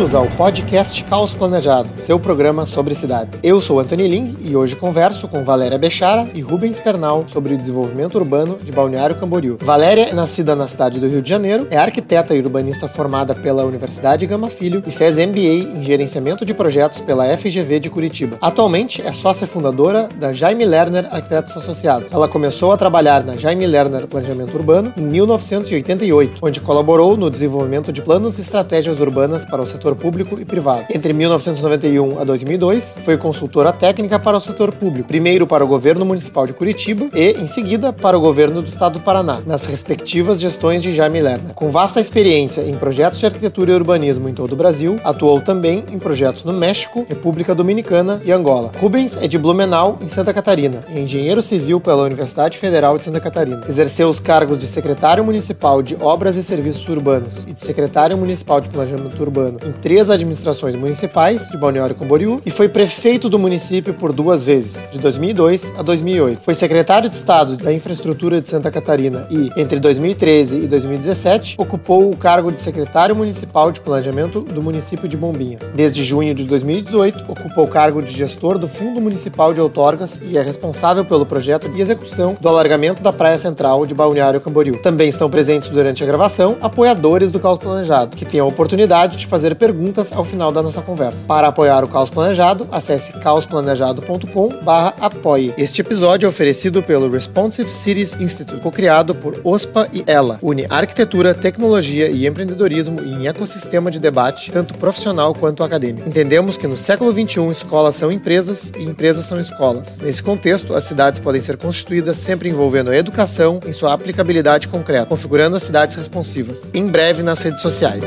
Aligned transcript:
Bem-vindos 0.00 0.14
ao 0.14 0.34
podcast 0.34 1.04
Caos 1.04 1.34
Planejado, 1.34 1.90
seu 1.94 2.18
programa 2.18 2.64
sobre 2.64 2.94
cidades. 2.94 3.38
Eu 3.42 3.60
sou 3.60 3.78
Antônio 3.78 4.06
Ling 4.06 4.34
e 4.40 4.56
hoje 4.56 4.74
converso 4.74 5.28
com 5.28 5.44
Valéria 5.44 5.76
Bechara 5.76 6.26
e 6.32 6.40
Rubens 6.40 6.80
Pernal 6.80 7.26
sobre 7.28 7.52
o 7.52 7.58
desenvolvimento 7.58 8.14
urbano 8.14 8.58
de 8.64 8.72
Balneário 8.72 9.16
Camboriú. 9.16 9.58
Valéria 9.60 10.08
é 10.08 10.14
nascida 10.14 10.56
na 10.56 10.66
cidade 10.66 10.98
do 10.98 11.06
Rio 11.06 11.20
de 11.20 11.28
Janeiro, 11.28 11.66
é 11.70 11.76
arquiteta 11.76 12.34
e 12.34 12.40
urbanista 12.40 12.88
formada 12.88 13.34
pela 13.34 13.66
Universidade 13.66 14.24
Gama 14.24 14.48
Filho 14.48 14.82
e 14.86 14.90
fez 14.90 15.18
MBA 15.18 15.76
em 15.78 15.82
gerenciamento 15.82 16.46
de 16.46 16.54
projetos 16.54 17.02
pela 17.02 17.36
FGV 17.36 17.78
de 17.78 17.90
Curitiba. 17.90 18.38
Atualmente 18.40 19.02
é 19.02 19.12
sócia 19.12 19.46
fundadora 19.46 20.08
da 20.18 20.32
Jaime 20.32 20.64
Lerner 20.64 21.08
Arquitetos 21.10 21.54
Associados. 21.58 22.10
Ela 22.10 22.26
começou 22.26 22.72
a 22.72 22.78
trabalhar 22.78 23.22
na 23.22 23.36
Jaime 23.36 23.66
Lerner 23.66 24.06
Planejamento 24.06 24.54
Urbano 24.54 24.94
em 24.96 25.02
1988, 25.02 26.38
onde 26.40 26.58
colaborou 26.58 27.18
no 27.18 27.30
desenvolvimento 27.30 27.92
de 27.92 28.00
planos 28.00 28.38
e 28.38 28.40
estratégias 28.40 28.98
urbanas 28.98 29.44
para 29.44 29.60
o 29.60 29.66
setor 29.66 29.89
público 29.96 30.38
e 30.40 30.44
privado. 30.44 30.84
Entre 30.94 31.12
1991 31.12 32.18
a 32.18 32.24
2002, 32.24 33.00
foi 33.04 33.16
consultora 33.16 33.72
técnica 33.72 34.18
para 34.18 34.36
o 34.36 34.40
setor 34.40 34.72
público, 34.72 35.08
primeiro 35.08 35.46
para 35.46 35.64
o 35.64 35.68
governo 35.68 36.04
municipal 36.04 36.46
de 36.46 36.52
Curitiba 36.52 37.08
e, 37.14 37.32
em 37.32 37.46
seguida, 37.46 37.92
para 37.92 38.16
o 38.16 38.20
governo 38.20 38.62
do 38.62 38.68
estado 38.68 38.94
do 38.94 39.00
Paraná, 39.00 39.40
nas 39.46 39.66
respectivas 39.66 40.40
gestões 40.40 40.82
de 40.82 40.92
Jaime 40.92 41.20
Lerner. 41.20 41.54
Com 41.54 41.70
vasta 41.70 42.00
experiência 42.00 42.62
em 42.62 42.74
projetos 42.74 43.18
de 43.20 43.26
arquitetura 43.26 43.72
e 43.72 43.74
urbanismo 43.74 44.28
em 44.28 44.34
todo 44.34 44.52
o 44.52 44.56
Brasil, 44.56 44.98
atuou 45.04 45.40
também 45.40 45.84
em 45.90 45.98
projetos 45.98 46.44
no 46.44 46.52
México, 46.52 47.06
República 47.08 47.54
Dominicana 47.54 48.20
e 48.24 48.32
Angola. 48.32 48.72
Rubens 48.78 49.16
é 49.16 49.28
de 49.28 49.38
Blumenau, 49.38 49.98
em 50.00 50.08
Santa 50.08 50.34
Catarina, 50.34 50.82
e 50.92 50.98
engenheiro 50.98 51.42
civil 51.42 51.80
pela 51.80 52.02
Universidade 52.02 52.58
Federal 52.58 52.98
de 52.98 53.04
Santa 53.04 53.20
Catarina. 53.20 53.62
Exerceu 53.68 54.08
os 54.08 54.20
cargos 54.20 54.58
de 54.58 54.66
secretário 54.66 55.24
municipal 55.24 55.82
de 55.82 55.96
Obras 56.00 56.36
e 56.36 56.42
Serviços 56.42 56.86
Urbanos 56.88 57.44
e 57.44 57.52
de 57.52 57.60
secretário 57.60 58.16
municipal 58.16 58.60
de 58.60 58.68
Planejamento 58.68 59.20
Urbano 59.20 59.58
em 59.64 59.72
três 59.80 60.10
administrações 60.10 60.74
municipais 60.74 61.48
de 61.48 61.56
Balneário 61.56 61.94
Camboriú 61.94 62.40
e 62.44 62.50
foi 62.50 62.68
prefeito 62.68 63.28
do 63.28 63.38
município 63.38 63.94
por 63.94 64.12
duas 64.12 64.44
vezes, 64.44 64.90
de 64.90 64.98
2002 64.98 65.72
a 65.76 65.82
2008. 65.82 66.42
Foi 66.42 66.54
secretário 66.54 67.08
de 67.08 67.16
Estado 67.16 67.56
da 67.56 67.72
Infraestrutura 67.72 68.40
de 68.40 68.48
Santa 68.48 68.70
Catarina 68.70 69.26
e, 69.30 69.50
entre 69.56 69.80
2013 69.80 70.64
e 70.64 70.66
2017, 70.66 71.56
ocupou 71.58 72.10
o 72.10 72.16
cargo 72.16 72.52
de 72.52 72.60
secretário 72.60 73.16
municipal 73.16 73.72
de 73.72 73.80
Planejamento 73.80 74.40
do 74.40 74.62
município 74.62 75.08
de 75.08 75.16
Bombinhas. 75.16 75.70
Desde 75.74 76.04
junho 76.04 76.34
de 76.34 76.44
2018, 76.44 77.24
ocupou 77.26 77.64
o 77.64 77.68
cargo 77.68 78.02
de 78.02 78.12
gestor 78.12 78.58
do 78.58 78.68
Fundo 78.68 79.00
Municipal 79.00 79.54
de 79.54 79.60
Outorgas 79.60 80.20
e 80.22 80.36
é 80.36 80.42
responsável 80.42 81.04
pelo 81.04 81.24
projeto 81.24 81.68
de 81.68 81.80
execução 81.80 82.36
do 82.40 82.48
alargamento 82.48 83.02
da 83.02 83.12
Praia 83.12 83.38
Central 83.38 83.86
de 83.86 83.94
Balneário 83.94 84.40
Camboriú. 84.40 84.78
Também 84.82 85.08
estão 85.08 85.30
presentes 85.30 85.68
durante 85.68 86.02
a 86.02 86.06
gravação 86.06 86.56
apoiadores 86.60 87.30
do 87.30 87.40
Caos 87.40 87.58
Planejado, 87.58 88.16
que 88.16 88.24
têm 88.24 88.40
a 88.40 88.44
oportunidade 88.44 89.16
de 89.16 89.26
fazer 89.26 89.54
perguntas 89.54 89.69
ao 90.14 90.24
final 90.24 90.52
da 90.52 90.62
nossa 90.62 90.82
conversa. 90.82 91.26
Para 91.26 91.48
apoiar 91.48 91.82
o 91.84 91.88
Caos 91.88 92.10
Planejado, 92.10 92.68
acesse 92.70 93.12
caosplanejado.com/apoie. 93.14 95.54
Este 95.56 95.80
episódio 95.80 96.26
é 96.26 96.28
oferecido 96.28 96.82
pelo 96.82 97.10
Responsive 97.10 97.68
Cities 97.68 98.16
Institute, 98.20 98.60
co-criado 98.60 99.14
por 99.14 99.40
OSPA 99.44 99.88
e 99.92 100.04
ela, 100.06 100.38
une 100.42 100.66
arquitetura, 100.68 101.34
tecnologia 101.34 102.10
e 102.10 102.26
empreendedorismo 102.26 103.00
em 103.00 103.26
ecossistema 103.26 103.90
de 103.90 103.98
debate, 103.98 104.52
tanto 104.52 104.74
profissional 104.74 105.34
quanto 105.34 105.62
acadêmico. 105.62 106.08
Entendemos 106.08 106.56
que 106.56 106.66
no 106.66 106.76
século 106.76 107.12
XXI 107.12 107.50
escolas 107.50 107.96
são 107.96 108.12
empresas 108.12 108.72
e 108.76 108.84
empresas 108.84 109.26
são 109.26 109.40
escolas. 109.40 109.98
Nesse 109.98 110.22
contexto, 110.22 110.74
as 110.74 110.84
cidades 110.84 111.20
podem 111.20 111.40
ser 111.40 111.56
constituídas 111.56 112.18
sempre 112.18 112.48
envolvendo 112.48 112.90
a 112.90 112.96
educação 112.96 113.60
em 113.66 113.72
sua 113.72 113.92
aplicabilidade 113.92 114.68
concreta, 114.68 115.06
configurando 115.06 115.56
as 115.56 115.62
cidades 115.62 115.96
responsivas. 115.96 116.70
Em 116.74 116.86
breve 116.86 117.22
nas 117.22 117.42
redes 117.42 117.62
sociais. 117.62 118.04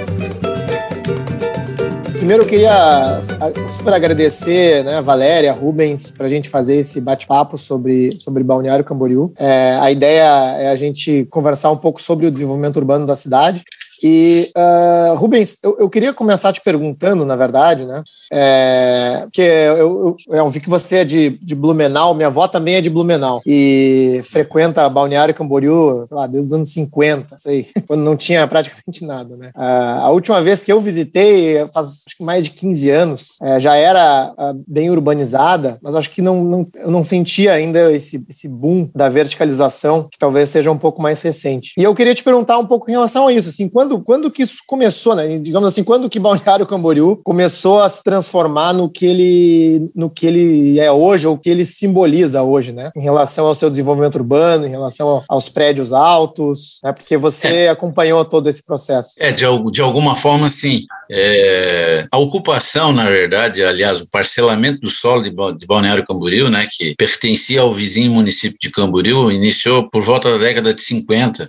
Primeiro 2.23 2.43
eu 2.43 2.47
queria 2.47 3.19
super 3.67 3.93
agradecer, 3.93 4.81
né, 4.85 5.01
Valéria, 5.01 5.51
Rubens, 5.51 6.09
para 6.09 6.25
a 6.25 6.29
gente 6.29 6.47
fazer 6.47 6.77
esse 6.77 7.01
bate-papo 7.01 7.57
sobre, 7.57 8.17
sobre 8.17 8.45
Balneário 8.45 8.85
Camboriú. 8.85 9.33
É, 9.37 9.77
a 9.81 9.91
ideia 9.91 10.55
é 10.57 10.69
a 10.69 10.75
gente 10.77 11.25
conversar 11.25 11.69
um 11.69 11.75
pouco 11.75 12.01
sobre 12.01 12.25
o 12.25 12.31
desenvolvimento 12.31 12.77
urbano 12.77 13.05
da 13.05 13.17
cidade 13.17 13.61
e, 14.03 14.51
uh, 14.57 15.15
Rubens, 15.15 15.57
eu, 15.63 15.77
eu, 15.79 15.89
queria 15.89 16.13
começar 16.13 16.51
te 16.51 16.59
perguntando, 16.59 17.25
na 17.25 17.37
verdade, 17.37 17.85
né? 17.85 18.03
É, 18.33 19.21
porque 19.23 19.41
eu, 19.41 19.77
eu, 19.77 20.15
eu, 20.27 20.49
vi 20.49 20.59
que 20.59 20.69
você 20.69 20.97
é 20.97 21.05
de, 21.05 21.29
de 21.41 21.55
Blumenau, 21.55 22.13
minha 22.13 22.27
avó 22.27 22.45
também 22.49 22.75
é 22.75 22.81
de 22.81 22.89
Blumenau 22.89 23.41
e 23.45 24.21
frequenta 24.25 24.89
Balneário 24.89 25.33
Camboriú, 25.33 26.05
sei 26.05 26.17
lá, 26.17 26.27
desde 26.27 26.47
os 26.47 26.53
anos 26.53 26.73
50, 26.73 27.37
sei, 27.39 27.65
quando 27.87 28.01
não 28.01 28.17
tinha 28.17 28.45
praticamente 28.45 29.05
nada, 29.05 29.37
né? 29.37 29.51
Uh, 29.55 30.01
a 30.01 30.09
última 30.09 30.41
vez 30.41 30.61
que 30.61 30.73
eu 30.73 30.81
visitei, 30.81 31.65
faz 31.73 32.03
acho 32.05 32.17
que 32.17 32.25
mais 32.25 32.43
de 32.43 32.51
15 32.51 32.89
anos, 32.89 33.37
é, 33.41 33.57
já 33.61 33.75
era 33.75 34.33
uh, 34.37 34.63
bem 34.67 34.89
urbanizada, 34.89 35.77
mas 35.81 35.95
acho 35.95 36.11
que 36.11 36.21
não, 36.21 36.43
não, 36.43 36.67
eu 36.75 36.91
não 36.91 37.05
sentia 37.05 37.53
ainda 37.53 37.89
esse, 37.93 38.21
esse 38.29 38.49
boom 38.49 38.89
da 38.93 39.07
verticalização, 39.07 40.09
que 40.11 40.19
talvez 40.19 40.49
seja 40.49 40.69
um 40.69 40.77
pouco 40.77 41.01
mais 41.01 41.21
recente. 41.21 41.71
E 41.77 41.83
eu 41.83 41.95
queria 41.95 42.13
te 42.13 42.23
perguntar 42.23 42.57
um 42.57 42.65
pouco 42.65 42.89
em 42.89 42.93
relação 42.93 43.27
a 43.27 43.33
isso, 43.33 43.47
assim, 43.47 43.69
quando 43.69 43.92
quando, 43.93 44.01
quando 44.01 44.31
que 44.31 44.43
isso 44.43 44.57
começou, 44.65 45.15
né? 45.15 45.37
Digamos 45.37 45.67
assim, 45.67 45.83
quando 45.83 46.09
que 46.09 46.19
Balneário 46.19 46.65
Camboriú 46.65 47.17
começou 47.23 47.81
a 47.81 47.89
se 47.89 48.03
transformar 48.03 48.73
no 48.73 48.89
que 48.89 49.05
ele, 49.05 49.91
no 49.95 50.09
que 50.09 50.25
ele 50.25 50.79
é 50.79 50.91
hoje, 50.91 51.27
ou 51.27 51.37
que 51.37 51.49
ele 51.49 51.65
simboliza 51.65 52.41
hoje, 52.41 52.71
né? 52.71 52.91
Em 52.95 53.01
relação 53.01 53.45
ao 53.45 53.55
seu 53.55 53.69
desenvolvimento 53.69 54.15
urbano, 54.15 54.65
em 54.65 54.69
relação 54.69 55.23
aos 55.27 55.49
prédios 55.49 55.91
altos, 55.91 56.79
né? 56.83 56.91
Porque 56.91 57.17
você 57.17 57.47
é. 57.47 57.69
acompanhou 57.69 58.23
todo 58.25 58.49
esse 58.49 58.63
processo. 58.63 59.11
É, 59.19 59.31
de, 59.31 59.45
de 59.71 59.81
alguma 59.81 60.15
forma, 60.15 60.49
sim. 60.49 60.81
É, 61.11 62.07
a 62.11 62.17
ocupação, 62.17 62.91
na 62.93 63.09
verdade, 63.09 63.63
aliás, 63.63 64.01
o 64.01 64.09
parcelamento 64.09 64.79
do 64.79 64.89
solo 64.89 65.23
de 65.23 65.65
Balneário 65.67 66.05
Camboriú, 66.05 66.49
né, 66.49 66.67
que 66.71 66.95
pertencia 66.95 67.61
ao 67.61 67.73
vizinho 67.73 68.11
município 68.11 68.57
de 68.59 68.71
Camboriú, 68.71 69.31
iniciou 69.31 69.89
por 69.89 70.01
volta 70.01 70.31
da 70.31 70.37
década 70.37 70.73
de 70.73 70.81
50. 70.81 71.47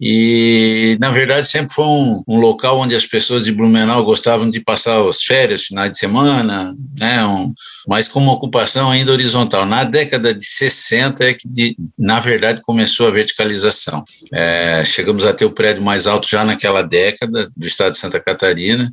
E, 0.00 0.96
na 1.00 1.10
verdade, 1.10 1.48
sempre 1.48 1.72
foi 1.72 1.84
um, 1.84 2.22
um, 2.28 2.38
local 2.38 2.78
onde 2.78 2.94
as 2.94 3.06
pessoas 3.06 3.44
de 3.44 3.52
Blumenau 3.52 4.04
gostavam 4.04 4.50
de 4.50 4.60
passar 4.60 5.06
as 5.08 5.22
férias, 5.22 5.64
finais 5.64 5.92
de 5.92 5.98
semana, 5.98 6.74
né, 6.98 7.24
um, 7.24 7.52
mas 7.88 8.08
com 8.08 8.20
uma 8.20 8.32
ocupação 8.32 8.90
ainda 8.90 9.12
horizontal. 9.12 9.64
Na 9.64 9.84
década 9.84 10.34
de 10.34 10.44
60 10.44 11.24
é 11.24 11.34
que, 11.34 11.48
de, 11.48 11.76
na 11.98 12.20
verdade, 12.20 12.60
começou 12.62 13.08
a 13.08 13.10
verticalização. 13.10 14.04
É, 14.32 14.84
chegamos 14.84 15.24
a 15.24 15.32
ter 15.32 15.44
o 15.44 15.52
prédio 15.52 15.82
mais 15.82 16.06
alto 16.06 16.28
já 16.28 16.44
naquela 16.44 16.82
década 16.82 17.50
do 17.56 17.66
estado 17.66 17.92
de 17.92 17.98
Santa 17.98 18.20
Catarina, 18.20 18.90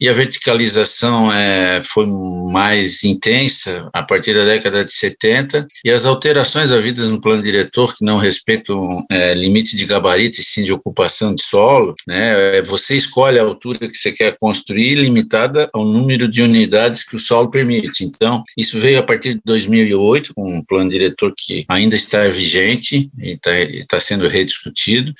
e 0.00 0.08
a 0.08 0.12
verticalização 0.12 1.32
é, 1.32 1.80
foi 1.82 2.06
mais 2.50 3.02
intensa 3.02 3.88
a 3.92 4.02
partir 4.02 4.34
da 4.34 4.44
década 4.44 4.84
de 4.84 4.92
70, 4.92 5.66
e 5.84 5.90
as 5.90 6.04
alterações 6.04 6.70
havidas 6.70 7.10
no 7.10 7.20
plano 7.20 7.42
diretor, 7.42 7.94
que 7.94 8.04
não 8.04 8.18
respeitam 8.18 9.04
é, 9.10 9.34
limite 9.34 9.76
de 9.76 9.84
gabarito 9.84 10.43
de 10.64 10.72
ocupação 10.72 11.34
de 11.34 11.42
solo, 11.42 11.94
né, 12.06 12.58
é, 12.58 12.62
você 12.62 12.96
escolhe 12.96 13.38
a 13.38 13.42
altura 13.42 13.78
que 13.78 13.94
você 13.94 14.12
quer 14.12 14.36
construir, 14.38 14.94
limitada 14.96 15.68
ao 15.72 15.84
número 15.84 16.28
de 16.28 16.42
unidades 16.42 17.04
que 17.04 17.16
o 17.16 17.18
solo 17.18 17.50
permite. 17.50 18.04
Então, 18.04 18.42
isso 18.56 18.78
veio 18.78 18.98
a 18.98 19.02
partir 19.02 19.34
de 19.34 19.40
2008, 19.44 20.34
com 20.34 20.58
um 20.58 20.64
plano 20.64 20.90
diretor 20.90 21.32
que 21.36 21.64
ainda 21.68 21.96
está 21.96 22.26
vigente 22.28 23.10
e 23.18 23.30
está, 23.32 23.58
está 23.60 24.00
sendo 24.00 24.28
rediscutido 24.28 25.12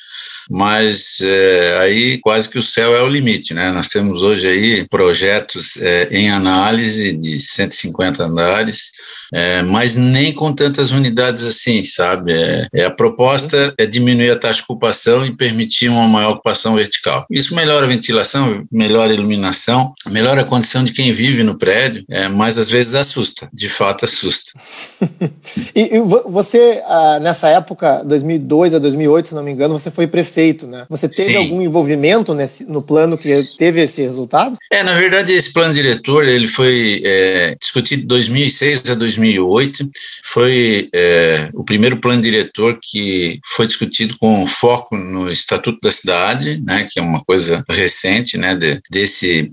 mas 0.51 1.21
é, 1.23 1.79
aí 1.81 2.19
quase 2.19 2.49
que 2.49 2.59
o 2.59 2.63
céu 2.63 2.95
é 2.95 3.03
o 3.03 3.09
limite, 3.09 3.55
né? 3.55 3.73
Nós 3.73 3.89
temos 3.89 4.23
hoje 4.23 4.49
aí 4.49 4.87
projetos 4.89 5.81
é, 5.81 6.09
em 6.11 6.31
análise 6.31 7.17
de 7.17 7.39
150 7.39 8.25
andares, 8.25 8.93
é, 9.33 9.63
mas 9.63 9.95
nem 9.95 10.33
com 10.33 10.53
tantas 10.53 10.93
unidades 10.93 11.45
assim, 11.45 11.83
sabe? 11.83 12.33
É, 12.33 12.67
é, 12.73 12.85
a 12.85 12.91
proposta 12.91 13.75
é 13.79 13.87
diminuir 13.87 14.31
a 14.31 14.39
taxa 14.39 14.59
de 14.59 14.65
ocupação 14.65 15.25
e 15.27 15.35
permitir 15.35 15.89
uma 15.89 16.07
maior 16.07 16.33
ocupação 16.33 16.77
vertical. 16.77 17.27
Isso 17.31 17.55
melhora 17.55 17.87
a 17.87 17.89
ventilação, 17.89 18.65
melhora 18.71 19.11
a 19.11 19.15
iluminação, 19.15 19.93
melhora 20.09 20.43
a 20.43 20.45
condição 20.45 20.85
de 20.85 20.93
quem 20.93 21.13
vive 21.13 21.43
no 21.43 21.57
prédio, 21.57 22.05
é, 22.11 22.29
mas 22.29 22.59
às 22.59 22.71
vezes 22.71 22.95
assusta, 22.95 23.49
de 23.53 23.69
fato 23.69 24.05
assusta. 24.05 24.53
e, 25.75 25.97
e, 25.97 26.01
você, 26.01 26.83
ah, 26.87 27.19
nessa 27.21 27.49
época, 27.49 28.03
2002 28.05 28.75
a 28.75 28.79
2008, 28.79 29.29
se 29.29 29.35
não 29.35 29.43
me 29.43 29.53
engano, 29.53 29.79
você 29.79 29.91
foi 29.91 30.07
prefeito 30.07 30.34
feito, 30.35 30.67
né? 30.67 30.85
Você 30.91 31.09
teve 31.09 31.31
Sim. 31.31 31.37
algum 31.37 31.63
envolvimento 31.63 32.35
nesse, 32.35 32.65
no 32.65 32.83
plano 32.83 33.17
que 33.17 33.31
teve 33.57 33.81
esse 33.81 34.03
resultado? 34.03 34.59
É, 34.73 34.83
na 34.83 34.95
verdade, 34.95 35.33
esse 35.33 35.53
plano 35.53 35.73
diretor 35.73 36.27
ele 36.27 36.49
foi 36.49 37.01
é, 37.05 37.57
discutido 37.61 38.03
de 38.03 38.09
2006 38.09 38.91
a 38.91 38.95
2008. 38.95 39.89
Foi 40.25 40.89
é, 40.93 41.49
o 41.55 41.63
primeiro 41.63 41.99
plano 41.99 42.21
diretor 42.21 42.79
que 42.83 43.39
foi 43.45 43.67
discutido 43.67 44.17
com 44.19 44.45
foco 44.47 44.97
no 44.97 45.31
Estatuto 45.31 45.79
da 45.81 45.93
Cidade, 45.93 46.61
né? 46.65 46.89
Que 46.91 46.99
é 46.99 47.03
uma 47.03 47.21
coisa 47.21 47.65
recente, 47.71 48.37
né? 48.37 48.57
De, 48.57 48.81
desse 48.91 49.53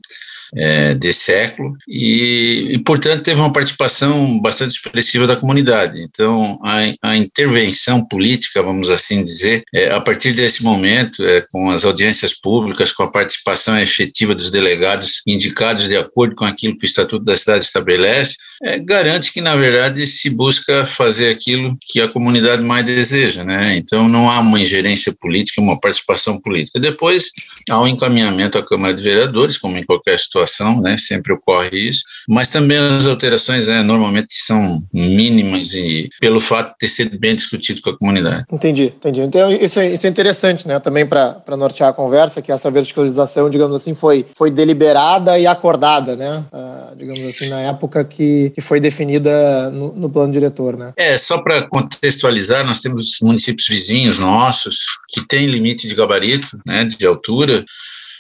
é, 0.56 0.94
de 0.94 1.14
século 1.14 1.76
e, 1.88 2.70
e, 2.72 2.78
portanto, 2.80 3.24
teve 3.24 3.40
uma 3.40 3.54
participação 3.54 4.40
bastante 4.40 4.72
expressiva 4.72 5.26
da 5.26 5.36
comunidade. 5.36 6.02
Então, 6.02 6.60
a, 6.64 7.12
a 7.12 7.18
intervenção 7.18 8.06
política, 8.06 8.62
vamos 8.62 8.90
assim 8.90 9.24
dizer, 9.24 9.64
é, 9.74 9.92
a 9.92 10.02
partir 10.02 10.34
desse 10.34 10.64
momento, 10.64 11.24
é, 11.24 11.46
com 11.52 11.70
as 11.70 11.86
audiências 11.86 12.34
públicas, 12.34 12.92
com 12.92 13.04
a 13.04 13.12
participação 13.12 13.78
efetiva 13.80 14.36
dos 14.36 14.50
delegados 14.50 15.22
indicados 15.26 15.88
de 15.88 15.98
acordo 15.98 16.36
com 16.36 16.46
aquilo 16.46 16.78
que 16.78 16.86
o 16.86 16.88
Estatuto 16.88 17.24
da 17.24 17.38
Cidade 17.38 17.64
estabelece, 17.64 18.36
é, 18.64 18.78
garante 18.78 19.34
que, 19.34 19.42
na 19.42 19.56
verdade, 19.56 20.06
se 20.06 20.30
busca 20.30 20.86
fazer 20.86 21.30
aquilo 21.30 21.76
que 21.82 22.00
a 22.00 22.08
comunidade 22.08 22.62
mais 22.62 22.86
deseja, 22.86 23.44
né? 23.44 23.76
Então, 23.76 24.08
não 24.08 24.30
há 24.30 24.40
uma 24.40 24.60
ingerência 24.60 25.14
política, 25.20 25.62
uma 25.62 25.80
participação 25.80 26.40
política. 26.40 26.80
Depois, 26.80 27.32
há 27.70 27.82
um 27.82 27.88
encaminhamento 27.88 28.58
à 28.58 28.66
Câmara 28.66 28.94
de 28.94 29.02
Vereadores, 29.02 29.58
como 29.58 29.78
em 29.78 29.84
qualquer 29.84 30.20
situação, 30.20 30.41
né? 30.82 30.96
Sempre 30.98 31.34
ocorre 31.34 31.70
isso, 31.78 32.04
mas 32.28 32.50
também 32.50 32.78
as 32.78 33.06
alterações, 33.06 33.68
né, 33.68 33.82
normalmente, 33.82 34.34
são 34.34 34.84
mínimas 34.94 35.74
e 35.74 36.10
pelo 36.20 36.40
fato 36.40 36.70
de 36.70 36.78
ter 36.80 36.88
sido 36.88 37.20
bem 37.20 37.36
discutido 37.36 37.82
com 37.82 37.92
a 37.92 37.98
comunidade. 37.98 38.46
Entendi, 38.52 38.94
entendi. 38.96 39.22
Então, 39.22 39.52
isso 39.52 39.80
é, 39.80 39.94
isso 39.94 40.06
é 40.06 40.10
interessante, 40.10 40.68
né? 40.68 40.80
Também 40.80 41.06
para 41.06 41.42
nortear 41.58 41.90
a 41.90 41.94
conversa, 41.94 42.42
que 42.42 42.52
essa 42.52 42.70
verticalização, 42.72 43.50
digamos 43.50 43.76
assim, 43.76 43.94
foi, 43.94 44.26
foi 44.36 44.52
deliberada 44.52 45.38
e 45.38 45.48
acordada, 45.48 46.16
né? 46.16 46.44
Uh, 46.52 46.96
digamos 46.96 47.24
assim, 47.24 47.50
na 47.50 47.62
época 47.62 48.04
que 48.04 48.52
que 48.52 48.62
foi 48.62 48.80
definida 48.80 49.70
no, 49.72 49.94
no 49.94 50.10
plano 50.10 50.32
diretor, 50.32 50.78
né? 50.78 50.94
É, 50.98 51.18
só 51.18 51.42
para 51.42 51.68
contextualizar, 51.68 52.66
nós 52.66 52.80
temos 52.80 53.18
municípios 53.22 53.68
vizinhos 53.68 54.20
nossos 54.20 54.98
que 55.10 55.26
têm 55.28 55.48
limite 55.48 55.88
de 55.88 55.96
gabarito, 55.96 56.60
né, 56.66 56.86
de 56.86 57.06
altura, 57.06 57.64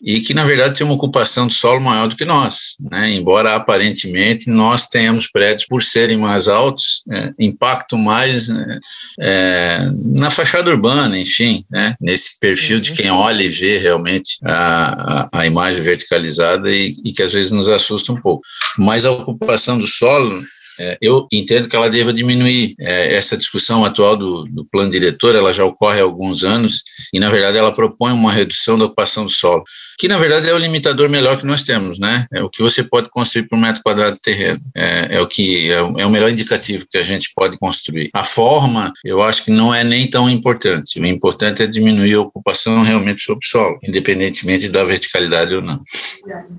e 0.03 0.19
que, 0.21 0.33
na 0.33 0.43
verdade, 0.43 0.75
tem 0.75 0.85
uma 0.85 0.95
ocupação 0.95 1.47
de 1.47 1.53
solo 1.53 1.79
maior 1.79 2.07
do 2.07 2.15
que 2.15 2.25
nós. 2.25 2.75
Né? 2.79 3.11
Embora, 3.11 3.55
aparentemente, 3.55 4.49
nós 4.49 4.89
tenhamos 4.89 5.27
prédios, 5.27 5.67
por 5.67 5.83
serem 5.83 6.17
mais 6.17 6.47
altos, 6.47 7.03
é, 7.11 7.31
impacto 7.39 7.97
mais 7.97 8.47
né, 8.47 8.79
é, 9.19 9.89
na 10.15 10.31
fachada 10.31 10.71
urbana, 10.71 11.17
enfim, 11.17 11.63
né? 11.69 11.95
nesse 12.01 12.39
perfil 12.39 12.79
de 12.79 12.93
quem 12.93 13.11
olha 13.11 13.43
e 13.43 13.49
vê 13.49 13.77
realmente 13.77 14.37
a, 14.43 15.29
a, 15.33 15.41
a 15.41 15.45
imagem 15.45 15.83
verticalizada 15.83 16.71
e, 16.71 16.95
e 17.05 17.13
que 17.13 17.21
às 17.21 17.33
vezes 17.33 17.51
nos 17.51 17.69
assusta 17.69 18.11
um 18.11 18.19
pouco. 18.19 18.43
Mas 18.77 19.05
a 19.05 19.11
ocupação 19.11 19.77
do 19.77 19.87
solo 19.87 20.41
é, 20.79 20.97
eu 20.99 21.27
entendo 21.31 21.67
que 21.67 21.75
ela 21.75 21.89
deva 21.89 22.11
diminuir. 22.11 22.75
É, 22.79 23.13
essa 23.13 23.37
discussão 23.37 23.85
atual 23.85 24.17
do, 24.17 24.45
do, 24.45 24.65
plano 24.65 24.89
diretor, 24.89 25.35
ela 25.35 25.53
já 25.53 25.63
ocorre 25.63 25.99
há 25.99 26.03
alguns 26.03 26.43
anos 26.43 26.81
e, 27.13 27.19
na 27.19 27.29
verdade, 27.29 27.57
ela 27.57 27.71
propõe 27.71 28.11
uma 28.11 28.31
redução 28.31 28.79
da 28.79 28.85
ocupação 28.85 29.25
do 29.25 29.31
solo 29.31 29.63
que 30.01 30.07
na 30.07 30.17
verdade 30.17 30.49
é 30.49 30.53
o 30.55 30.57
limitador 30.57 31.07
melhor 31.07 31.37
que 31.37 31.45
nós 31.45 31.61
temos, 31.61 31.99
né? 31.99 32.25
É 32.33 32.41
o 32.41 32.49
que 32.49 32.63
você 32.63 32.83
pode 32.83 33.07
construir 33.11 33.47
por 33.47 33.55
metro 33.55 33.83
quadrado 33.83 34.15
de 34.15 34.21
terreno. 34.23 34.59
É, 34.75 35.17
é 35.17 35.21
o 35.21 35.27
que 35.27 35.71
é 35.71 35.79
o, 35.79 35.93
é 35.95 36.05
o, 36.07 36.09
melhor 36.09 36.31
indicativo 36.31 36.87
que 36.89 36.97
a 36.97 37.03
gente 37.03 37.31
pode 37.35 37.55
construir. 37.59 38.09
A 38.11 38.23
forma, 38.23 38.91
eu 39.05 39.21
acho 39.21 39.45
que 39.45 39.51
não 39.51 39.71
é 39.71 39.83
nem 39.83 40.09
tão 40.09 40.27
importante. 40.27 40.99
O 40.99 41.05
importante 41.05 41.61
é 41.61 41.67
diminuir 41.67 42.15
a 42.15 42.21
ocupação 42.21 42.81
realmente 42.81 43.21
sobre 43.21 43.45
o 43.45 43.47
solo, 43.47 43.77
independentemente 43.87 44.69
da 44.69 44.83
verticalidade 44.83 45.53
ou 45.53 45.61
não. 45.61 45.79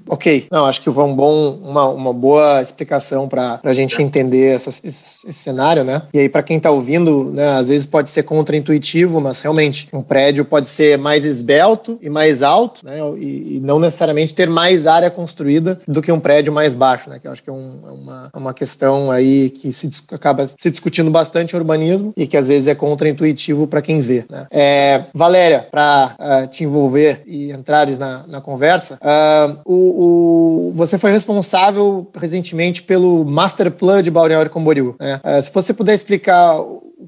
Ok, 0.09 0.47
não, 0.49 0.65
acho 0.65 0.81
que 0.81 0.93
foi 0.93 1.03
um 1.03 1.17
bom, 1.17 1.59
uma, 1.65 1.89
uma 1.89 2.13
boa 2.13 2.63
explicação 2.63 3.29
para 3.29 3.59
a 3.65 3.73
gente 3.73 4.01
entender 4.01 4.55
essa, 4.55 4.71
esse, 4.71 4.87
esse, 4.87 5.33
cenário, 5.33 5.83
né? 5.83 6.03
E 6.15 6.21
aí 6.21 6.29
para 6.29 6.45
quem 6.45 6.59
está 6.59 6.71
ouvindo, 6.71 7.33
né, 7.33 7.59
às 7.59 7.67
vezes 7.67 7.89
pode 7.89 8.09
ser 8.09 8.23
contraintuitivo, 8.23 9.21
mas 9.21 9.41
realmente 9.41 9.89
um 9.93 10.03
prédio 10.03 10.45
pode 10.45 10.69
ser 10.69 10.97
mais 10.97 11.25
esbelto 11.25 11.99
e 12.01 12.09
mais 12.09 12.41
alto, 12.41 12.85
né? 12.85 12.99
E, 13.19 13.32
e, 13.33 13.61
não 13.61 13.79
necessariamente 13.79 14.35
ter 14.35 14.49
mais 14.49 14.87
área 14.87 15.11
construída 15.11 15.79
do 15.87 16.03
que 16.03 16.13
um 16.13 16.21
prédio 16.21 16.53
mais 16.53 16.75
baixo, 16.75 17.11
né? 17.11 17.19
Que 17.19 17.27
eu 17.27 17.33
acho 17.33 17.43
que 17.43 17.51
é, 17.51 17.53
um, 17.53 17.81
é 17.87 17.91
uma, 17.91 18.31
é 18.35 18.39
uma 18.39 18.55
questão 18.55 19.11
aí 19.11 19.51
que 19.51 19.73
se 19.73 19.91
acaba 20.13 20.47
se 20.47 20.71
discutindo 20.71 21.11
bastante 21.11 21.55
em 21.55 21.59
urbanismo 21.59 22.13
e 22.17 22.27
que 22.27 22.37
às 22.37 22.49
vezes 22.49 22.69
é 22.69 22.75
contraintuitivo 22.75 23.67
para 23.67 23.83
quem 23.83 24.01
vê. 24.01 24.25
Né? 24.29 24.47
É, 24.51 25.03
Valéria, 25.15 25.67
para 25.71 26.17
uh, 26.19 26.23
ah, 26.23 26.47
te 26.47 26.65
envolver 26.65 27.23
e 27.27 27.51
entrares 27.51 27.99
na, 27.99 28.25
na 28.27 28.41
conversa, 28.41 28.99
uh, 29.03 29.59
o, 29.65 30.69
o, 30.69 30.73
você 30.75 30.99
foi 30.99 31.11
responsável 31.11 32.09
recentemente 32.15 32.83
pelo 32.83 33.25
Master 33.25 33.71
Plan 33.71 34.03
de 34.03 34.11
Balneário 34.11 34.51
Camboriú. 34.51 34.95
Né? 34.99 35.21
Uh, 35.25 35.43
se 35.43 35.53
você 35.53 35.73
puder 35.73 35.95
explicar 35.95 36.57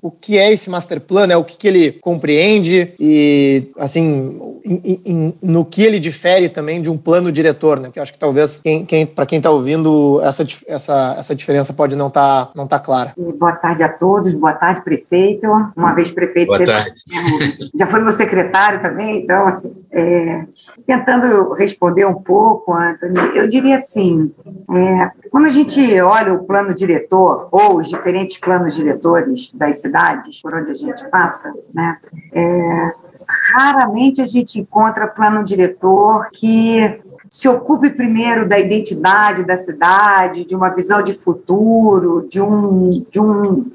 o 0.05 0.11
que 0.11 0.37
é 0.37 0.53
esse 0.53 0.69
master 0.69 1.01
plan, 1.01 1.27
né? 1.27 1.35
o 1.35 1.43
que, 1.43 1.57
que 1.57 1.67
ele 1.67 1.93
compreende 1.93 2.93
e, 3.01 3.71
assim, 3.79 4.39
in, 4.63 5.01
in, 5.03 5.35
no 5.43 5.65
que 5.65 5.83
ele 5.83 5.99
difere 5.99 6.51
também 6.51 6.83
de 6.83 6.91
um 6.91 6.99
plano 6.99 7.33
diretor, 7.33 7.81
né? 7.81 7.85
Porque 7.89 7.99
eu 7.99 8.03
acho 8.03 8.13
que 8.13 8.19
talvez, 8.19 8.61
quem, 8.61 8.85
quem, 8.85 9.07
para 9.07 9.25
quem 9.25 9.39
está 9.39 9.51
ouvindo, 9.51 10.21
essa, 10.23 10.47
essa, 10.69 11.17
essa 11.19 11.35
diferença 11.35 11.73
pode 11.73 11.97
não 11.97 12.09
estar 12.09 12.45
tá, 12.45 12.53
não 12.55 12.67
tá 12.67 12.79
clara. 12.79 13.15
Boa 13.17 13.53
tarde 13.53 13.83
a 13.83 13.89
todos, 13.89 14.35
boa 14.35 14.53
tarde, 14.53 14.83
prefeito. 14.85 15.47
Uma 15.75 15.95
vez 15.95 16.11
prefeito, 16.11 16.49
boa 16.49 16.63
tarde. 16.63 16.91
já 17.75 17.87
foi 17.87 18.03
meu 18.03 18.13
secretário 18.13 18.83
também, 18.83 19.23
então, 19.23 19.47
assim, 19.49 19.73
é, 19.97 20.45
tentando 20.85 21.53
responder 21.53 22.05
um 22.05 22.15
pouco, 22.15 22.75
Anthony, 22.75 23.15
eu 23.37 23.47
diria 23.47 23.77
assim, 23.77 24.35
é, 24.71 25.11
quando 25.31 25.47
a 25.47 25.51
gente 25.51 26.01
olha 26.01 26.35
o 26.35 26.45
plano 26.45 26.75
diretor 26.75 27.49
ou 27.53 27.77
os 27.77 27.89
diferentes 27.89 28.37
planos 28.37 28.75
diretores 28.75 29.53
das 29.53 29.81
cidades 29.81 30.43
por 30.43 30.53
onde 30.53 30.73
a 30.73 30.75
gente 30.75 31.09
passa, 31.09 31.55
né, 31.73 31.97
é, 32.33 32.93
raramente 33.55 34.21
a 34.21 34.25
gente 34.25 34.61
encontra 34.61 35.07
plano 35.07 35.45
diretor 35.45 36.29
que 36.33 37.01
se 37.35 37.49
ocupe 37.49 37.91
primeiro 37.91 38.49
da 38.49 38.61
identidade 38.61 39.43
da 39.43 39.57
cidade, 39.57 40.45
de 40.45 40.55
uma 40.55 40.69
visão 40.69 41.03
de 41.03 41.13
futuro, 41.13 42.29
de 42.29 42.41
um, 42.41 42.89
de 43.11 43.21
um, 43.21 43.73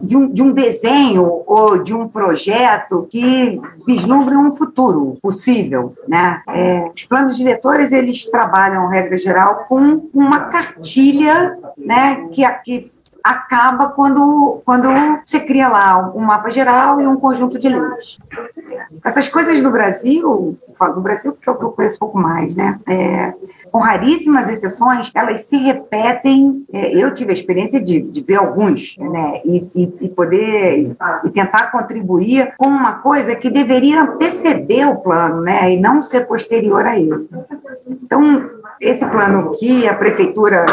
de 0.00 0.16
um, 0.16 0.28
de 0.28 0.42
um 0.42 0.50
desenho 0.50 1.44
ou 1.46 1.78
de 1.80 1.94
um 1.94 2.08
projeto 2.08 3.06
que 3.08 3.60
vislumbre 3.86 4.34
um 4.34 4.50
futuro 4.50 5.14
possível. 5.22 5.94
Né? 6.08 6.42
É, 6.48 6.90
os 6.92 7.04
planos 7.04 7.36
diretores 7.36 7.92
eles 7.92 8.24
trabalham, 8.24 8.88
regra 8.88 9.16
geral, 9.16 9.64
com 9.68 10.08
uma 10.12 10.46
cartilha 10.46 11.56
né, 11.78 12.26
que, 12.32 12.44
que 12.64 12.84
acaba 13.22 13.88
quando, 13.88 14.60
quando 14.64 14.88
você 15.24 15.40
cria 15.40 15.68
lá 15.68 16.12
um 16.14 16.20
mapa 16.20 16.50
geral 16.50 17.00
e 17.00 17.06
um 17.06 17.16
conjunto 17.16 17.58
de 17.58 17.68
leis. 17.68 18.18
Essas 19.04 19.28
coisas 19.28 19.60
do 19.60 19.70
Brasil, 19.70 20.56
falo 20.78 20.94
do 20.94 21.00
Brasil 21.00 21.32
porque 21.32 21.48
é 21.48 21.52
o 21.52 21.56
que 21.56 21.64
eu 21.64 21.72
conheço 21.72 21.96
um 21.96 21.98
pouco 21.98 22.18
mais, 22.18 22.56
né? 22.56 22.78
É, 22.88 23.34
com 23.70 23.80
raríssimas 23.80 24.48
exceções, 24.48 25.10
elas 25.14 25.42
se 25.42 25.56
repetem. 25.56 26.64
É, 26.72 26.94
eu 26.96 27.12
tive 27.12 27.30
a 27.30 27.34
experiência 27.34 27.80
de, 27.80 28.00
de 28.00 28.22
ver 28.22 28.36
alguns, 28.36 28.96
né? 28.98 29.40
E, 29.44 29.68
e, 29.74 29.94
e 30.02 30.08
poder 30.08 30.96
e 31.24 31.30
tentar 31.30 31.70
contribuir 31.70 32.54
com 32.56 32.66
uma 32.66 32.94
coisa 32.94 33.36
que 33.36 33.50
deveria 33.50 34.02
anteceder 34.02 34.88
o 34.88 34.96
plano, 34.96 35.42
né? 35.42 35.72
E 35.72 35.78
não 35.78 36.00
ser 36.00 36.26
posterior 36.26 36.86
a 36.86 36.98
ele. 36.98 37.28
Então, 37.86 38.50
esse 38.80 39.06
plano 39.10 39.52
que 39.58 39.86
a 39.86 39.94
prefeitura 39.94 40.64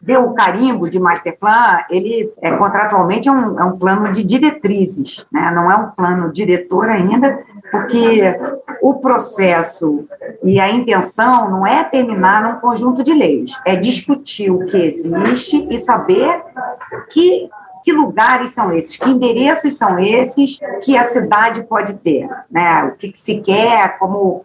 deu 0.00 0.24
o 0.24 0.34
carimbo 0.34 0.88
de 0.88 0.98
masterplan, 0.98 1.80
ele 1.90 2.32
é, 2.40 2.52
contratualmente 2.52 3.28
é 3.28 3.32
um, 3.32 3.60
é 3.60 3.64
um 3.64 3.78
plano 3.78 4.10
de 4.10 4.24
diretrizes, 4.24 5.26
né? 5.30 5.52
não 5.54 5.70
é 5.70 5.76
um 5.76 5.90
plano 5.90 6.32
diretor 6.32 6.88
ainda, 6.88 7.38
porque 7.70 8.38
o 8.82 8.94
processo 8.94 10.06
e 10.42 10.60
a 10.60 10.70
intenção 10.70 11.50
não 11.50 11.66
é 11.66 11.84
terminar 11.84 12.42
num 12.42 12.60
conjunto 12.60 13.02
de 13.02 13.12
leis, 13.12 13.52
é 13.64 13.76
discutir 13.76 14.50
o 14.50 14.66
que 14.66 14.76
existe 14.76 15.66
e 15.70 15.78
saber 15.78 16.42
que 17.10 17.48
que 17.88 17.92
lugares 17.92 18.50
são 18.50 18.72
esses, 18.72 18.96
que 18.96 19.08
endereços 19.08 19.78
são 19.78 19.98
esses 19.98 20.58
que 20.82 20.96
a 20.96 21.04
cidade 21.04 21.62
pode 21.62 21.94
ter, 21.94 22.28
né? 22.50 22.84
O 22.84 22.96
que, 22.96 23.10
que 23.10 23.18
se 23.18 23.40
quer, 23.40 23.98
como 23.98 24.44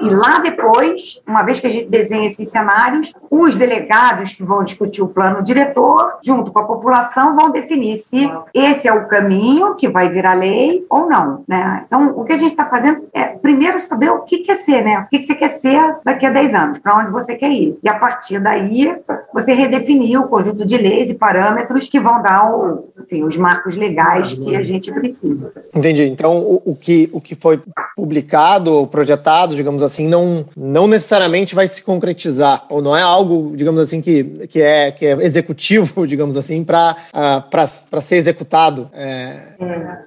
e 0.00 0.08
lá 0.08 0.38
depois, 0.38 1.20
uma 1.26 1.42
vez 1.42 1.60
que 1.60 1.66
a 1.66 1.70
gente 1.70 1.88
desenha 1.88 2.26
esses 2.26 2.48
cenários, 2.48 3.12
os 3.30 3.56
delegados 3.56 4.32
que 4.32 4.42
vão 4.42 4.64
discutir 4.64 5.02
o 5.02 5.08
plano 5.08 5.42
diretor, 5.42 6.18
junto 6.24 6.50
com 6.50 6.58
a 6.58 6.64
população, 6.64 7.36
vão 7.36 7.50
definir 7.50 7.98
se 7.98 8.30
esse 8.54 8.88
é 8.88 8.92
o 8.92 9.06
caminho 9.08 9.74
que 9.74 9.88
vai 9.88 10.08
virar 10.08 10.34
lei 10.34 10.86
ou 10.88 11.06
não. 11.06 11.44
Né? 11.46 11.84
Então, 11.86 12.14
o 12.16 12.24
que 12.24 12.32
a 12.32 12.38
gente 12.38 12.50
está 12.50 12.66
fazendo 12.66 13.04
é, 13.12 13.28
primeiro, 13.28 13.78
saber 13.78 14.10
o 14.10 14.20
que 14.20 14.38
quer 14.38 14.54
ser, 14.54 14.82
né? 14.82 15.00
O 15.00 15.08
que 15.08 15.20
você 15.20 15.34
quer 15.34 15.48
ser 15.48 15.96
daqui 16.04 16.24
a 16.24 16.30
10 16.30 16.54
anos, 16.54 16.78
para 16.78 16.96
onde 16.96 17.12
você 17.12 17.34
quer 17.34 17.50
ir. 17.50 17.78
E 17.82 17.88
a 17.88 17.98
partir 17.98 18.38
daí, 18.40 18.96
você 19.32 19.52
redefinir 19.52 20.20
o 20.20 20.28
conjunto 20.28 20.64
de 20.64 20.76
leis 20.76 21.10
e 21.10 21.14
parâmetros 21.14 21.88
que 21.88 22.00
vão 22.00 22.22
dar 22.22 22.50
o, 22.52 22.90
enfim, 23.02 23.22
os 23.22 23.36
marcos 23.36 23.76
legais 23.76 24.32
que 24.32 24.56
a 24.56 24.62
gente 24.62 24.92
precisa. 24.92 25.52
Entendi. 25.74 26.04
Então, 26.04 26.60
o, 26.64 26.74
que, 26.74 27.10
o 27.12 27.20
que 27.20 27.34
foi 27.34 27.60
publicado, 27.96 28.86
projetado, 28.86 29.49
digamos 29.54 29.82
assim, 29.82 30.06
não, 30.06 30.44
não 30.56 30.86
necessariamente 30.86 31.54
vai 31.54 31.68
se 31.68 31.82
concretizar, 31.82 32.66
ou 32.68 32.82
não 32.82 32.96
é 32.96 33.02
algo, 33.02 33.52
digamos 33.54 33.80
assim, 33.80 34.00
que, 34.00 34.24
que, 34.48 34.60
é, 34.60 34.90
que 34.90 35.06
é 35.06 35.12
executivo, 35.24 36.06
digamos 36.08 36.36
assim, 36.36 36.64
para 36.64 36.96
uh, 37.14 38.00
ser 38.00 38.16
executado. 38.16 38.90
É, 38.92 39.50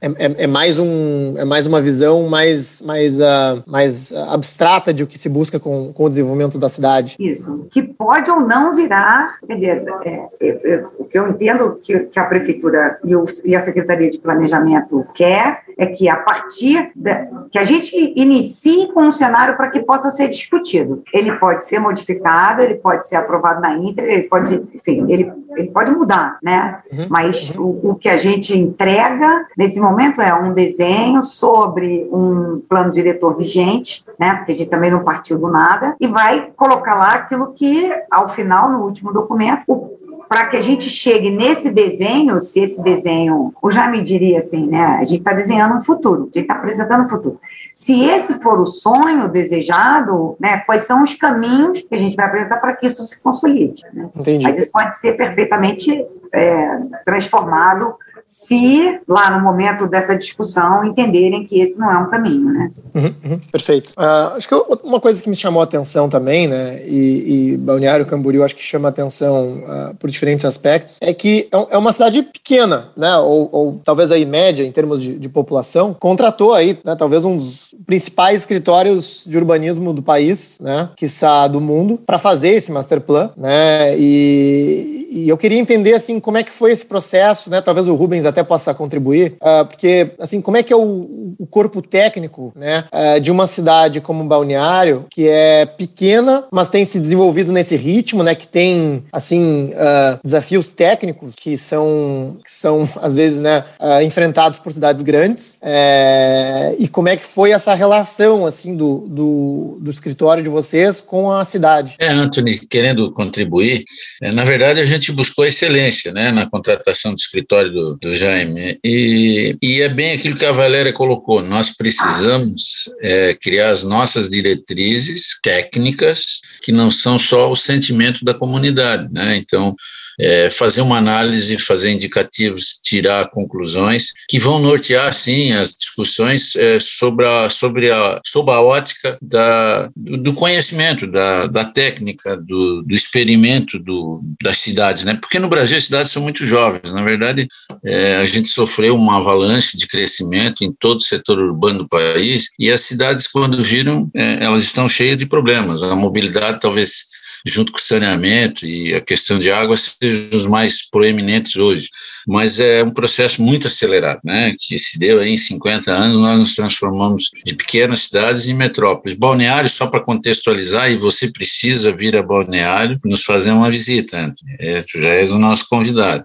é, 0.01 0.07
é, 0.07 0.43
é, 0.43 0.47
mais 0.47 0.79
um, 0.79 1.35
é 1.37 1.45
mais 1.45 1.67
uma 1.67 1.81
visão 1.81 2.27
mais, 2.27 2.81
mais, 2.81 3.19
uh, 3.19 3.63
mais 3.65 4.13
abstrata 4.29 4.93
de 4.93 5.03
o 5.03 5.07
que 5.07 5.17
se 5.17 5.29
busca 5.29 5.59
com, 5.59 5.91
com 5.93 6.05
o 6.05 6.09
desenvolvimento 6.09 6.57
da 6.57 6.69
cidade. 6.69 7.15
Isso, 7.19 7.67
que 7.69 7.83
pode 7.83 8.29
ou 8.29 8.41
não 8.41 8.73
virar, 8.73 9.37
quer 9.45 9.55
dizer, 9.55 9.85
é, 10.05 10.25
é, 10.41 10.73
é, 10.73 10.85
o 10.97 11.05
que 11.05 11.17
eu 11.17 11.29
entendo 11.29 11.79
que, 11.81 11.99
que 11.99 12.19
a 12.19 12.25
prefeitura 12.25 12.99
e, 13.03 13.15
o, 13.15 13.23
e 13.45 13.55
a 13.55 13.59
Secretaria 13.59 14.09
de 14.09 14.19
Planejamento 14.19 15.05
quer 15.13 15.63
é 15.77 15.87
que 15.87 16.07
a 16.07 16.15
partir 16.15 16.91
da, 16.95 17.27
que 17.51 17.57
a 17.57 17.63
gente 17.63 17.95
inicie 18.15 18.87
com 18.93 19.03
um 19.03 19.11
cenário 19.11 19.32
para 19.55 19.69
que 19.69 19.79
possa 19.79 20.09
ser 20.09 20.29
discutido. 20.29 21.03
Ele 21.13 21.33
pode 21.33 21.65
ser 21.65 21.79
modificado, 21.79 22.61
ele 22.61 22.75
pode 22.75 23.07
ser 23.07 23.15
aprovado 23.15 23.61
na 23.61 23.75
íntegra, 23.75 24.11
ele 24.11 24.23
pode, 24.23 24.63
enfim, 24.73 25.05
ele, 25.11 25.31
ele 25.55 25.71
pode 25.71 25.91
mudar, 25.91 26.37
né? 26.41 26.79
Uhum. 26.91 27.07
Mas 27.09 27.55
uhum. 27.55 27.63
O, 27.63 27.91
o 27.91 27.95
que 27.95 28.09
a 28.09 28.17
gente 28.17 28.57
entrega 28.57 29.45
nesse 29.57 29.79
momento 29.79 30.21
é 30.21 30.33
um 30.33 30.53
desenho 30.53 31.23
sobre 31.23 32.07
um 32.11 32.61
plano 32.67 32.91
diretor 32.91 33.37
vigente, 33.37 34.05
né? 34.19 34.35
Porque 34.35 34.51
a 34.51 34.55
gente 34.55 34.69
também 34.69 34.91
não 34.91 35.03
partiu 35.03 35.39
do 35.39 35.47
nada 35.47 35.95
e 35.99 36.07
vai 36.07 36.51
colocar 36.55 36.95
lá 36.95 37.13
aquilo 37.13 37.53
que, 37.53 37.91
ao 38.11 38.27
final, 38.27 38.71
no 38.71 38.83
último 38.83 39.11
documento, 39.11 39.63
o 39.67 40.02
para 40.27 40.47
que 40.47 40.57
a 40.57 40.61
gente 40.61 40.89
chegue 40.89 41.29
nesse 41.29 41.71
desenho, 41.71 42.39
se 42.39 42.59
esse 42.59 42.81
desenho, 42.81 43.53
eu 43.61 43.71
já 43.71 43.87
me 43.87 44.01
diria 44.01 44.39
assim, 44.39 44.67
né? 44.67 44.97
A 44.99 45.05
gente 45.05 45.19
está 45.19 45.33
desenhando 45.33 45.75
um 45.75 45.81
futuro, 45.81 46.23
a 46.23 46.25
gente 46.25 46.39
está 46.39 46.55
apresentando 46.55 47.03
um 47.03 47.07
futuro. 47.07 47.39
Se 47.73 48.03
esse 48.05 48.41
for 48.41 48.59
o 48.59 48.65
sonho 48.65 49.29
desejado, 49.29 50.35
né? 50.39 50.57
Quais 50.59 50.83
são 50.83 51.03
os 51.03 51.13
caminhos 51.13 51.81
que 51.81 51.95
a 51.95 51.97
gente 51.97 52.15
vai 52.15 52.25
apresentar 52.25 52.57
para 52.57 52.73
que 52.73 52.85
isso 52.85 53.03
se 53.03 53.21
consolide? 53.21 53.83
Né? 53.93 54.09
Entendi. 54.15 54.43
Mas 54.43 54.59
isso 54.59 54.71
pode 54.71 54.99
ser 54.99 55.13
perfeitamente 55.13 56.05
é, 56.31 56.79
transformado 57.05 57.95
se 58.25 58.99
lá 59.07 59.37
no 59.37 59.43
momento 59.43 59.87
dessa 59.87 60.15
discussão 60.15 60.85
entenderem 60.85 61.45
que 61.45 61.61
esse 61.61 61.79
não 61.79 61.91
é 61.91 61.97
um 61.97 62.09
caminho, 62.09 62.51
né? 62.51 62.71
Uhum, 62.93 63.15
uhum, 63.25 63.39
perfeito. 63.51 63.89
Uh, 63.91 64.35
acho 64.35 64.47
que 64.47 64.55
uma 64.83 64.99
coisa 64.99 65.21
que 65.21 65.29
me 65.29 65.35
chamou 65.35 65.61
a 65.61 65.63
atenção 65.63 66.07
também, 66.07 66.47
né, 66.47 66.81
e, 66.85 67.53
e 67.53 67.57
Balneário 67.57 68.05
Camboriú 68.05 68.43
acho 68.43 68.55
que 68.55 68.63
chama 68.63 68.89
atenção 68.89 69.49
uh, 69.49 69.95
por 69.95 70.09
diferentes 70.09 70.45
aspectos, 70.45 70.97
é 71.01 71.13
que 71.13 71.47
é, 71.51 71.75
é 71.75 71.77
uma 71.77 71.91
cidade 71.91 72.21
pequena, 72.21 72.89
né, 72.95 73.15
ou, 73.17 73.49
ou, 73.51 73.81
talvez 73.83 74.11
aí 74.11 74.25
média 74.25 74.63
em 74.63 74.71
termos 74.71 75.01
de, 75.01 75.17
de 75.17 75.29
população, 75.29 75.93
contratou 75.93 76.53
aí, 76.53 76.77
né, 76.83 76.95
talvez 76.95 77.25
um 77.25 77.35
dos 77.35 77.73
principais 77.85 78.41
escritórios 78.41 79.25
de 79.27 79.37
urbanismo 79.37 79.91
do 79.93 80.01
país, 80.01 80.57
né, 80.61 80.89
que 80.95 81.07
do 81.51 81.61
mundo, 81.61 81.99
para 82.05 82.19
fazer 82.19 82.49
esse 82.49 82.71
master 82.71 83.01
plan, 83.01 83.31
né, 83.37 83.97
e, 83.97 85.02
e 85.13 85.29
eu 85.29 85.37
queria 85.37 85.59
entender 85.59 85.93
assim 85.93 86.19
como 86.19 86.37
é 86.37 86.43
que 86.43 86.51
foi 86.51 86.71
esse 86.71 86.85
processo, 86.85 87.49
né? 87.49 87.61
Talvez 87.61 87.87
o 87.87 87.93
Rubens 87.93 88.25
até 88.25 88.41
possa 88.41 88.73
contribuir, 88.73 89.33
uh, 89.41 89.65
porque 89.65 90.11
assim 90.19 90.41
como 90.41 90.57
é 90.57 90.63
que 90.63 90.73
é 90.73 90.75
o, 90.75 91.35
o 91.37 91.45
corpo 91.45 91.81
técnico, 91.81 92.51
né, 92.55 92.85
uh, 92.91 93.19
de 93.19 93.31
uma 93.31 93.45
cidade 93.45 94.01
como 94.01 94.23
Balneário 94.23 95.05
que 95.11 95.27
é 95.27 95.65
pequena, 95.65 96.45
mas 96.51 96.69
tem 96.69 96.83
se 96.83 96.99
desenvolvido 96.99 97.51
nesse 97.51 97.75
ritmo, 97.75 98.23
né? 98.23 98.33
Que 98.33 98.47
tem 98.47 99.03
assim 99.11 99.71
uh, 99.73 100.19
desafios 100.23 100.69
técnicos 100.69 101.33
que 101.35 101.57
são 101.57 102.35
que 102.43 102.51
são 102.51 102.89
às 103.01 103.15
vezes 103.15 103.39
né 103.39 103.63
enfrentados 104.03 104.59
por 104.59 104.73
cidades 104.73 105.03
grandes. 105.03 105.59
É, 105.61 106.75
e 106.79 106.87
como 106.87 107.09
é 107.09 107.17
que 107.17 107.25
foi 107.25 107.51
essa 107.51 107.73
relação 107.73 108.45
assim 108.45 108.75
do, 108.75 109.05
do, 109.07 109.77
do 109.81 109.91
escritório 109.91 110.43
de 110.43 110.49
vocês 110.49 111.01
com 111.01 111.31
a 111.31 111.43
cidade? 111.45 111.95
É, 111.99 112.07
Anthony, 112.07 112.59
querendo 112.67 113.11
contribuir, 113.11 113.83
é, 114.21 114.31
na 114.31 114.43
verdade 114.43 114.79
a 114.79 114.85
gente 114.85 115.02
gente 115.03 115.11
buscou 115.11 115.45
excelência 115.45 116.11
né, 116.13 116.31
na 116.31 116.49
contratação 116.49 117.13
do 117.13 117.19
escritório 117.19 117.71
do, 117.71 117.97
do 117.97 118.13
Jaime. 118.13 118.79
E, 118.83 119.57
e, 119.61 119.81
é 119.81 119.89
bem 119.89 120.13
aquilo 120.13 120.37
que 120.37 120.45
a 120.45 120.51
Valéria 120.51 120.93
colocou: 120.93 121.43
nós 121.43 121.75
precisamos 121.75 122.89
é, 123.01 123.33
criar 123.35 123.71
as 123.71 123.83
nossas 123.83 124.29
diretrizes 124.29 125.39
técnicas, 125.43 126.41
que 126.61 126.71
não 126.71 126.89
são 126.89 127.19
só 127.19 127.51
o 127.51 127.55
sentimento 127.55 128.23
da 128.23 128.33
comunidade. 128.33 129.09
Né? 129.13 129.35
Então, 129.35 129.75
é, 130.19 130.49
fazer 130.49 130.81
uma 130.81 130.97
análise, 130.97 131.57
fazer 131.59 131.91
indicativos, 131.91 132.79
tirar 132.83 133.29
conclusões 133.29 134.13
que 134.29 134.39
vão 134.39 134.59
nortear, 134.59 135.11
sim, 135.13 135.51
as 135.53 135.73
discussões 135.73 136.55
é, 136.55 136.79
sobre, 136.79 137.25
a, 137.25 137.49
sobre, 137.49 137.91
a, 137.91 138.21
sobre 138.25 138.53
a 138.53 138.61
ótica 138.61 139.17
da, 139.21 139.89
do, 139.95 140.17
do 140.17 140.33
conhecimento, 140.33 141.07
da, 141.07 141.47
da 141.47 141.65
técnica, 141.65 142.37
do, 142.37 142.83
do 142.83 142.93
experimento 142.93 143.79
do, 143.79 144.21
das 144.41 144.57
cidades, 144.93 145.05
né? 145.05 145.17
Porque 145.19 145.39
no 145.39 145.49
Brasil 145.49 145.77
as 145.77 145.85
cidades 145.85 146.11
são 146.11 146.21
muito 146.21 146.45
jovens. 146.45 146.91
Na 146.91 147.03
verdade, 147.03 147.47
é, 147.83 148.15
a 148.15 148.25
gente 148.25 148.49
sofreu 148.49 148.95
uma 148.95 149.17
avalanche 149.17 149.77
de 149.77 149.87
crescimento 149.87 150.63
em 150.63 150.71
todo 150.71 150.97
o 150.97 151.03
setor 151.03 151.39
urbano 151.39 151.79
do 151.79 151.87
país 151.87 152.49
e 152.59 152.71
as 152.71 152.81
cidades, 152.81 153.27
quando 153.27 153.63
viram, 153.63 154.09
é, 154.15 154.43
elas 154.43 154.63
estão 154.63 154.87
cheias 154.87 155.17
de 155.17 155.25
problemas. 155.25 155.83
A 155.83 155.95
mobilidade 155.95 156.59
talvez 156.59 157.12
junto 157.45 157.71
com 157.71 157.77
o 157.77 157.81
saneamento 157.81 158.65
e 158.65 158.93
a 158.93 159.01
questão 159.01 159.37
de 159.37 159.51
água, 159.51 159.75
sejam 159.75 160.37
os 160.37 160.47
mais 160.47 160.87
proeminentes 160.89 161.55
hoje. 161.55 161.89
Mas 162.27 162.59
é 162.59 162.83
um 162.83 162.91
processo 162.91 163.41
muito 163.41 163.67
acelerado, 163.67 164.21
né, 164.23 164.55
que 164.57 164.79
se 164.79 164.97
deu 164.97 165.19
aí 165.19 165.33
em 165.33 165.37
50 165.37 165.91
anos, 165.91 166.21
nós 166.21 166.39
nos 166.39 166.55
transformamos 166.55 167.29
de 167.45 167.55
pequenas 167.55 168.03
cidades 168.03 168.47
em 168.47 168.53
metrópoles. 168.53 169.17
Balneário, 169.17 169.69
só 169.69 169.87
para 169.87 169.99
contextualizar, 169.99 170.89
e 170.89 170.97
você 170.97 171.31
precisa 171.31 171.95
vir 171.95 172.15
a 172.15 172.23
Balneário 172.23 172.99
nos 173.03 173.23
fazer 173.23 173.51
uma 173.51 173.69
visita, 173.69 174.17
Anthony. 174.17 174.55
É, 174.59 174.81
tu 174.81 175.01
já 175.01 175.09
és 175.09 175.31
o 175.31 175.37
nosso 175.37 175.67
convidado. 175.67 176.23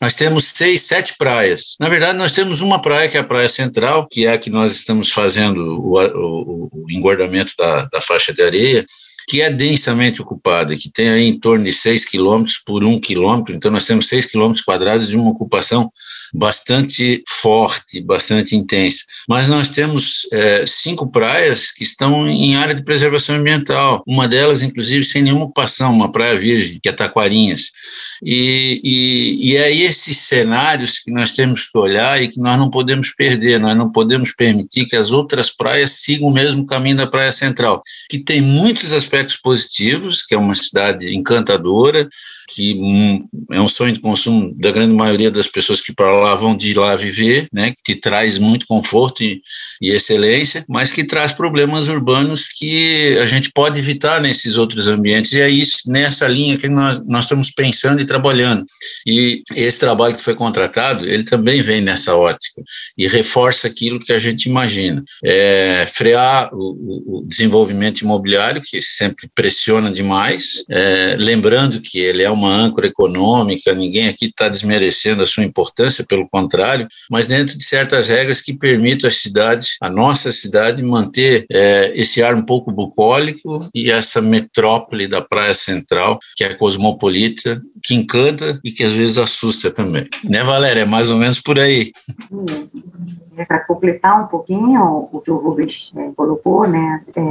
Nós 0.00 0.14
temos 0.14 0.44
seis, 0.44 0.82
sete 0.82 1.14
praias. 1.16 1.76
Na 1.80 1.88
verdade, 1.88 2.18
nós 2.18 2.32
temos 2.32 2.60
uma 2.60 2.80
praia, 2.80 3.08
que 3.08 3.16
é 3.16 3.20
a 3.20 3.24
Praia 3.24 3.48
Central, 3.48 4.06
que 4.10 4.26
é 4.26 4.32
a 4.32 4.38
que 4.38 4.50
nós 4.50 4.74
estamos 4.74 5.10
fazendo 5.10 5.58
o, 5.58 5.98
o, 5.98 6.70
o 6.72 6.90
engordamento 6.90 7.52
da, 7.58 7.86
da 7.86 8.00
faixa 8.00 8.32
de 8.32 8.42
areia, 8.42 8.84
que 9.28 9.42
é 9.42 9.50
densamente 9.50 10.22
ocupada, 10.22 10.74
que 10.74 10.90
tem 10.90 11.10
aí 11.10 11.28
em 11.28 11.38
torno 11.38 11.64
de 11.64 11.72
6 11.72 12.06
quilômetros 12.06 12.58
por 12.64 12.82
1 12.82 12.98
quilômetro, 12.98 13.54
então 13.54 13.70
nós 13.70 13.84
temos 13.84 14.08
6 14.08 14.24
quilômetros 14.26 14.64
quadrados 14.64 15.08
de 15.08 15.16
uma 15.16 15.30
ocupação 15.30 15.92
bastante 16.32 17.22
forte, 17.26 18.00
bastante 18.00 18.56
intensa. 18.56 19.04
Mas 19.28 19.48
nós 19.48 19.70
temos 19.70 20.26
é, 20.32 20.64
cinco 20.66 21.10
praias 21.10 21.72
que 21.72 21.82
estão 21.82 22.28
em 22.28 22.56
área 22.56 22.74
de 22.74 22.84
preservação 22.84 23.36
ambiental, 23.36 24.02
uma 24.06 24.26
delas, 24.26 24.62
inclusive, 24.62 25.04
sem 25.04 25.22
nenhuma 25.22 25.44
ocupação, 25.44 25.92
uma 25.92 26.10
praia 26.10 26.38
virgem, 26.38 26.78
que 26.82 26.88
é 26.88 26.92
Taquarinhas. 26.92 27.70
E, 28.22 28.80
e, 28.82 29.50
e 29.50 29.56
é 29.56 29.74
esses 29.74 30.18
cenários 30.18 30.98
que 30.98 31.10
nós 31.10 31.32
temos 31.32 31.66
que 31.70 31.78
olhar 31.78 32.22
e 32.22 32.28
que 32.28 32.40
nós 32.40 32.58
não 32.58 32.70
podemos 32.70 33.10
perder, 33.10 33.60
nós 33.60 33.76
não 33.76 33.90
podemos 33.90 34.32
permitir 34.32 34.86
que 34.86 34.96
as 34.96 35.12
outras 35.12 35.50
praias 35.50 35.92
sigam 35.92 36.28
o 36.28 36.32
mesmo 36.32 36.66
caminho 36.66 36.96
da 36.96 37.06
Praia 37.06 37.32
Central, 37.32 37.82
que 38.10 38.18
tem 38.18 38.40
muitos 38.40 38.92
aspectos 38.92 39.17
positivos, 39.36 40.24
que 40.24 40.34
é 40.34 40.38
uma 40.38 40.54
cidade 40.54 41.14
encantadora, 41.14 42.08
que 42.48 43.22
é 43.52 43.60
um 43.60 43.68
sonho 43.68 43.92
de 43.92 44.00
consumo 44.00 44.54
da 44.58 44.70
grande 44.70 44.94
maioria 44.94 45.30
das 45.30 45.46
pessoas 45.46 45.80
que 45.80 45.92
para 45.92 46.10
lá 46.10 46.34
vão 46.34 46.56
de 46.56 46.72
lá 46.74 46.96
viver, 46.96 47.46
né, 47.52 47.72
que 47.84 47.94
traz 47.94 48.38
muito 48.38 48.66
conforto 48.66 49.22
e, 49.22 49.42
e, 49.82 49.90
excelência, 49.90 50.64
mas 50.68 50.92
que 50.92 51.04
traz 51.04 51.32
problemas 51.32 51.88
urbanos 51.88 52.48
que 52.48 53.18
a 53.18 53.26
gente 53.26 53.50
pode 53.52 53.78
evitar 53.78 54.20
nesses 54.20 54.56
outros 54.56 54.88
ambientes, 54.88 55.32
e 55.32 55.40
é 55.40 55.48
isso, 55.48 55.78
nessa 55.86 56.26
linha 56.26 56.56
que 56.56 56.68
nós, 56.68 57.00
nós 57.06 57.24
estamos 57.24 57.50
pensando 57.50 58.00
e 58.00 58.06
trabalhando. 58.06 58.64
E 59.06 59.42
esse 59.54 59.78
trabalho 59.78 60.16
que 60.16 60.22
foi 60.22 60.34
contratado, 60.34 61.04
ele 61.04 61.24
também 61.24 61.60
vem 61.60 61.80
nessa 61.80 62.16
ótica 62.16 62.62
e 62.96 63.06
reforça 63.06 63.66
aquilo 63.66 64.00
que 64.00 64.12
a 64.12 64.18
gente 64.18 64.46
imagina. 64.46 65.04
É, 65.24 65.84
frear 65.86 66.50
o, 66.52 67.18
o, 67.18 67.24
desenvolvimento 67.26 68.00
imobiliário, 68.00 68.62
que 68.62 68.80
sempre 68.80 69.07
pressiona 69.34 69.90
demais, 69.90 70.64
é, 70.68 71.16
lembrando 71.18 71.80
que 71.80 71.98
ele 71.98 72.22
é 72.22 72.30
uma 72.30 72.50
âncora 72.50 72.86
econômica, 72.86 73.74
ninguém 73.74 74.08
aqui 74.08 74.26
está 74.26 74.48
desmerecendo 74.48 75.22
a 75.22 75.26
sua 75.26 75.44
importância, 75.44 76.04
pelo 76.08 76.28
contrário, 76.28 76.86
mas 77.10 77.28
dentro 77.28 77.56
de 77.56 77.64
certas 77.64 78.08
regras 78.08 78.40
que 78.40 78.54
permitam 78.54 79.08
a 79.08 79.10
cidade, 79.10 79.76
a 79.80 79.90
nossa 79.90 80.32
cidade, 80.32 80.82
manter 80.82 81.46
é, 81.50 81.92
esse 81.94 82.22
ar 82.22 82.34
um 82.34 82.42
pouco 82.42 82.70
bucólico 82.70 83.68
e 83.74 83.90
essa 83.90 84.20
metrópole 84.20 85.06
da 85.06 85.20
Praia 85.20 85.54
Central, 85.54 86.18
que 86.36 86.44
é 86.44 86.54
cosmopolita, 86.54 87.60
que 87.84 87.94
encanta 87.94 88.60
e 88.64 88.70
que 88.70 88.84
às 88.84 88.92
vezes 88.92 89.18
assusta 89.18 89.70
também. 89.70 90.08
Né, 90.24 90.42
Valéria? 90.42 90.82
É 90.82 90.86
mais 90.86 91.10
ou 91.10 91.18
menos 91.18 91.40
por 91.40 91.58
aí. 91.58 91.90
É, 93.36 93.44
para 93.44 93.60
completar 93.60 94.24
um 94.24 94.26
pouquinho 94.26 95.08
o 95.12 95.20
que 95.20 95.30
o 95.30 95.36
Rubens 95.36 95.92
é, 95.96 96.10
colocou, 96.16 96.66
né? 96.66 97.02
É, 97.14 97.22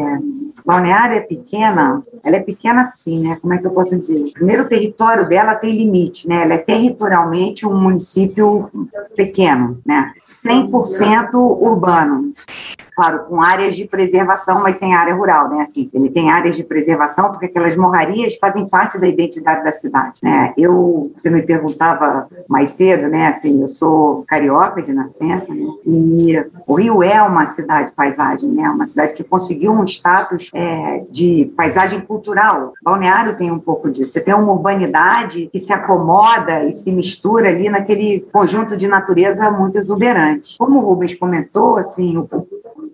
Balneário 0.65 1.17
é 1.17 1.21
pequena, 1.67 2.01
ela 2.23 2.35
é 2.35 2.39
pequena 2.39 2.81
assim, 2.81 3.27
né? 3.27 3.37
Como 3.41 3.53
é 3.53 3.57
que 3.57 3.67
eu 3.67 3.71
posso 3.71 3.97
dizer? 3.97 4.31
Primeiro, 4.33 4.67
território 4.67 5.27
dela 5.27 5.55
tem 5.55 5.75
limite, 5.75 6.27
né? 6.27 6.43
Ela 6.43 6.53
é 6.55 6.57
territorialmente 6.57 7.65
um 7.65 7.75
município 7.79 8.69
pequeno, 9.15 9.79
né? 9.85 10.13
100% 10.19 11.33
urbano. 11.35 12.31
Claro, 12.97 13.25
com 13.25 13.39
áreas 13.39 13.75
de 13.75 13.85
preservação, 13.85 14.59
mas 14.63 14.77
sem 14.77 14.95
área 14.95 15.13
rural, 15.13 15.49
né? 15.49 15.61
Assim, 15.61 15.87
ele 15.93 16.09
tem 16.09 16.31
áreas 16.31 16.57
de 16.57 16.63
preservação 16.63 17.29
porque 17.29 17.45
aquelas 17.45 17.77
morrarias 17.77 18.37
fazem 18.37 18.67
parte 18.67 18.99
da 18.99 19.07
identidade 19.07 19.63
da 19.63 19.71
cidade, 19.71 20.19
né? 20.23 20.51
Eu, 20.57 21.11
você 21.15 21.29
me 21.29 21.43
perguntava 21.43 22.27
mais 22.49 22.69
cedo, 22.69 23.07
né? 23.07 23.27
Assim, 23.27 23.61
eu 23.61 23.67
sou 23.67 24.23
carioca 24.27 24.81
de 24.81 24.91
nascença, 24.93 25.53
né? 25.53 25.63
E 25.85 26.43
o 26.65 26.73
Rio 26.73 27.03
é 27.03 27.21
uma 27.21 27.45
cidade 27.45 27.91
paisagem, 27.91 28.49
né? 28.49 28.67
Uma 28.67 28.85
cidade 28.85 29.13
que 29.13 29.23
conseguiu 29.23 29.73
um 29.73 29.83
status 29.83 30.49
é, 30.51 31.03
de 31.11 31.53
paisagem 31.55 32.01
cultural. 32.01 32.73
Balneário 32.83 33.37
tem 33.37 33.51
um 33.51 33.59
pouco 33.59 33.91
disso. 33.91 34.11
Você 34.11 34.21
tem 34.21 34.33
uma 34.33 34.51
urbanidade 34.51 35.49
que 35.51 35.59
se 35.59 35.71
acomoda 35.71 36.63
e 36.63 36.73
se 36.73 36.91
mistura 36.91 37.49
ali 37.49 37.69
naquele 37.69 38.21
conjunto 38.33 38.75
de 38.75 38.87
natureza 38.87 39.51
muito 39.51 39.77
exuberante. 39.77 40.57
Como 40.57 40.79
o 40.79 40.81
Rubens 40.81 41.13
comentou, 41.13 41.77
assim, 41.77 42.17
o, 42.17 42.27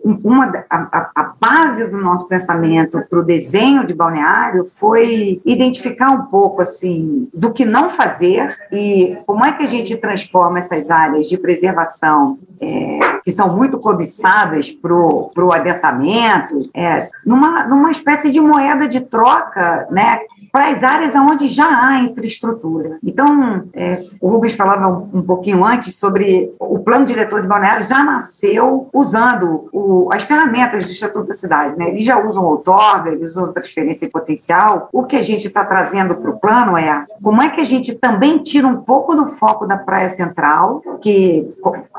uma 0.03 0.65
a, 0.69 1.11
a, 1.15 1.33
base 1.39 1.89
do 1.89 1.97
nosso 1.97 2.27
pensamento 2.27 3.01
para 3.09 3.19
o 3.19 3.23
desenho 3.23 3.85
de 3.85 3.93
balneário 3.93 4.65
foi 4.65 5.41
identificar 5.45 6.11
um 6.11 6.23
pouco 6.23 6.61
assim 6.61 7.29
do 7.33 7.53
que 7.53 7.63
não 7.63 7.89
fazer 7.89 8.53
e 8.71 9.17
como 9.25 9.45
é 9.45 9.53
que 9.53 9.63
a 9.63 9.67
gente 9.67 9.95
transforma 9.95 10.59
essas 10.59 10.91
áreas 10.91 11.27
de 11.27 11.37
preservação 11.37 12.37
é, 12.59 12.99
que 13.23 13.31
são 13.31 13.55
muito 13.55 13.79
cobiçadas 13.79 14.71
para 14.71 14.93
o 14.93 15.53
adensamento 15.53 16.69
é, 16.73 17.09
numa, 17.25 17.65
numa 17.65 17.91
espécie 17.91 18.29
de 18.29 18.41
moeda 18.41 18.87
de 18.87 19.01
troca 19.01 19.87
né, 19.89 20.19
para 20.53 20.69
as 20.69 20.83
áreas 20.83 21.15
onde 21.15 21.47
já 21.47 21.65
há 21.65 21.99
infraestrutura. 22.01 22.99
Então, 23.03 23.63
é, 23.73 24.03
o 24.21 24.29
Rubens 24.29 24.53
falava 24.53 24.87
um, 24.87 25.09
um, 25.17 25.21
pouquinho 25.23 25.65
antes 25.65 25.95
sobre 25.95 26.53
o 26.59 26.77
plano 26.77 27.05
diretor 27.05 27.41
de 27.41 27.47
balneário 27.47 27.83
já 27.83 28.03
nasceu 28.03 28.87
usando 28.93 29.67
o, 29.73 30.13
as 30.13 30.21
ferramentas 30.21 30.85
do 30.85 30.91
Estatuto 30.91 31.29
da 31.29 31.33
Cidade. 31.33 31.75
Né? 31.75 31.89
Eles 31.89 32.03
já 32.03 32.23
usam 32.23 32.45
outorga, 32.45 33.09
eles 33.09 33.31
usam 33.31 33.51
transferência 33.51 34.05
de 34.05 34.13
potencial. 34.13 34.89
O 34.93 35.05
que 35.05 35.15
a 35.15 35.23
gente 35.23 35.47
está 35.47 35.65
trazendo 35.65 36.17
para 36.17 36.29
o 36.29 36.39
plano 36.39 36.77
é 36.77 37.03
como 37.19 37.41
é 37.41 37.49
que 37.49 37.59
a 37.59 37.65
gente 37.65 37.95
também 37.95 38.37
tira 38.37 38.67
um 38.67 38.77
pouco 38.77 39.15
do 39.15 39.25
foco 39.25 39.65
da 39.65 39.75
praia 39.75 40.07
central, 40.07 40.83
que 41.01 41.47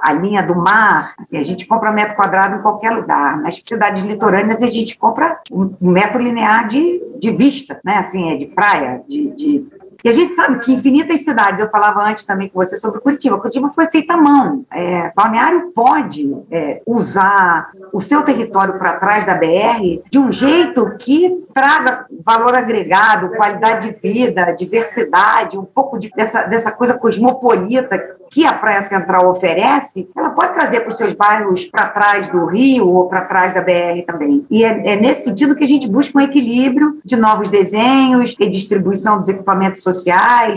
a 0.01 0.13
linha 0.13 0.45
do 0.45 0.55
mar, 0.55 1.15
assim, 1.19 1.39
a 1.39 1.43
gente 1.43 1.67
compra 1.67 1.91
metro 1.91 2.15
quadrado 2.15 2.55
em 2.55 2.63
qualquer 2.63 2.91
lugar. 2.91 3.37
Nas 3.39 3.57
cidades 3.57 4.05
litorâneas, 4.05 4.63
a 4.63 4.69
gente 4.69 4.97
compra 4.97 5.41
um 5.51 5.91
metro 5.91 6.23
linear 6.23 6.69
de, 6.69 7.03
de 7.19 7.33
vista, 7.33 7.81
né? 7.85 7.97
assim, 7.97 8.31
é 8.31 8.37
de 8.37 8.44
de 8.47 8.55
praia, 8.55 9.03
de, 9.09 9.29
de 9.35 9.74
e 10.05 10.09
a 10.09 10.13
gente 10.13 10.35
sabe 10.35 10.59
que 10.59 10.71
infinitas 10.71 11.23
cidades, 11.23 11.61
eu 11.61 11.71
falava 11.71 12.03
antes 12.03 12.27
também 12.27 12.49
com 12.49 12.59
você 12.59 12.77
sobre 12.77 13.01
Curitiba, 13.01 13.39
Curitiba 13.39 13.71
foi 13.71 13.89
feita 13.89 14.13
à 14.13 14.17
mão. 14.19 14.67
É, 14.71 15.11
Balneário 15.17 15.73
pode 15.75 16.37
é, 16.51 16.83
usar 16.87 17.71
o 17.91 18.01
seu 18.01 18.23
território 18.23 18.79
para 18.79 18.99
trás 18.99 19.25
da 19.25 19.35
BR 19.35 20.03
de 20.11 20.19
um 20.19 20.31
jeito 20.31 20.95
que 20.99 21.43
traga 21.55 22.05
valor 22.23 22.55
agregado, 22.55 23.31
qualidade 23.31 23.93
de 23.93 24.01
vida, 24.01 24.53
diversidade, 24.53 25.57
um 25.57 25.65
pouco 25.65 25.99
de, 25.99 26.11
dessa, 26.11 26.43
dessa 26.43 26.71
coisa 26.71 26.99
cosmopolita 26.99 27.99
que 28.31 28.45
a 28.45 28.53
Praia 28.53 28.83
Central 28.83 29.29
oferece, 29.31 30.09
ela 30.17 30.31
pode 30.31 30.55
trazer 30.55 30.81
para 30.81 30.89
os 30.89 30.99
seus 30.99 31.15
bairros 31.15 31.67
para 31.67 31.87
trás 31.87 32.27
do 32.27 32.47
Rio 32.47 32.89
ou 32.89 33.07
para 33.07 33.25
trás 33.27 33.55
da 33.55 33.61
BR 33.61 34.03
também. 34.05 34.45
E 34.51 34.65
é, 34.65 34.93
é, 34.93 34.97
nesse 34.97 35.23
sentido 35.23 35.55
que 35.55 35.63
a 35.63 35.67
gente 35.67 35.89
busca 35.89 36.19
um 36.19 36.21
equilíbrio 36.21 36.99
de 37.05 37.17
novos 37.17 37.49
desenhos 37.49 38.35
e 38.41 38.49
distribuição 38.49 39.19
dos 39.19 39.29
equipamentos 39.29 39.83
sociais, 39.83 39.94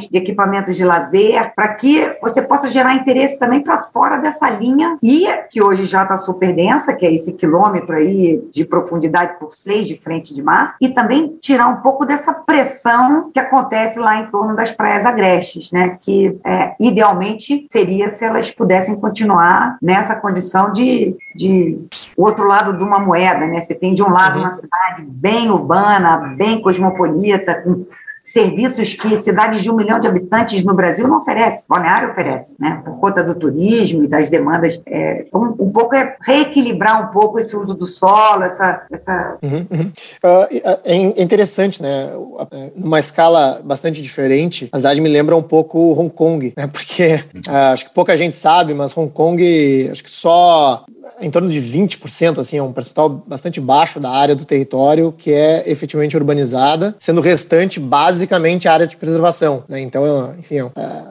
de 0.10 0.18
equipamentos 0.18 0.76
de 0.76 0.84
lazer, 0.84 1.54
para 1.56 1.74
que 1.74 2.18
você 2.22 2.42
possa 2.42 2.68
gerar 2.68 2.96
interesse 2.96 3.38
também 3.38 3.62
para 3.62 3.80
fora 3.80 4.18
dessa 4.18 4.50
linha 4.50 4.98
e 5.02 5.28
que 5.50 5.62
hoje 5.62 5.86
já 5.86 6.04
está 6.04 6.18
super 6.18 6.54
densa, 6.54 6.94
que 6.94 7.06
é 7.06 7.14
esse 7.14 7.34
quilômetro 7.34 7.96
aí 7.96 8.42
de 8.52 8.66
profundidade 8.66 9.40
por 9.40 9.52
seis 9.52 9.88
de 9.88 9.96
frente 9.96 10.34
de 10.34 10.42
mar, 10.42 10.76
e 10.82 10.90
também 10.90 11.38
tirar 11.42 11.68
um 11.68 11.78
pouco 11.78 12.06
dessa 12.06 12.34
pressão 12.34 13.30
que 13.34 13.40
acontece 13.40 14.00
lá 14.00 14.20
em 14.20 14.28
torno 14.32 14.56
das 14.56 14.72
praias 14.72 15.06
agrestes, 15.06 15.72
né? 15.72 15.98
Que 16.02 16.38
é, 16.44 16.76
idealmente 16.80 17.68
seria 17.72 18.08
se 18.10 18.24
elas 18.26 18.52
pudessem 18.52 18.96
continuar 18.96 19.78
nessa 19.82 20.16
condição 20.16 20.72
de, 20.72 21.16
de 21.36 21.80
outro 22.16 22.48
lado 22.48 22.78
de 22.78 22.84
uma 22.84 23.00
moeda, 23.00 23.46
né? 23.46 23.60
Você 23.60 23.76
tem 23.76 23.94
de 23.94 24.04
um 24.04 24.10
lado 24.10 24.36
uhum. 24.36 24.42
uma 24.42 24.50
cidade 24.50 25.04
bem 25.08 25.50
urbana, 25.50 26.18
bem 26.38 26.62
cosmopolita, 26.62 27.56
com 27.56 27.86
serviços 28.28 28.94
que 28.94 29.16
cidades 29.16 29.64
de 29.64 29.72
um 29.72 29.76
milhão 29.76 30.02
de 30.02 30.08
habitantes 30.08 30.62
no 30.62 30.74
Brasil 30.74 31.08
não 31.08 31.20
oferecem. 31.20 31.62
Balneário 31.70 32.12
oferece, 32.12 32.58
né? 32.60 32.82
Por 32.84 33.00
conta 33.00 33.24
do 33.24 33.34
turismo 33.34 34.04
e 34.04 34.08
das 34.08 34.30
demandas. 34.30 34.82
É, 34.86 35.26
um, 35.34 35.56
um, 35.58 35.72
pouco 35.72 35.96
é 35.96 36.18
reequilibrar 36.22 37.02
um 37.02 37.14
pouco 37.14 37.40
esse 37.40 37.56
uso 37.56 37.74
do 37.74 37.88
solo, 37.88 38.44
essa. 38.44 38.86
essa... 38.92 39.38
Uhum, 39.42 39.66
uhum. 39.72 39.92
Uh, 40.22 40.82
é 40.84 40.96
interessante, 41.22 41.82
né? 41.82 42.10
É, 42.52 42.72
numa 42.76 43.00
escala 43.00 43.62
bastante 43.64 44.02
diferente, 44.02 44.68
a 44.74 44.78
cidade 44.78 45.00
me 45.00 45.08
lembra 45.08 45.34
um 45.34 45.42
pouco 45.42 45.94
Hong 45.98 46.10
Kong, 46.10 46.54
né? 46.58 46.68
Porque 46.68 47.24
uh, 47.48 47.72
acho 47.72 47.88
que 47.88 47.96
pouca 47.96 48.18
gente 48.18 48.36
sabe, 48.36 48.74
mas 48.74 48.96
Hong 48.98 49.10
Kong, 49.10 49.90
acho 49.90 50.04
que 50.04 50.12
só 50.12 50.84
em 51.20 51.30
torno 51.32 51.50
de 51.50 51.60
20%, 51.60 52.40
assim, 52.40 52.58
é 52.58 52.64
um 52.64 52.72
percentual 52.72 53.10
bastante 53.10 53.60
baixo 53.60 54.00
da 54.00 54.10
área 54.10 54.36
do 54.36 54.46
território 54.46 55.12
que 55.12 55.32
é 55.32 55.64
efetivamente 55.66 56.16
urbanizada, 56.16 56.96
sendo 57.00 57.20
o 57.20 57.24
restante 57.24 57.80
basicamente 57.80 58.68
área 58.68 58.86
de 58.86 58.96
preservação. 58.96 59.64
Né? 59.68 59.82
Então, 59.82 60.34
enfim, 60.38 60.60
é, 60.60 61.04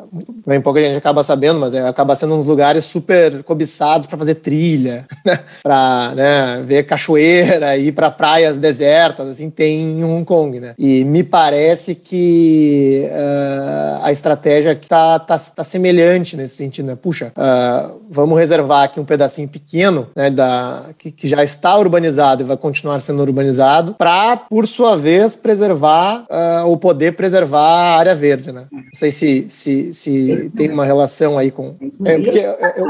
bem 0.47 0.61
pouca 0.61 0.81
gente 0.81 0.97
acaba 0.97 1.25
sabendo, 1.25 1.59
mas 1.59 1.75
é, 1.75 1.87
acaba 1.87 2.15
sendo 2.15 2.35
uns 2.35 2.47
lugares 2.47 2.85
super 2.85 3.43
cobiçados 3.43 4.07
para 4.07 4.19
fazer 4.19 4.37
trilha, 4.37 5.07
né? 5.25 5.41
para 5.63 6.13
né, 6.15 6.63
ver 6.65 6.85
cachoeira, 6.85 7.77
ir 7.77 7.93
para 7.93 8.11
praias 8.11 8.59
desertas, 8.59 9.29
assim, 9.29 9.51
tem 9.51 9.99
em 9.99 10.05
Hong 10.05 10.25
Kong. 10.25 10.61
Né? 10.61 10.75
E 10.79 11.05
me 11.05 11.25
parece 11.25 11.95
que 11.97 13.09
uh, 13.11 14.05
a 14.05 14.13
estratégia 14.13 14.73
está 14.73 15.19
tá, 15.19 15.37
tá 15.37 15.65
semelhante 15.65 16.37
nesse 16.37 16.55
sentido. 16.55 16.87
Né? 16.87 16.97
Puxa, 17.01 17.33
uh, 17.37 17.99
vamos 18.11 18.39
reservar 18.39 18.85
aqui 18.85 19.01
um 19.01 19.05
pedacinho 19.05 19.49
pequeno 19.49 19.96
né, 20.15 20.31
da, 20.31 20.85
que, 20.99 21.11
que, 21.11 21.29
já 21.29 21.43
está 21.43 21.77
urbanizado 21.77 22.43
e 22.43 22.47
vai 22.47 22.57
continuar 22.57 23.01
sendo 23.01 23.23
urbanizado, 23.23 23.95
para, 23.95 24.37
por 24.37 24.67
sua 24.67 24.97
vez, 24.97 25.37
preservar 25.37 26.25
uh, 26.31 26.67
ou 26.67 26.77
poder 26.77 27.13
preservar 27.17 27.61
a 27.61 27.99
área 27.99 28.15
verde. 28.15 28.53
Né? 28.53 28.67
Não 28.71 28.83
sei 28.93 29.11
se, 29.11 29.47
se, 29.49 29.93
se 29.93 30.51
tem 30.51 30.71
uma 30.71 30.85
relação 30.85 31.39
aí 31.39 31.51
com. 31.51 31.77
É, 32.05 32.19
porque, 32.19 32.39
eu? 32.77 32.87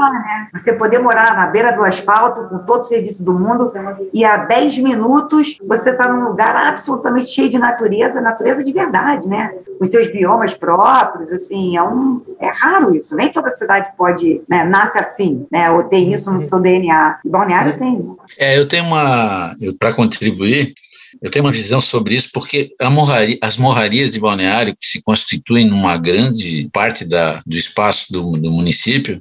Você 0.53 0.73
poder 0.73 0.99
morar 0.99 1.35
na 1.35 1.47
beira 1.47 1.71
do 1.71 1.83
asfalto, 1.83 2.47
com 2.49 2.59
todo 2.59 2.81
o 2.81 2.83
serviço 2.83 3.23
do 3.23 3.37
mundo, 3.37 3.71
e 4.13 4.25
a 4.25 4.37
10 4.37 4.79
minutos 4.79 5.57
você 5.67 5.91
está 5.91 6.11
num 6.11 6.23
lugar 6.23 6.55
absolutamente 6.55 7.27
cheio 7.27 7.49
de 7.49 7.59
natureza, 7.59 8.21
natureza 8.21 8.63
de 8.63 8.71
verdade, 8.71 9.27
né? 9.27 9.51
os 9.79 9.91
seus 9.91 10.11
biomas 10.11 10.53
próprios, 10.53 11.31
assim, 11.31 11.77
é, 11.77 11.83
um, 11.83 12.21
é 12.39 12.49
raro 12.51 12.95
isso, 12.95 13.15
nem 13.15 13.31
toda 13.31 13.49
cidade 13.51 13.91
pode, 13.97 14.41
né, 14.47 14.63
nasce 14.63 14.97
assim, 14.97 15.45
né, 15.51 15.69
ou 15.71 15.83
tem 15.83 16.13
isso 16.13 16.31
no 16.31 16.41
seu 16.41 16.59
DNA. 16.59 16.96
Balneário 17.25 17.77
tem. 17.77 18.15
É, 18.37 18.57
eu 18.57 18.67
tenho 18.67 18.83
uma, 18.85 19.55
para 19.79 19.93
contribuir, 19.93 20.73
eu 21.21 21.31
tenho 21.31 21.45
uma 21.45 21.51
visão 21.51 21.79
sobre 21.81 22.15
isso 22.15 22.29
porque 22.33 22.71
morraria, 22.91 23.37
as 23.41 23.57
morrarias 23.57 24.11
de 24.11 24.19
balneário, 24.19 24.75
que 24.75 24.85
se 24.85 25.01
constituem 25.01 25.65
numa 25.67 25.97
grande 25.97 26.69
parte 26.73 27.05
da, 27.05 27.41
do 27.45 27.55
espaço 27.55 28.11
do, 28.11 28.21
do 28.37 28.51
município, 28.51 29.19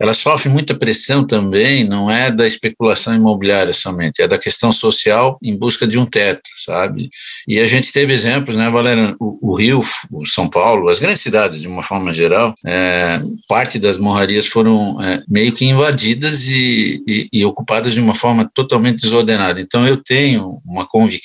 elas 0.00 0.16
sofrem 0.16 0.52
muita 0.52 0.74
pressão 0.74 1.26
também, 1.26 1.84
não 1.84 2.10
é 2.10 2.30
da 2.30 2.46
especulação 2.46 3.14
imobiliária 3.14 3.72
somente, 3.72 4.22
é 4.22 4.28
da 4.28 4.38
questão 4.38 4.72
social 4.72 5.38
em 5.42 5.56
busca 5.56 5.86
de 5.86 5.98
um 5.98 6.06
teto, 6.06 6.48
sabe? 6.64 7.10
E 7.46 7.60
a 7.60 7.66
gente 7.66 7.92
teve 7.92 8.12
exemplos, 8.12 8.56
né, 8.56 8.68
Valéria? 8.68 9.14
O, 9.20 9.52
o 9.52 9.54
Rio, 9.54 9.80
o 10.12 10.26
São 10.26 10.48
Paulo, 10.48 10.88
as 10.88 10.98
grandes 10.98 11.22
cidades 11.22 11.60
de 11.60 11.68
uma 11.68 11.82
forma 11.82 12.12
geral, 12.12 12.54
é, 12.66 13.20
parte 13.48 13.78
das 13.78 13.98
morrarias 13.98 14.46
foram 14.46 15.00
é, 15.00 15.22
meio 15.28 15.52
que 15.52 15.64
invadidas 15.64 16.48
e, 16.48 17.02
e, 17.06 17.28
e 17.32 17.44
ocupadas 17.44 17.92
de 17.92 18.00
uma 18.00 18.14
forma 18.14 18.50
totalmente 18.52 19.00
desordenada. 19.00 19.60
Então 19.60 19.86
eu 19.86 19.96
tenho 19.96 20.60
uma 20.66 20.86
convicção 20.86 21.23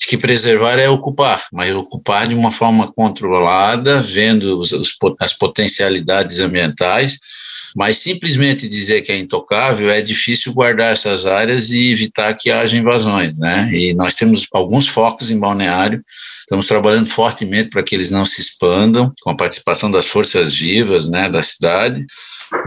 de 0.00 0.06
que 0.06 0.16
preservar 0.16 0.78
é 0.78 0.88
ocupar, 0.88 1.46
mas 1.52 1.74
ocupar 1.74 2.26
de 2.26 2.34
uma 2.34 2.50
forma 2.50 2.92
controlada, 2.92 4.00
vendo 4.00 4.56
os, 4.56 4.72
os, 4.72 4.96
as 5.20 5.32
potencialidades 5.32 6.40
ambientais, 6.40 7.18
mas 7.76 7.98
simplesmente 7.98 8.68
dizer 8.68 9.02
que 9.02 9.12
é 9.12 9.18
intocável 9.18 9.90
é 9.90 10.00
difícil 10.00 10.52
guardar 10.52 10.92
essas 10.92 11.26
áreas 11.26 11.70
e 11.70 11.90
evitar 11.90 12.34
que 12.34 12.50
haja 12.50 12.76
invasões, 12.76 13.36
né? 13.38 13.70
E 13.72 13.94
nós 13.94 14.14
temos 14.14 14.46
alguns 14.52 14.88
focos 14.88 15.30
em 15.30 15.38
balneário, 15.38 16.02
estamos 16.40 16.66
trabalhando 16.66 17.06
fortemente 17.06 17.70
para 17.70 17.82
que 17.82 17.94
eles 17.94 18.10
não 18.10 18.24
se 18.24 18.40
expandam, 18.40 19.12
com 19.22 19.30
a 19.30 19.36
participação 19.36 19.90
das 19.90 20.06
forças 20.06 20.54
vivas, 20.54 21.08
né, 21.08 21.28
da 21.28 21.42
cidade 21.42 22.06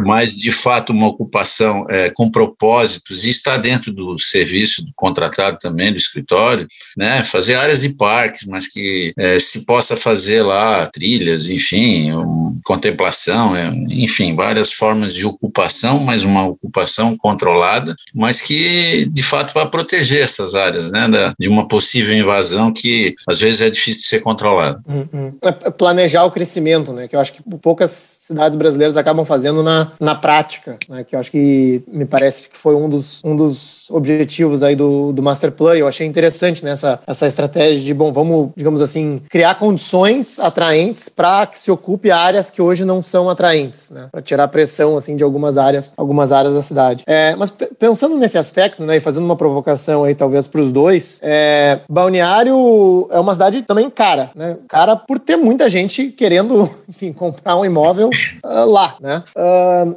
mas 0.05 0.35
de 0.35 0.51
fato 0.51 0.91
uma 0.91 1.07
ocupação 1.07 1.85
é, 1.89 2.09
com 2.09 2.29
propósitos 2.29 3.25
e 3.25 3.29
está 3.29 3.57
dentro 3.57 3.91
do 3.91 4.17
serviço 4.17 4.85
do 4.85 4.91
contratado 4.95 5.57
também 5.59 5.91
do 5.91 5.97
escritório, 5.97 6.67
né? 6.95 7.23
Fazer 7.23 7.55
áreas 7.55 7.81
de 7.81 7.89
parques, 7.89 8.45
mas 8.47 8.67
que 8.67 9.13
é, 9.17 9.39
se 9.39 9.65
possa 9.65 9.95
fazer 9.95 10.43
lá 10.43 10.87
trilhas, 10.87 11.49
enfim, 11.49 12.11
um, 12.11 12.59
contemplação, 12.63 13.55
é, 13.55 13.67
enfim, 13.89 14.35
várias 14.35 14.71
formas 14.71 14.90
formas 14.91 15.13
de 15.13 15.25
ocupação, 15.25 15.99
mas 15.99 16.25
uma 16.25 16.45
ocupação 16.45 17.15
controlada, 17.17 17.95
mas 18.13 18.41
que 18.41 19.05
de 19.05 19.23
fato 19.23 19.53
vai 19.53 19.69
proteger 19.69 20.21
essas 20.21 20.53
áreas, 20.53 20.91
né, 20.91 21.07
da, 21.07 21.33
de 21.39 21.47
uma 21.47 21.67
possível 21.67 22.13
invasão 22.13 22.73
que 22.73 23.15
às 23.25 23.39
vezes 23.39 23.61
é 23.61 23.69
difícil 23.69 24.01
de 24.01 24.07
ser 24.07 24.19
controlada. 24.19 24.81
Uhum. 24.85 25.29
Planejar 25.77 26.25
o 26.25 26.31
crescimento, 26.31 26.91
né, 26.91 27.07
que 27.07 27.15
eu 27.15 27.19
acho 27.21 27.31
que 27.31 27.41
poucas 27.61 28.19
cidades 28.21 28.57
brasileiras 28.57 28.97
acabam 28.97 29.25
fazendo 29.25 29.63
na, 29.63 29.91
na 29.99 30.13
prática, 30.13 30.77
né, 30.89 31.05
que 31.05 31.15
eu 31.15 31.19
acho 31.19 31.31
que 31.31 31.81
me 31.87 32.05
parece 32.05 32.49
que 32.49 32.57
foi 32.57 32.75
um 32.75 32.89
dos, 32.89 33.21
um 33.23 33.35
dos 33.35 33.80
objetivos 33.91 34.63
aí 34.63 34.75
do, 34.75 35.11
do 35.11 35.21
Master 35.21 35.51
Plan. 35.51 35.75
Eu 35.75 35.87
achei 35.87 36.07
interessante 36.07 36.63
nessa 36.63 36.91
né, 36.91 36.99
essa 37.07 37.27
estratégia 37.27 37.79
de, 37.79 37.93
bom, 37.93 38.11
vamos, 38.11 38.49
digamos 38.55 38.81
assim, 38.81 39.21
criar 39.29 39.55
condições 39.55 40.39
atraentes 40.39 41.09
para 41.09 41.45
que 41.45 41.59
se 41.59 41.71
ocupe 41.71 42.11
áreas 42.11 42.49
que 42.49 42.61
hoje 42.61 42.85
não 42.85 43.01
são 43.01 43.29
atraentes, 43.29 43.89
né, 43.91 44.07
para 44.11 44.21
tirar 44.21 44.47
pressão 44.47 44.97
assim 44.97 45.15
de 45.15 45.23
algumas 45.23 45.57
áreas, 45.57 45.93
algumas 45.97 46.31
áreas 46.31 46.53
da 46.53 46.61
cidade. 46.61 47.03
É, 47.05 47.35
mas 47.35 47.51
pensando 47.51 48.17
nesse 48.17 48.37
aspecto, 48.37 48.83
né, 48.83 48.97
e 48.97 48.99
fazendo 48.99 49.25
uma 49.25 49.35
provocação 49.35 50.03
aí 50.03 50.15
talvez 50.15 50.47
para 50.47 50.61
os 50.61 50.71
dois, 50.71 51.19
é, 51.21 51.79
Balneário 51.89 53.07
é 53.11 53.19
uma 53.19 53.33
cidade 53.33 53.61
também 53.63 53.89
cara, 53.89 54.31
né, 54.35 54.57
cara 54.67 54.95
por 54.95 55.19
ter 55.19 55.37
muita 55.37 55.69
gente 55.69 56.07
querendo, 56.07 56.69
enfim, 56.87 57.13
comprar 57.13 57.55
um 57.55 57.65
imóvel 57.65 58.09
uh, 58.09 58.65
lá, 58.65 58.95
né. 58.99 59.23
Uh, 59.37 59.95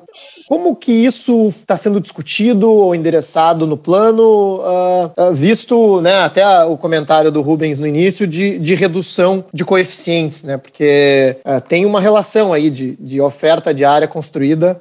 como 0.48 0.74
que 0.76 0.92
isso 0.92 1.48
está 1.48 1.76
sendo 1.76 2.00
discutido 2.00 2.70
ou 2.70 2.94
endereçado 2.94 3.66
no 3.66 3.76
plano, 3.84 4.60
uh, 4.60 5.34
visto, 5.34 6.00
né, 6.00 6.20
até 6.20 6.64
o 6.64 6.76
comentário 6.76 7.30
do 7.30 7.42
Rubens 7.42 7.78
no 7.78 7.86
início 7.86 8.26
de, 8.26 8.58
de 8.58 8.74
redução 8.74 9.44
de 9.52 9.64
coeficientes, 9.64 10.44
né, 10.44 10.56
porque 10.56 11.36
tem 11.68 11.84
uma 11.84 12.00
relação 12.00 12.52
aí 12.52 12.70
de, 12.70 12.96
de 12.98 13.20
oferta 13.20 13.74
de 13.74 13.84
área 13.84 14.08
construída 14.08 14.78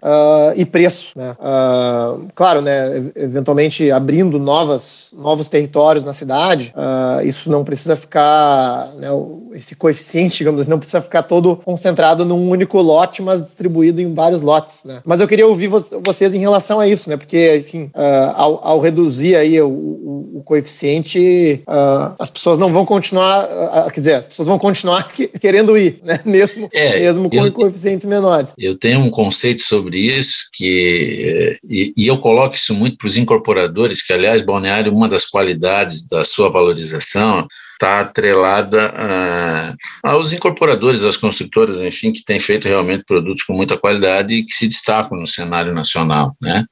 e 0.55 0.65
preço, 0.65 1.11
né. 1.15 1.35
claro, 2.33 2.61
né, 2.61 3.11
eventualmente 3.15 3.91
abrindo 3.91 4.39
novas, 4.39 5.13
novos 5.17 5.49
territórios 5.49 6.05
na 6.05 6.13
cidade, 6.13 6.73
isso 7.23 7.49
não 7.49 7.63
precisa 7.63 7.95
ficar, 7.95 8.91
né, 8.97 9.09
esse 9.53 9.75
coeficiente, 9.75 10.37
digamos 10.37 10.61
assim, 10.61 10.69
não 10.69 10.79
precisa 10.79 11.01
ficar 11.01 11.23
todo 11.23 11.57
concentrado 11.57 12.25
num 12.25 12.49
único 12.49 12.81
lote, 12.81 13.21
mas 13.21 13.43
distribuído 13.43 14.01
em 14.01 14.13
vários 14.13 14.41
lotes, 14.41 14.83
né. 14.85 15.01
Mas 15.03 15.19
eu 15.19 15.27
queria 15.27 15.47
ouvir 15.47 15.67
vo 15.67 15.83
vocês 16.03 16.33
em 16.33 16.39
relação 16.39 16.79
a 16.79 16.87
isso, 16.87 17.09
né, 17.09 17.17
porque, 17.17 17.57
enfim, 17.57 17.83
uh, 17.95 18.33
ao, 18.35 18.67
ao, 18.67 18.79
reduzir 18.93 19.35
aí 19.35 19.59
o, 19.59 19.67
o, 19.67 20.37
o 20.37 20.43
coeficiente, 20.43 21.63
uh, 21.67 22.15
as 22.19 22.29
pessoas 22.29 22.59
não 22.59 22.71
vão 22.71 22.85
continuar, 22.85 23.43
uh, 23.45 23.91
quer 23.91 23.99
dizer, 23.99 24.13
as 24.15 24.27
pessoas 24.27 24.47
vão 24.47 24.59
continuar 24.59 25.11
que, 25.11 25.27
querendo 25.27 25.75
ir, 25.75 25.99
né, 26.03 26.19
mesmo, 26.23 26.69
é, 26.71 26.99
mesmo 26.99 27.29
com 27.29 27.45
eu, 27.45 27.51
coeficientes 27.51 28.05
menores. 28.05 28.53
Eu 28.57 28.77
tenho 28.77 28.99
um 28.99 29.09
conceito 29.09 29.61
sobre 29.61 29.97
isso 29.97 30.47
que, 30.53 31.59
e, 31.67 31.93
e 31.97 32.07
eu 32.07 32.17
coloco 32.19 32.55
isso 32.55 32.73
muito 32.75 32.97
para 32.97 33.07
os 33.07 33.17
incorporadores, 33.17 34.05
que, 34.05 34.13
aliás, 34.13 34.41
Balneário, 34.41 34.93
uma 34.93 35.09
das 35.09 35.25
qualidades 35.25 36.05
da 36.05 36.23
sua 36.23 36.49
valorização 36.49 37.47
está 37.83 37.99
atrelada 37.99 38.93
a, 38.95 40.11
aos 40.11 40.31
incorporadores, 40.31 41.03
às 41.03 41.17
construtoras, 41.17 41.81
enfim, 41.81 42.13
que 42.13 42.23
têm 42.23 42.39
feito 42.39 42.67
realmente 42.67 43.03
produtos 43.03 43.43
com 43.43 43.53
muita 43.53 43.77
qualidade 43.77 44.33
e 44.33 44.45
que 44.45 44.53
se 44.53 44.67
destacam 44.67 45.19
no 45.19 45.27
cenário 45.27 45.73
nacional, 45.73 46.35
né? 46.41 46.65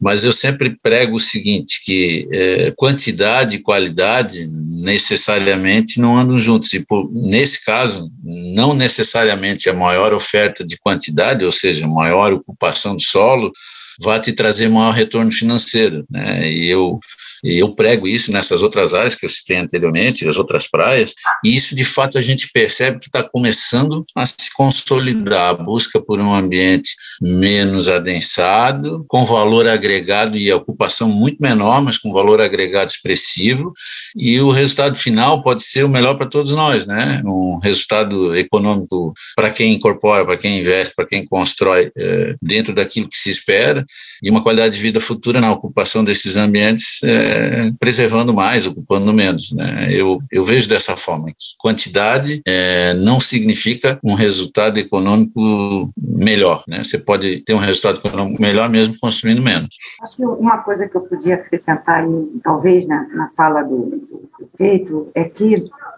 Mas 0.00 0.24
eu 0.24 0.32
sempre 0.32 0.76
prego 0.82 1.16
o 1.16 1.20
seguinte, 1.20 1.80
que 1.84 2.28
é, 2.32 2.72
quantidade 2.76 3.56
e 3.56 3.62
qualidade 3.62 4.48
necessariamente 4.82 6.00
não 6.00 6.16
andam 6.16 6.36
juntos, 6.38 6.72
e 6.72 6.84
por, 6.84 7.08
nesse 7.12 7.64
caso, 7.64 8.10
não 8.24 8.74
necessariamente 8.74 9.70
a 9.70 9.74
maior 9.74 10.12
oferta 10.12 10.64
de 10.64 10.76
quantidade, 10.76 11.44
ou 11.44 11.52
seja, 11.52 11.86
maior 11.86 12.32
ocupação 12.32 12.96
do 12.96 13.02
solo, 13.02 13.52
vai 14.00 14.20
te 14.20 14.32
trazer 14.32 14.68
maior 14.68 14.92
retorno 14.92 15.30
financeiro, 15.30 16.04
né? 16.10 16.50
E 16.50 16.68
eu 16.68 17.00
eu 17.44 17.74
prego 17.74 18.06
isso 18.06 18.30
nessas 18.30 18.62
outras 18.62 18.94
áreas 18.94 19.16
que 19.16 19.26
eu 19.26 19.28
citei 19.28 19.56
anteriormente, 19.56 20.28
as 20.28 20.36
outras 20.36 20.68
praias, 20.68 21.14
e 21.44 21.54
isso 21.54 21.74
de 21.74 21.84
fato 21.84 22.16
a 22.16 22.22
gente 22.22 22.48
percebe 22.52 23.00
que 23.00 23.06
está 23.06 23.22
começando 23.22 24.04
a 24.14 24.24
se 24.24 24.52
consolidar 24.54 25.50
a 25.50 25.54
busca 25.54 26.00
por 26.00 26.20
um 26.20 26.32
ambiente 26.32 26.94
menos 27.20 27.88
adensado, 27.88 29.04
com 29.08 29.24
valor 29.24 29.66
agregado 29.66 30.36
e 30.36 30.52
ocupação 30.52 31.08
muito 31.08 31.38
menor, 31.40 31.82
mas 31.82 31.98
com 31.98 32.12
valor 32.12 32.40
agregado 32.40 32.90
expressivo, 32.90 33.72
e 34.16 34.40
o 34.40 34.52
resultado 34.52 34.94
final 34.94 35.42
pode 35.42 35.64
ser 35.64 35.84
o 35.84 35.88
melhor 35.88 36.14
para 36.14 36.28
todos 36.28 36.52
nós, 36.52 36.86
né? 36.86 37.22
Um 37.24 37.58
resultado 37.60 38.36
econômico 38.36 39.12
para 39.34 39.50
quem 39.50 39.74
incorpora, 39.74 40.24
para 40.24 40.36
quem 40.36 40.60
investe, 40.60 40.94
para 40.94 41.06
quem 41.06 41.26
constrói 41.26 41.90
é, 41.96 42.36
dentro 42.40 42.72
daquilo 42.72 43.08
que 43.08 43.16
se 43.16 43.30
espera, 43.30 43.84
e 44.22 44.30
uma 44.30 44.42
qualidade 44.42 44.76
de 44.76 44.82
vida 44.82 45.00
futura 45.00 45.40
na 45.40 45.52
ocupação 45.52 46.04
desses 46.04 46.36
ambientes. 46.36 47.02
É, 47.02 47.70
preservando 47.78 48.32
mais, 48.32 48.66
ocupando 48.66 49.12
menos. 49.12 49.52
Né? 49.52 49.88
Eu, 49.90 50.20
eu 50.30 50.44
vejo 50.44 50.68
dessa 50.68 50.96
forma 50.96 51.28
que 51.28 51.34
quantidade 51.58 52.40
é, 52.46 52.94
não 52.94 53.20
significa 53.20 53.98
um 54.04 54.14
resultado 54.14 54.78
econômico 54.78 55.90
melhor. 55.96 56.62
Né? 56.68 56.82
Você 56.84 56.98
pode 56.98 57.42
ter 57.44 57.54
um 57.54 57.58
resultado 57.58 57.98
econômico 57.98 58.40
melhor 58.40 58.68
mesmo 58.68 58.94
construindo 59.00 59.42
menos. 59.42 59.74
Acho 60.02 60.16
que 60.16 60.24
uma 60.24 60.58
coisa 60.58 60.88
que 60.88 60.96
eu 60.96 61.02
podia 61.02 61.34
acrescentar, 61.34 62.04
talvez, 62.42 62.86
na, 62.86 63.06
na 63.08 63.28
fala 63.30 63.62
do, 63.62 63.86
do 63.86 64.30
prefeito, 64.38 65.10
é 65.14 65.24
que 65.24 65.54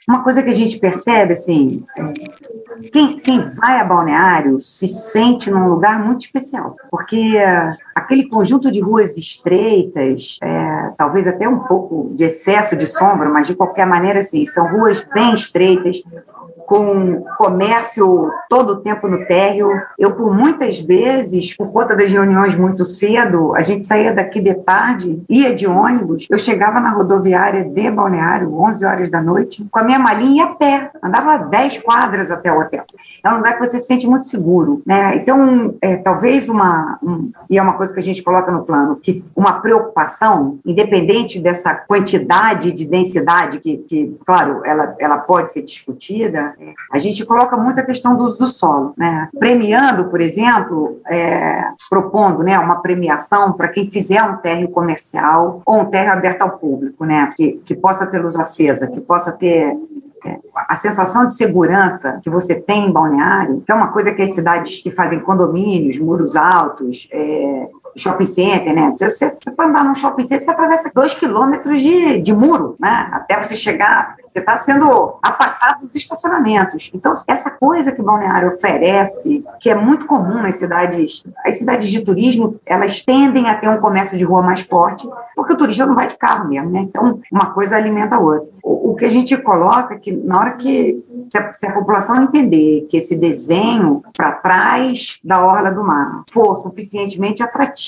uma 0.09 0.23
coisa 0.23 0.43
que 0.43 0.51
a 0.51 0.55
gente 0.55 0.79
percebe, 0.79 1.33
assim, 1.33 1.83
quem, 2.93 3.19
quem 3.19 3.49
vai 3.51 3.81
a 3.81 3.85
balneário 3.85 4.61
se 4.61 4.87
sente 4.87 5.51
num 5.51 5.69
lugar 5.69 5.99
muito 5.99 6.23
especial, 6.23 6.77
porque 6.91 7.37
uh, 7.37 7.71
aquele 7.95 8.29
conjunto 8.29 8.71
de 8.71 8.81
ruas 8.81 9.17
estreitas, 9.17 10.39
é, 10.43 10.93
talvez 10.97 11.27
até 11.27 11.49
um 11.49 11.61
pouco 11.61 12.11
de 12.15 12.25
excesso 12.25 12.77
de 12.77 12.87
sombra, 12.87 13.31
mas 13.31 13.47
de 13.47 13.55
qualquer 13.55 13.87
maneira, 13.87 14.21
assim, 14.21 14.45
são 14.45 14.71
ruas 14.71 15.05
bem 15.15 15.33
estreitas, 15.33 16.03
com 16.67 17.23
comércio 17.37 18.31
todo 18.49 18.71
o 18.71 18.77
tempo 18.77 19.09
no 19.09 19.27
térreo. 19.27 19.69
Eu, 19.99 20.15
por 20.15 20.35
muitas 20.35 20.81
vezes, 20.81 21.57
por 21.57 21.73
conta 21.73 21.95
das 21.95 22.11
reuniões 22.11 22.57
muito 22.57 22.85
cedo, 22.85 23.55
a 23.55 23.63
gente 23.63 23.87
saía 23.87 24.13
daqui 24.13 24.41
de 24.41 24.55
tarde, 24.55 25.23
ia 25.29 25.55
de 25.55 25.67
ônibus, 25.67 26.27
eu 26.31 26.39
chegava 26.39 26.81
na 26.81 26.91
rodoviária 26.91 27.65
de 27.65 27.91
Balneário, 27.91 28.55
11 28.55 28.85
horas 28.85 29.11
da 29.11 29.23
noite, 29.23 29.67
com 29.71 29.79
a 29.79 29.85
minha 29.85 29.94
malinha 29.99 30.45
a 30.45 30.55
pé, 30.55 30.91
andava 31.03 31.37
10 31.37 31.79
quadras 31.79 32.31
até 32.31 32.53
o 32.53 32.61
hotel. 32.61 32.85
É 33.25 33.31
um 33.33 33.37
lugar 33.39 33.55
que 33.55 33.65
você 33.65 33.79
se 33.79 33.87
sente 33.87 34.07
muito 34.07 34.27
seguro, 34.27 34.83
né? 34.85 35.17
Então, 35.17 35.75
é, 35.81 35.97
talvez 35.97 36.49
uma, 36.49 36.99
um, 37.03 37.31
e 37.49 37.59
é 37.59 37.63
uma 37.63 37.73
coisa 37.73 37.93
que 37.95 38.01
a 38.01 38.03
gente 38.03 38.23
coloca 38.23 38.53
no 38.53 38.65
plano, 38.65 38.97
que 38.97 39.25
uma 39.35 39.61
preocupação, 39.61 40.59
independente 40.65 41.41
dessa 41.41 41.75
quantidade 41.75 42.71
de 42.73 42.87
densidade, 42.87 43.61
que, 43.61 43.79
que 43.79 44.17
claro, 44.27 44.61
ela, 44.65 44.95
ela 44.99 45.19
pode 45.19 45.53
ser 45.53 45.63
discutida, 45.63 46.53
a 46.93 46.99
gente 46.99 47.25
coloca 47.25 47.57
muito 47.57 47.81
a 47.81 47.85
questão 47.85 48.15
do 48.15 48.25
uso 48.25 48.39
do 48.39 48.47
solo, 48.47 48.93
né? 48.97 49.29
Premiando, 49.39 50.07
por 50.07 50.21
exemplo, 50.21 51.01
é, 51.07 51.63
propondo 51.89 52.43
né, 52.43 52.59
uma 52.59 52.83
premiação 52.83 53.53
para 53.53 53.69
quem 53.69 53.91
fizer 53.91 54.23
um 54.23 54.37
térreo 54.37 54.69
comercial 54.69 55.63
ou 55.65 55.81
um 55.81 55.87
térreo 55.87 56.13
aberto 56.13 56.43
ao 56.43 56.59
público, 56.59 57.07
né? 57.07 57.33
Que, 57.35 57.61
que 57.65 57.75
possa 57.75 58.07
ter 58.07 58.19
luz 58.19 58.37
acesa, 58.37 58.87
que 58.87 59.01
possa 59.01 59.33
ter 59.33 59.55
é, 59.65 59.77
a 60.69 60.77
sensação 60.77 61.27
de 61.27 61.35
segurança 61.35 62.21
que 62.23 62.31
você 62.31 62.55
tem 62.55 62.89
em 62.89 62.93
Balneário, 62.93 63.61
que 63.61 63.71
é 63.71 63.75
uma 63.75 63.89
coisa 63.89 64.13
que 64.15 64.23
as 64.23 64.35
cidades 64.35 64.83
que 64.83 64.91
fazem 64.91 65.21
condomínios, 65.21 65.99
muros 65.99 66.37
altos, 66.37 67.09
é, 67.13 67.69
shopping 67.97 68.27
center, 68.27 68.75
né? 68.75 68.95
Você, 68.99 69.09
você 69.09 69.51
pode 69.51 69.71
andar 69.71 69.85
num 69.85 69.95
shopping 69.95 70.23
center, 70.23 70.45
você 70.45 70.51
atravessa 70.51 70.91
dois 70.95 71.15
quilômetros 71.15 71.81
de, 71.81 72.21
de 72.21 72.35
muro, 72.35 72.77
né? 72.79 73.09
Até 73.13 73.43
você 73.43 73.57
chegar, 73.57 74.17
você 74.27 74.41
está 74.41 74.57
sendo 74.57 75.17
apartado 75.23 75.81
dos 75.81 75.95
estacionamentos. 75.95 76.91
Então, 76.95 77.13
essa 77.29 77.51
coisa 77.51 77.93
que 77.93 78.01
o 78.01 78.05
Balneário 78.05 78.49
oferece, 78.49 79.45
que 79.61 79.71
é 79.71 79.75
muito 79.75 80.07
comum 80.07 80.43
nas 80.43 80.57
cidades, 80.57 81.25
as 81.45 81.59
cidades 81.59 81.91
de 81.91 82.05
turismo, 82.05 82.61
elas 82.67 83.03
tendem 83.03 83.49
a 83.49 83.55
ter 83.55 83.69
um 83.69 83.79
comércio 83.79 84.19
de 84.19 84.25
rua 84.25 84.43
mais 84.43 84.61
forte, 84.63 85.09
porque 85.35 85.53
o 85.53 85.57
turista 85.57 85.87
não 85.87 85.95
vai 85.95 86.07
de 86.07 86.17
carro 86.17 86.49
mesmo, 86.49 86.71
né? 86.71 86.81
Então, 86.81 87.21
uma 87.31 87.53
coisa 87.53 87.77
alimenta 87.77 88.17
a 88.17 88.21
outra. 88.21 88.49
O, 88.63 88.91
o 88.91 88.95
que 88.95 89.05
a 89.05 89.11
gente 89.11 89.37
coloca 89.39 89.95
é 89.95 89.99
que 89.99 90.13
na 90.13 90.39
hora 90.39 90.53
que 90.53 91.03
se 91.31 91.39
a, 91.39 91.53
se 91.53 91.67
a 91.67 91.73
população 91.73 92.23
entender 92.23 92.87
que 92.89 92.97
esse 92.97 93.17
desenho 93.17 94.03
para 94.17 94.33
trás 94.33 95.19
da 95.23 95.45
orla 95.45 95.71
do 95.71 95.85
mar 95.85 96.23
for 96.29 96.57
suficientemente 96.57 97.43
atrativo 97.43 97.84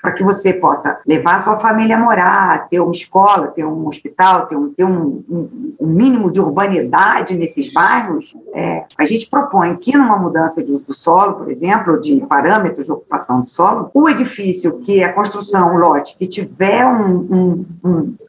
para 0.00 0.12
que 0.12 0.22
você 0.22 0.52
possa 0.52 0.98
levar 1.06 1.38
sua 1.38 1.56
família 1.56 1.96
a 1.96 2.00
morar, 2.00 2.68
ter 2.68 2.80
uma 2.80 2.90
escola, 2.92 3.48
ter 3.48 3.64
um 3.64 3.86
hospital, 3.86 4.46
ter 4.46 4.56
um, 4.56 4.70
ter 4.72 4.84
um, 4.84 5.22
um, 5.28 5.74
um 5.80 5.86
mínimo 5.86 6.32
de 6.32 6.40
urbanidade 6.40 7.36
nesses 7.36 7.72
bairros, 7.72 8.36
é, 8.54 8.84
a 8.98 9.04
gente 9.04 9.28
propõe 9.28 9.76
que 9.76 9.96
numa 9.96 10.16
mudança 10.16 10.62
de 10.62 10.72
uso 10.72 10.86
do 10.86 10.94
solo, 10.94 11.34
por 11.34 11.50
exemplo, 11.50 12.00
de 12.00 12.20
parâmetros 12.26 12.86
de 12.86 12.92
ocupação 12.92 13.40
do 13.40 13.46
solo, 13.46 13.90
o 13.92 14.08
edifício 14.08 14.78
que 14.80 15.02
a 15.02 15.12
construção, 15.12 15.74
o 15.74 15.78
lote, 15.78 16.16
que 16.16 16.26
tiver 16.26 16.84
um, 16.86 17.64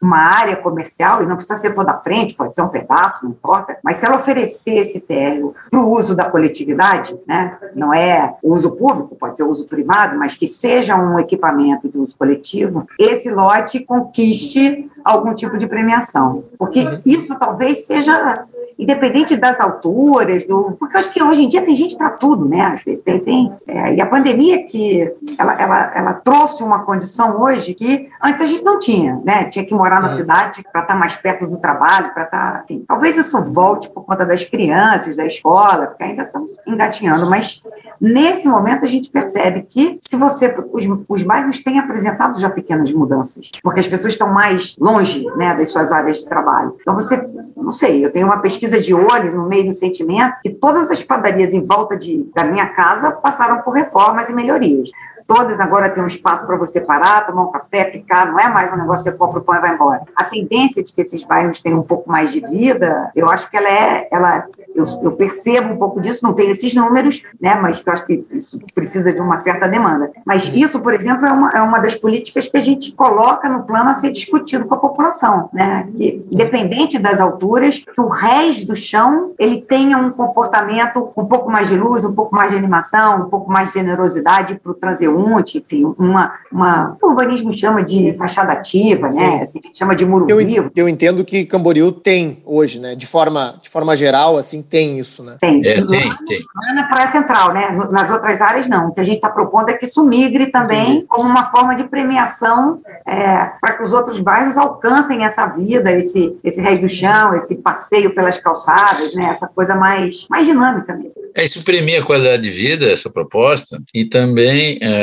uma 0.00 0.18
área 0.18 0.56
comercial, 0.56 1.22
e 1.22 1.26
não 1.26 1.36
precisa 1.36 1.58
ser 1.58 1.74
toda 1.74 1.92
a 1.92 1.98
frente, 1.98 2.34
pode 2.34 2.54
ser 2.54 2.62
um 2.62 2.68
pedaço, 2.68 3.24
não 3.24 3.30
importa, 3.32 3.78
mas 3.84 3.96
se 3.96 4.06
ela 4.06 4.16
oferecer 4.16 4.76
esse 4.76 5.00
térreo 5.00 5.54
para 5.70 5.80
o 5.80 5.92
uso 5.92 6.14
da 6.14 6.24
coletividade, 6.24 7.16
né, 7.26 7.56
não 7.74 7.92
é 7.92 8.34
uso 8.42 8.72
público, 8.76 9.16
pode 9.16 9.36
ser 9.36 9.44
uso 9.44 9.66
privado, 9.66 10.18
mas 10.18 10.34
que 10.34 10.46
seja 10.46 10.81
um 10.90 11.18
equipamento 11.18 11.88
de 11.88 11.98
uso 11.98 12.16
coletivo, 12.16 12.84
esse 12.98 13.30
lote 13.30 13.80
conquiste 13.80 14.90
algum 15.04 15.34
tipo 15.34 15.58
de 15.58 15.66
premiação. 15.66 16.44
Porque 16.58 16.80
uhum. 16.80 17.00
isso 17.04 17.38
talvez 17.38 17.86
seja 17.86 18.46
independente 18.78 19.36
das 19.36 19.60
alturas, 19.60 20.44
do, 20.44 20.72
porque 20.78 20.96
eu 20.96 20.98
acho 20.98 21.12
que 21.12 21.22
hoje 21.22 21.44
em 21.44 21.48
dia 21.48 21.62
tem 21.62 21.74
gente 21.74 21.96
para 21.96 22.10
tudo, 22.10 22.48
né? 22.48 22.74
Tem, 23.04 23.20
tem 23.20 23.52
é, 23.66 23.94
e 23.94 24.00
a 24.00 24.06
pandemia 24.06 24.64
que 24.64 25.12
ela, 25.38 25.60
ela, 25.60 25.92
ela 25.94 26.14
trouxe 26.14 26.62
uma 26.62 26.80
condição 26.80 27.40
hoje 27.40 27.74
que 27.74 28.08
antes 28.22 28.42
a 28.42 28.46
gente 28.46 28.64
não 28.64 28.78
tinha, 28.78 29.20
né? 29.24 29.44
Tinha 29.44 29.64
que 29.64 29.74
morar 29.74 30.00
na 30.00 30.10
é. 30.10 30.14
cidade 30.14 30.62
para 30.72 30.82
estar 30.82 30.94
tá 30.94 30.98
mais 30.98 31.14
perto 31.14 31.46
do 31.46 31.58
trabalho, 31.58 32.12
para 32.12 32.24
estar, 32.24 32.52
tá, 32.52 32.64
enfim. 32.64 32.84
Talvez 32.86 33.16
isso 33.16 33.40
volte 33.52 33.88
por 33.90 34.04
conta 34.04 34.24
das 34.24 34.44
crianças, 34.44 35.16
da 35.16 35.26
escola, 35.26 35.86
porque 35.86 36.02
ainda 36.02 36.22
estão 36.22 36.44
engatinhando, 36.66 37.28
mas 37.28 37.62
nesse 38.00 38.48
momento 38.48 38.84
a 38.84 38.88
gente 38.88 39.10
percebe 39.10 39.62
que 39.68 39.98
se 40.00 40.16
você 40.16 40.54
os, 40.72 40.84
os 41.08 41.22
bairros 41.22 41.60
têm 41.60 41.78
apresentado 41.78 42.38
já 42.40 42.50
pequenas 42.50 42.92
mudanças, 42.92 43.50
porque 43.62 43.80
as 43.80 43.86
pessoas 43.86 44.14
estão 44.14 44.32
mais 44.32 44.76
longe, 44.78 44.91
né, 45.36 45.54
das 45.54 45.72
suas 45.72 45.92
áreas 45.92 46.18
de 46.18 46.26
trabalho. 46.26 46.76
Então 46.80 46.94
você, 46.94 47.16
não 47.56 47.70
sei, 47.70 48.04
eu 48.04 48.12
tenho 48.12 48.26
uma 48.26 48.40
pesquisa 48.40 48.80
de 48.80 48.94
olho 48.94 49.34
no 49.34 49.48
meio 49.48 49.66
do 49.66 49.72
sentimento 49.72 50.34
que 50.42 50.50
todas 50.50 50.90
as 50.90 51.02
padarias 51.02 51.52
em 51.52 51.64
volta 51.64 51.96
de, 51.96 52.28
da 52.34 52.44
minha 52.44 52.66
casa 52.66 53.12
passaram 53.12 53.62
por 53.62 53.72
reformas 53.72 54.28
e 54.28 54.34
melhorias. 54.34 54.90
Todas 55.26 55.60
agora 55.60 55.90
têm 55.90 56.02
um 56.02 56.06
espaço 56.06 56.46
para 56.46 56.56
você 56.56 56.80
parar, 56.80 57.26
tomar 57.26 57.42
um 57.42 57.52
café, 57.52 57.90
ficar, 57.90 58.26
não 58.30 58.38
é 58.38 58.48
mais 58.48 58.72
um 58.72 58.76
negócio 58.76 59.04
que 59.04 59.10
você 59.10 59.16
compra 59.16 59.40
o 59.40 59.42
pão 59.42 59.54
e 59.54 59.60
vai 59.60 59.74
embora. 59.74 60.02
A 60.14 60.24
tendência 60.24 60.82
de 60.82 60.92
que 60.92 61.00
esses 61.00 61.24
bairros 61.24 61.60
tenham 61.60 61.80
um 61.80 61.84
pouco 61.84 62.10
mais 62.10 62.32
de 62.32 62.40
vida, 62.40 63.10
eu 63.14 63.28
acho 63.28 63.50
que 63.50 63.56
ela 63.56 63.68
é, 63.68 64.08
ela 64.10 64.46
eu, 64.74 64.84
eu, 65.02 65.12
percebo 65.12 65.72
um 65.72 65.76
pouco 65.76 66.00
disso, 66.00 66.20
não 66.22 66.32
tenho 66.32 66.50
esses 66.50 66.74
números, 66.74 67.22
né, 67.40 67.54
mas 67.54 67.82
eu 67.84 67.92
acho 67.92 68.06
que 68.06 68.24
isso 68.30 68.58
precisa 68.74 69.12
de 69.12 69.20
uma 69.20 69.36
certa 69.36 69.68
demanda. 69.68 70.10
Mas 70.24 70.48
isso, 70.48 70.80
por 70.80 70.94
exemplo, 70.94 71.26
é 71.26 71.32
uma, 71.32 71.50
é 71.50 71.60
uma 71.60 71.78
das 71.78 71.94
políticas 71.94 72.48
que 72.48 72.56
a 72.56 72.60
gente 72.60 72.92
coloca 72.92 73.48
no 73.48 73.64
plano 73.64 73.90
a 73.90 73.94
ser 73.94 74.10
discutido 74.10 74.66
com 74.66 74.74
a 74.74 74.78
população, 74.78 75.48
né, 75.52 75.88
que 75.94 76.24
independente 76.30 76.98
das 76.98 77.20
alturas, 77.20 77.78
que 77.78 78.00
o 78.00 78.08
resto 78.08 78.68
do 78.68 78.76
chão 78.76 79.32
ele 79.38 79.60
tenha 79.60 79.98
um 79.98 80.10
comportamento 80.10 81.10
um 81.16 81.26
pouco 81.26 81.50
mais 81.50 81.68
de 81.68 81.76
luz, 81.76 82.04
um 82.04 82.14
pouco 82.14 82.34
mais 82.34 82.52
de 82.52 82.58
animação, 82.58 83.22
um 83.22 83.28
pouco 83.28 83.50
mais 83.50 83.68
de 83.68 83.74
generosidade 83.74 84.58
para 84.62 84.72
o 84.72 84.74
transeunte, 84.74 85.11
enfim, 85.58 85.84
uma, 85.98 86.32
uma, 86.50 86.96
o 87.02 87.08
urbanismo 87.08 87.52
chama 87.52 87.82
de 87.82 88.14
fachada 88.14 88.52
ativa, 88.52 89.08
né, 89.08 89.42
assim, 89.42 89.60
chama 89.76 89.94
de 89.94 90.04
muro 90.04 90.26
eu, 90.28 90.38
vivo. 90.38 90.70
Eu 90.74 90.88
entendo 90.88 91.24
que 91.24 91.44
Camboriú 91.44 91.92
tem 91.92 92.42
hoje, 92.44 92.80
né, 92.80 92.94
de 92.94 93.06
forma, 93.06 93.56
de 93.62 93.68
forma 93.68 93.96
geral, 93.96 94.38
assim, 94.38 94.62
tem 94.62 94.98
isso, 94.98 95.22
né? 95.22 95.36
Tem. 95.40 95.60
É, 95.64 95.84
tem, 95.84 96.14
tem. 96.26 96.40
Na 96.74 96.84
Praia 96.84 97.06
Central, 97.08 97.52
né? 97.52 97.70
Nas 97.90 98.10
outras 98.10 98.40
áreas, 98.40 98.68
não. 98.68 98.88
O 98.88 98.94
que 98.94 99.00
a 99.00 99.04
gente 99.04 99.16
está 99.16 99.28
propondo 99.28 99.68
é 99.68 99.74
que 99.74 99.84
isso 99.84 100.04
migre 100.04 100.46
também 100.46 100.80
Entendi. 100.80 101.06
como 101.08 101.28
uma 101.28 101.44
forma 101.50 101.74
de 101.74 101.84
premiação 101.84 102.80
é, 103.06 103.50
para 103.60 103.74
que 103.74 103.82
os 103.82 103.92
outros 103.92 104.20
bairros 104.20 104.56
alcancem 104.56 105.24
essa 105.24 105.46
vida, 105.46 105.92
esse, 105.92 106.36
esse 106.42 106.60
resto 106.60 106.82
do 106.82 106.88
chão, 106.88 107.34
esse 107.34 107.56
passeio 107.56 108.14
pelas 108.14 108.38
calçadas, 108.38 109.14
né? 109.14 109.26
Essa 109.26 109.48
coisa 109.48 109.74
mais, 109.74 110.26
mais 110.28 110.46
dinâmica 110.46 110.94
mesmo. 110.94 111.22
É, 111.34 111.44
isso 111.44 111.64
premia 111.64 112.00
a 112.00 112.04
qualidade 112.04 112.42
de 112.42 112.50
vida, 112.50 112.90
essa 112.90 113.10
proposta, 113.10 113.80
e 113.94 114.04
também 114.04 114.78
é, 114.80 115.01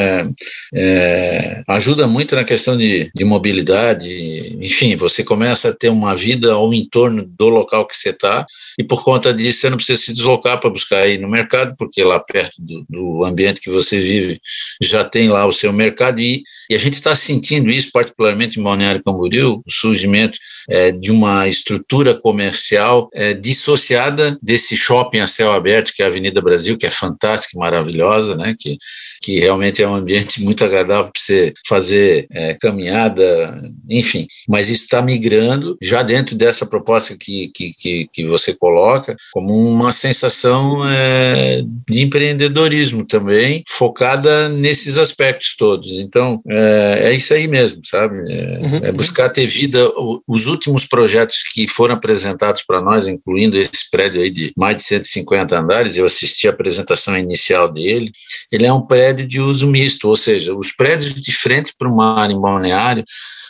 é, 0.74 1.64
ajuda 1.68 2.08
muito 2.08 2.36
na 2.36 2.44
questão 2.44 2.78
de, 2.78 3.12
de 3.14 3.26
mobilidade. 3.26 4.58
Enfim, 4.62 4.96
você 4.96 5.24
começa 5.24 5.70
a 5.70 5.76
ter 5.76 5.90
uma 5.90 6.16
vida 6.16 6.54
ao 6.54 6.74
entorno 6.74 7.26
do 7.26 7.50
local 7.50 7.86
que 7.86 7.96
você 7.96 8.10
está, 8.10 8.46
e 8.78 8.84
por 8.84 9.04
conta 9.04 9.34
disso, 9.34 9.60
você 9.60 9.70
não 9.70 9.78
precisa 9.78 10.02
se 10.02 10.14
deslocar 10.14 10.60
para 10.60 10.70
buscar 10.70 11.00
aí 11.00 11.18
no 11.18 11.30
mercado, 11.30 11.76
porque 11.78 12.04
lá 12.04 12.20
perto 12.20 12.54
do, 12.60 12.86
do, 12.90 13.24
ambiente 13.24 13.62
que 13.62 13.70
você 13.70 14.00
vive 14.00 14.40
já 14.82 15.04
tem 15.04 15.28
lá 15.30 15.46
o 15.46 15.52
seu 15.52 15.74
mercado 15.74 16.20
e, 16.22 16.44
e 16.70 16.76
a 16.76 16.78
gente 16.78 16.94
está 16.94 17.16
sentindo 17.16 17.70
isso, 17.70 17.92
particularmente 17.92 18.60
em 18.60 18.64
Balneário 18.64 19.02
Camboriú, 19.04 19.62
o 19.66 19.72
surgimento 19.72 20.40
é, 20.70 20.92
de 20.92 21.12
uma 21.12 21.48
estrutura 21.48 22.16
comercial 22.16 23.10
é, 23.14 23.34
dissociada 23.34 24.38
desse 24.42 24.78
shopping 24.78 25.20
a 25.20 25.28
céu 25.28 25.52
aberto, 25.52 25.92
que 25.94 26.02
é 26.02 26.06
a 26.06 26.08
Avenida 26.08 26.42
Brasil, 26.42 26.78
que 26.78 26.86
é 26.86 26.90
fantástica 26.90 27.60
maravilhosa, 27.60 28.36
né, 28.36 28.54
que, 28.58 28.78
que 29.22 29.40
realmente 29.40 29.82
é 29.82 29.88
um 29.90 29.96
ambiente 29.96 30.42
muito 30.42 30.64
agradável 30.64 31.12
para 31.12 31.22
você 31.22 31.54
fazer 31.68 32.28
é, 32.32 32.56
caminhada, 32.56 33.62
enfim, 33.90 34.28
mas 34.48 34.70
isso 34.70 34.84
está 34.84 35.02
migrando 35.02 35.78
já 35.82 36.02
dentro 36.04 36.36
dessa 36.36 36.66
proposta 36.66 37.16
que, 37.20 37.50
que, 37.54 37.72
que, 37.72 38.10
que 38.12 38.26
você 38.26 38.54
coloca, 38.54 39.16
como 39.32 39.54
uma 39.54 39.92
sensação 39.92 40.80
é, 40.90 41.62
de 41.90 42.02
empreendedorismo 42.02 43.06
também, 43.06 43.64
focada 43.68 44.50
nesses 44.50 44.98
aspectos 44.98 45.56
todos. 45.56 46.00
Então, 46.00 46.42
é, 46.48 47.00
é 47.04 47.14
isso 47.14 47.34
aí 47.34 47.48
mesmo, 47.48 47.82
sabe? 47.86 48.20
É, 48.32 48.60
uhum. 48.60 48.80
é 48.84 48.92
buscar 48.92 49.30
ter 49.30 49.48
vida. 49.48 49.80
Os 50.28 50.48
últimos 50.48 50.86
projetos 50.86 51.44
que 51.54 51.68
foram 51.68 51.96
apresentados 51.96 52.64
para 52.64 52.82
nós, 52.82 53.08
incluindo 53.08 53.58
esse 53.58 53.90
prédio 53.92 54.22
aí 54.22 54.30
de 54.30 54.52
mais 54.58 54.78
de 54.78 54.84
150 54.84 55.60
andares, 55.60 55.98
eu 55.98 56.06
assisti 56.06 56.48
a 56.48 56.52
apresentação 56.52 57.18
inicial 57.18 57.72
dele, 57.72 58.12
ele 58.52 58.66
é 58.66 58.74
um 58.74 58.82
prédio 58.82 59.26
de 59.26 59.42
uso 59.42 59.68
misto, 59.80 60.10
ou 60.10 60.16
seja, 60.16 60.54
os 60.54 60.72
prédios 60.72 61.14
de 61.14 61.32
frente 61.32 61.74
para 61.78 61.90
o 61.90 61.96
mar 61.96 62.30
em 62.30 62.40
balneário 62.40 63.04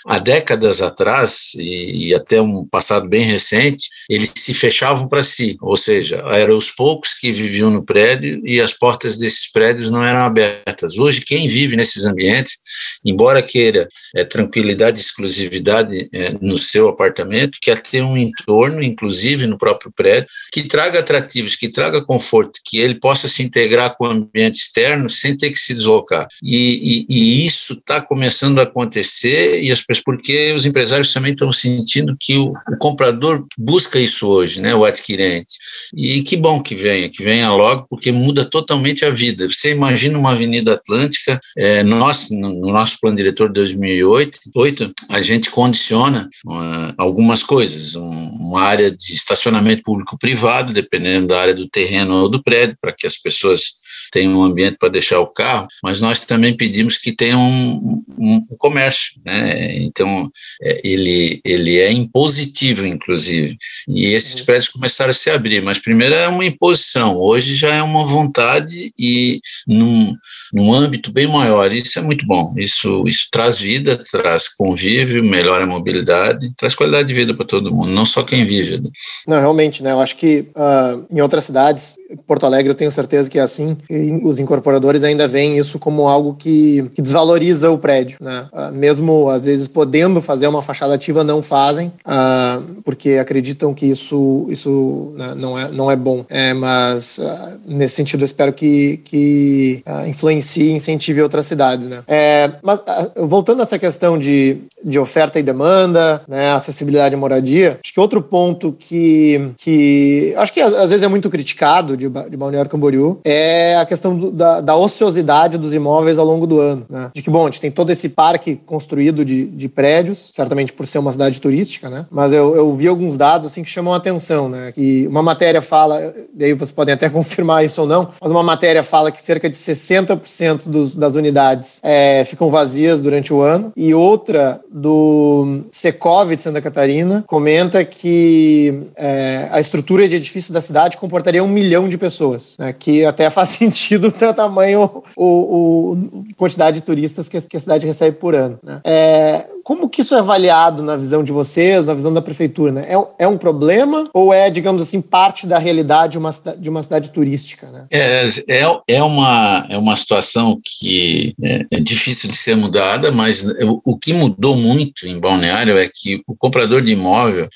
há 0.05 0.19
décadas 0.19 0.81
atrás, 0.81 1.53
e, 1.55 2.09
e, 2.09 2.13
até 2.13 2.41
um 2.41 2.65
passado 2.65 3.07
bem 3.07 3.25
recente, 3.25 3.89
eles 4.09 4.33
se 4.35 4.53
fechavam 4.53 5.07
para 5.07 5.23
si, 5.23 5.57
ou 5.61 5.77
seja, 5.77 6.23
eram 6.31 6.57
os 6.57 6.71
poucos 6.71 7.13
que 7.13 7.31
viviam 7.31 7.69
no 7.69 7.83
prédio 7.83 8.41
e 8.45 8.59
as 8.59 8.73
portas 8.73 9.17
desses 9.17 9.51
prédios 9.51 9.89
não 9.91 10.03
eram 10.03 10.21
abertas. 10.21 10.97
Hoje, 10.97 11.21
quem 11.21 11.47
vive 11.47 11.75
nesses 11.75 12.05
ambientes, 12.05 12.57
embora 13.03 13.41
queira 13.41 13.87
é, 14.15 14.23
tranquilidade 14.23 14.99
e 14.99 15.01
exclusividade 15.01 16.09
é, 16.13 16.33
no 16.41 16.57
seu 16.57 16.89
apartamento, 16.89 17.57
quer 17.61 17.81
ter 17.81 18.01
um 18.01 18.17
entorno, 18.17 18.83
inclusive 18.83 19.45
no 19.47 19.57
próprio 19.57 19.91
prédio, 19.95 20.29
que 20.51 20.63
traga 20.63 20.99
atrativos, 20.99 21.55
que 21.55 21.69
traga 21.69 22.03
conforto, 22.03 22.59
que 22.65 22.79
ele 22.79 22.95
possa 22.95 23.27
se 23.27 23.43
integrar 23.43 23.95
com 23.97 24.05
o 24.05 24.11
ambiente 24.11 24.55
externo 24.55 25.09
sem 25.09 25.35
ter 25.35 25.51
que 25.51 25.59
se 25.59 25.73
deslocar. 25.73 26.27
E, 26.43 27.05
e, 27.09 27.13
e 27.13 27.45
isso 27.45 27.73
está 27.73 28.01
começando 28.01 28.59
a 28.59 28.63
acontecer 28.63 29.61
e 29.61 29.71
as 29.71 29.81
pessoas 29.89 30.03
porque 30.03 30.53
os 30.53 30.65
empresários 30.65 31.11
também 31.11 31.33
estão 31.33 31.51
sentindo 31.51 32.15
que 32.19 32.37
o, 32.37 32.51
o, 32.51 32.77
comprador 32.77 33.45
busca 33.57 33.99
isso 33.99 34.27
hoje, 34.27 34.61
né, 34.61 34.75
o 34.75 34.85
adquirente. 34.85 35.55
E 35.95 36.21
que 36.21 36.37
bom 36.37 36.61
que 36.61 36.75
venha, 36.75 37.09
que 37.09 37.23
venha 37.23 37.51
logo, 37.51 37.87
porque 37.89 38.11
muda 38.11 38.45
totalmente 38.45 39.03
a 39.03 39.09
vida. 39.09 39.47
Você 39.47 39.71
imagina 39.71 40.17
uma 40.17 40.31
Avenida 40.31 40.73
Atlântica, 40.73 41.39
é, 41.57 41.83
nós, 41.83 42.29
no 42.29 42.71
nosso 42.71 42.99
plano 43.01 43.17
diretor 43.17 43.47
de 43.47 43.55
2008, 43.55 44.39
8, 44.55 44.93
a 45.09 45.21
gente 45.21 45.49
condiciona 45.49 46.29
uh, 46.45 46.93
algumas 46.97 47.43
coisas, 47.43 47.95
um, 47.95 48.29
uma 48.39 48.61
área 48.61 48.91
de 48.91 49.13
estacionamento 49.13 49.81
público-privado, 49.83 50.73
dependendo 50.73 51.27
da 51.27 51.41
área 51.41 51.53
do 51.53 51.67
terreno 51.67 52.21
ou 52.21 52.29
do 52.29 52.43
prédio, 52.43 52.77
para 52.79 52.93
que 52.93 53.07
as 53.07 53.17
pessoas 53.17 53.79
tem 54.11 54.27
um 54.29 54.43
ambiente 54.43 54.77
para 54.77 54.89
deixar 54.89 55.19
o 55.19 55.27
carro, 55.27 55.67
mas 55.83 56.01
nós 56.01 56.25
também 56.25 56.55
pedimos 56.55 56.97
que 56.97 57.11
tenha 57.11 57.37
um, 57.37 58.03
um, 58.17 58.45
um 58.49 58.57
comércio, 58.57 59.19
né? 59.25 59.78
Então, 59.81 60.29
é, 60.61 60.81
ele, 60.83 61.39
ele 61.43 61.77
é 61.79 61.91
impositivo, 61.91 62.85
inclusive, 62.85 63.55
e 63.87 64.07
esses 64.07 64.41
prédios 64.41 64.69
começaram 64.69 65.11
a 65.11 65.13
se 65.13 65.29
abrir, 65.29 65.61
mas 65.61 65.79
primeiro 65.79 66.15
é 66.15 66.27
uma 66.27 66.45
imposição, 66.45 67.17
hoje 67.17 67.55
já 67.55 67.73
é 67.73 67.81
uma 67.81 68.05
vontade 68.05 68.91
e 68.97 69.39
num, 69.67 70.13
num 70.53 70.73
âmbito 70.73 71.11
bem 71.11 71.27
maior, 71.27 71.71
isso 71.71 71.97
é 71.99 72.01
muito 72.01 72.25
bom, 72.25 72.53
isso, 72.57 73.03
isso 73.07 73.27
traz 73.31 73.59
vida, 73.59 74.01
traz 74.11 74.49
convívio, 74.49 75.23
melhora 75.23 75.63
a 75.63 75.67
mobilidade, 75.67 76.51
traz 76.57 76.75
qualidade 76.75 77.07
de 77.07 77.13
vida 77.13 77.33
para 77.33 77.45
todo 77.45 77.71
mundo, 77.71 77.91
não 77.91 78.05
só 78.05 78.23
quem 78.23 78.45
vive. 78.45 78.81
Não, 79.27 79.39
realmente, 79.39 79.83
né, 79.83 79.91
eu 79.91 80.01
acho 80.01 80.15
que 80.15 80.45
uh, 80.55 81.05
em 81.09 81.21
outras 81.21 81.45
cidades, 81.45 81.97
Porto 82.25 82.45
Alegre 82.45 82.69
eu 82.69 82.75
tenho 82.75 82.91
certeza 82.91 83.29
que 83.29 83.39
é 83.39 83.41
assim, 83.41 83.77
os 84.23 84.39
incorporadores 84.39 85.03
ainda 85.03 85.27
veem 85.27 85.57
isso 85.57 85.79
como 85.79 86.07
algo 86.07 86.33
que, 86.33 86.89
que 86.93 87.01
desvaloriza 87.01 87.69
o 87.69 87.77
prédio, 87.77 88.17
né? 88.21 88.47
Ah, 88.51 88.71
mesmo 88.71 89.29
às 89.29 89.45
vezes 89.45 89.67
podendo 89.69 90.21
fazer 90.21 90.47
uma 90.47 90.61
fachada 90.61 90.93
ativa, 90.93 91.23
não 91.23 91.41
fazem, 91.41 91.91
uh, 92.05 92.81
porque 92.83 93.11
acreditam 93.11 93.73
que 93.73 93.85
isso, 93.85 94.45
isso 94.49 95.13
né, 95.15 95.33
não, 95.35 95.57
é, 95.57 95.71
não 95.71 95.91
é 95.91 95.95
bom. 95.95 96.25
É, 96.29 96.53
mas, 96.53 97.17
uh, 97.17 97.59
nesse 97.65 97.95
sentido, 97.95 98.21
eu 98.21 98.25
espero 98.25 98.51
que, 98.53 98.97
que 99.05 99.83
uh, 99.87 100.07
influencie 100.07 100.69
e 100.69 100.73
incentive 100.73 101.21
outras 101.21 101.45
cidades. 101.45 101.87
Né? 101.87 101.99
É, 102.07 102.51
mas, 102.61 102.81
voltando 103.15 103.61
a 103.61 103.63
essa 103.63 103.79
questão 103.79 104.17
de, 104.17 104.57
de 104.83 104.99
oferta 104.99 105.39
e 105.39 105.43
demanda, 105.43 106.21
né, 106.27 106.51
acessibilidade 106.51 107.15
à 107.15 107.17
moradia, 107.17 107.79
acho 107.83 107.93
que 107.93 107.99
outro 107.99 108.21
ponto 108.21 108.75
que, 108.77 109.51
que 109.57 110.33
acho 110.37 110.53
que 110.53 110.61
às 110.61 110.89
vezes 110.89 111.03
é 111.03 111.07
muito 111.07 111.29
criticado 111.29 111.95
de, 111.95 112.09
de 112.09 112.37
Balneário 112.37 112.69
Camboriú 112.69 113.19
é 113.23 113.77
a 113.77 113.85
questão 113.85 114.15
do, 114.15 114.31
da, 114.31 114.61
da 114.61 114.75
ociosidade 114.75 115.57
dos 115.57 115.73
imóveis 115.73 116.17
ao 116.17 116.25
longo 116.25 116.47
do 116.47 116.59
ano. 116.59 116.85
Né? 116.89 117.11
De 117.13 117.21
que, 117.21 117.29
bom, 117.29 117.43
a 117.43 117.45
gente 117.45 117.61
tem 117.61 117.71
todo 117.71 117.89
esse 117.91 118.09
parque 118.09 118.55
construído 118.65 119.23
de, 119.23 119.45
de 119.59 119.67
prédios, 119.69 120.31
certamente 120.33 120.71
por 120.71 120.87
ser 120.87 120.99
uma 120.99 121.11
cidade 121.11 121.39
turística, 121.39 121.89
né? 121.89 122.05
Mas 122.09 122.31
eu, 122.31 122.55
eu 122.55 122.73
vi 122.75 122.87
alguns 122.87 123.17
dados 123.17 123.47
assim 123.47 123.61
que 123.61 123.69
chamam 123.69 123.93
a 123.93 123.97
atenção, 123.97 124.47
né? 124.47 124.71
Que 124.71 125.05
uma 125.07 125.21
matéria 125.21 125.61
fala, 125.61 126.13
e 126.37 126.43
aí 126.45 126.53
vocês 126.53 126.71
podem 126.71 126.93
até 126.93 127.09
confirmar 127.11 127.65
isso 127.65 127.81
ou 127.81 127.87
não, 127.87 128.09
mas 128.21 128.31
uma 128.31 128.41
matéria 128.41 128.81
fala 128.81 129.11
que 129.11 129.21
cerca 129.21 129.49
de 129.49 129.55
60% 129.55 130.67
dos, 130.67 130.95
das 130.95 131.15
unidades 131.15 131.79
é, 131.83 132.23
ficam 132.25 132.49
vazias 132.49 133.03
durante 133.03 133.33
o 133.33 133.41
ano, 133.41 133.73
e 133.75 133.93
outra 133.93 134.61
do 134.71 135.63
Secov 135.71 136.33
de 136.33 136.41
Santa 136.41 136.61
Catarina 136.61 137.23
comenta 137.27 137.83
que 137.83 138.87
é, 138.95 139.49
a 139.51 139.59
estrutura 139.59 140.07
de 140.07 140.15
edifício 140.15 140.53
da 140.53 140.61
cidade 140.61 140.97
comportaria 140.97 141.43
um 141.43 141.47
milhão 141.47 141.89
de 141.89 141.97
pessoas, 141.97 142.55
né? 142.57 142.73
que 142.77 143.03
até 143.03 143.29
faz 143.29 143.49
sentido 143.49 144.07
o 144.07 144.33
tamanho, 144.33 145.03
o, 145.17 145.25
o, 145.25 145.97
quantidade 146.37 146.79
de 146.79 146.85
turistas 146.85 147.27
que, 147.27 147.41
que 147.41 147.57
a 147.57 147.59
cidade 147.59 147.85
recebe 147.85 148.17
por 148.17 148.35
ano. 148.35 148.57
Né? 148.63 148.79
É, 148.83 149.45
como 149.63 149.89
que 149.89 150.01
isso 150.01 150.15
é 150.15 150.19
avaliado 150.19 150.81
na 150.81 150.95
visão 150.95 151.23
de 151.23 151.31
vocês, 151.31 151.85
na 151.85 151.93
visão 151.93 152.13
da 152.13 152.21
prefeitura? 152.21 152.71
Né? 152.71 152.87
É, 152.89 153.23
é 153.25 153.27
um 153.27 153.37
problema 153.37 154.09
ou 154.13 154.33
é, 154.33 154.49
digamos 154.49 154.81
assim, 154.81 155.01
parte 155.01 155.45
da 155.45 155.59
realidade 155.59 156.13
de 156.13 156.17
uma, 156.17 156.31
de 156.57 156.69
uma 156.69 156.81
cidade 156.81 157.11
turística? 157.11 157.67
Né? 157.67 157.85
É, 157.91 158.25
é, 158.47 158.81
é, 158.87 159.03
uma, 159.03 159.67
é 159.69 159.77
uma 159.77 159.95
situação 159.95 160.59
que 160.63 161.35
é, 161.41 161.65
é 161.71 161.79
difícil 161.79 162.29
de 162.29 162.37
ser 162.37 162.55
mudada, 162.55 163.11
mas 163.11 163.45
o, 163.83 163.97
que 163.97 164.13
mudou 164.13 164.55
muito 164.55 165.05
em 165.05 165.19
Balneário 165.19 165.77
é 165.77 165.89
que 165.93 166.21
o 166.27 166.35
comprador 166.35 166.81
de 166.81 166.93
imóvel 166.93 167.47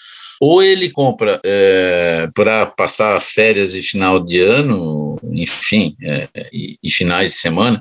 ou 0.42 0.62
ele 0.62 0.90
compra 0.90 1.40
é, 1.44 2.28
para 2.36 2.66
passar 2.66 3.20
férias 3.22 3.76
e 3.76 3.82
final 3.82 4.20
de 4.20 4.42
ano, 4.42 5.18
enfim, 5.32 5.96
é, 6.04 6.28
e, 6.52 6.78
e 6.84 6.90
finais 6.90 7.32
de 7.32 7.38
semana, 7.38 7.80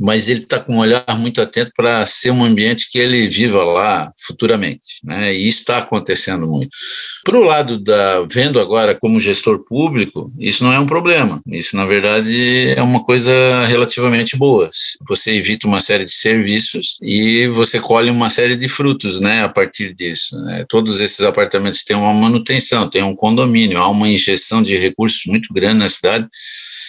mas 0.00 0.28
ele 0.28 0.40
está 0.40 0.58
com 0.58 0.74
um 0.74 0.78
olhar 0.78 1.04
muito 1.18 1.40
atento 1.40 1.70
para 1.76 2.04
ser 2.06 2.30
um 2.30 2.44
ambiente 2.44 2.88
que 2.90 2.98
ele 2.98 3.28
viva 3.28 3.62
lá 3.64 4.12
futuramente, 4.18 5.00
né? 5.04 5.34
E 5.34 5.46
isso 5.46 5.60
está 5.60 5.78
acontecendo 5.78 6.46
muito. 6.46 6.68
Para 7.24 7.38
o 7.38 7.44
lado 7.44 7.78
da 7.78 8.22
vendo 8.22 8.60
agora 8.60 8.94
como 8.94 9.20
gestor 9.20 9.64
público, 9.64 10.30
isso 10.38 10.64
não 10.64 10.72
é 10.72 10.78
um 10.78 10.86
problema. 10.86 11.40
Isso 11.46 11.76
na 11.76 11.84
verdade 11.84 12.74
é 12.76 12.82
uma 12.82 13.02
coisa 13.04 13.32
relativamente 13.66 14.36
boa. 14.36 14.68
Você 15.08 15.32
evita 15.32 15.66
uma 15.66 15.80
série 15.80 16.04
de 16.04 16.12
serviços 16.12 16.98
e 17.02 17.46
você 17.48 17.80
colhe 17.80 18.10
uma 18.10 18.30
série 18.30 18.56
de 18.56 18.68
frutos, 18.68 19.20
né? 19.20 19.42
A 19.42 19.48
partir 19.48 19.94
disso, 19.94 20.36
né? 20.44 20.64
todos 20.68 21.00
esses 21.00 21.20
apartamentos 21.20 21.82
têm 21.84 21.96
uma 21.96 22.12
manutenção, 22.12 22.88
têm 22.88 23.02
um 23.02 23.14
condomínio, 23.14 23.78
há 23.78 23.88
uma 23.88 24.08
injeção 24.08 24.62
de 24.62 24.76
recursos 24.76 25.22
muito 25.26 25.52
grande 25.52 25.78
na 25.78 25.88
cidade 25.88 26.28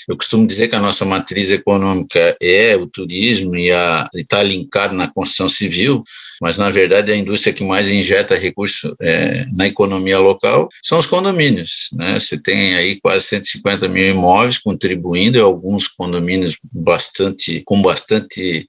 eu 0.07 0.17
costumo 0.17 0.45
dizer 0.45 0.67
que 0.67 0.75
a 0.75 0.79
nossa 0.79 1.05
matriz 1.05 1.51
econômica 1.51 2.35
é 2.41 2.75
o 2.75 2.87
turismo 2.87 3.55
e 3.55 3.69
está 4.13 4.41
linkado 4.43 4.95
na 4.95 5.07
construção 5.07 5.49
civil, 5.49 6.03
mas 6.41 6.57
na 6.57 6.69
verdade 6.69 7.11
a 7.11 7.15
indústria 7.15 7.53
que 7.53 7.63
mais 7.63 7.89
injeta 7.89 8.35
recurso 8.35 8.95
é, 9.01 9.45
na 9.53 9.67
economia 9.67 10.19
local 10.19 10.69
são 10.83 10.99
os 10.99 11.07
condomínios. 11.07 11.89
Né? 11.93 12.19
Você 12.19 12.41
tem 12.41 12.75
aí 12.75 12.99
quase 12.99 13.25
150 13.25 13.87
mil 13.87 14.09
imóveis 14.09 14.57
contribuindo, 14.57 15.37
e 15.37 15.41
alguns 15.41 15.87
condomínios 15.87 16.57
bastante 16.71 17.61
com 17.65 17.81
bastante 17.81 18.67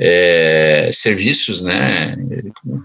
é, 0.00 0.90
serviços, 0.92 1.62
né? 1.62 2.16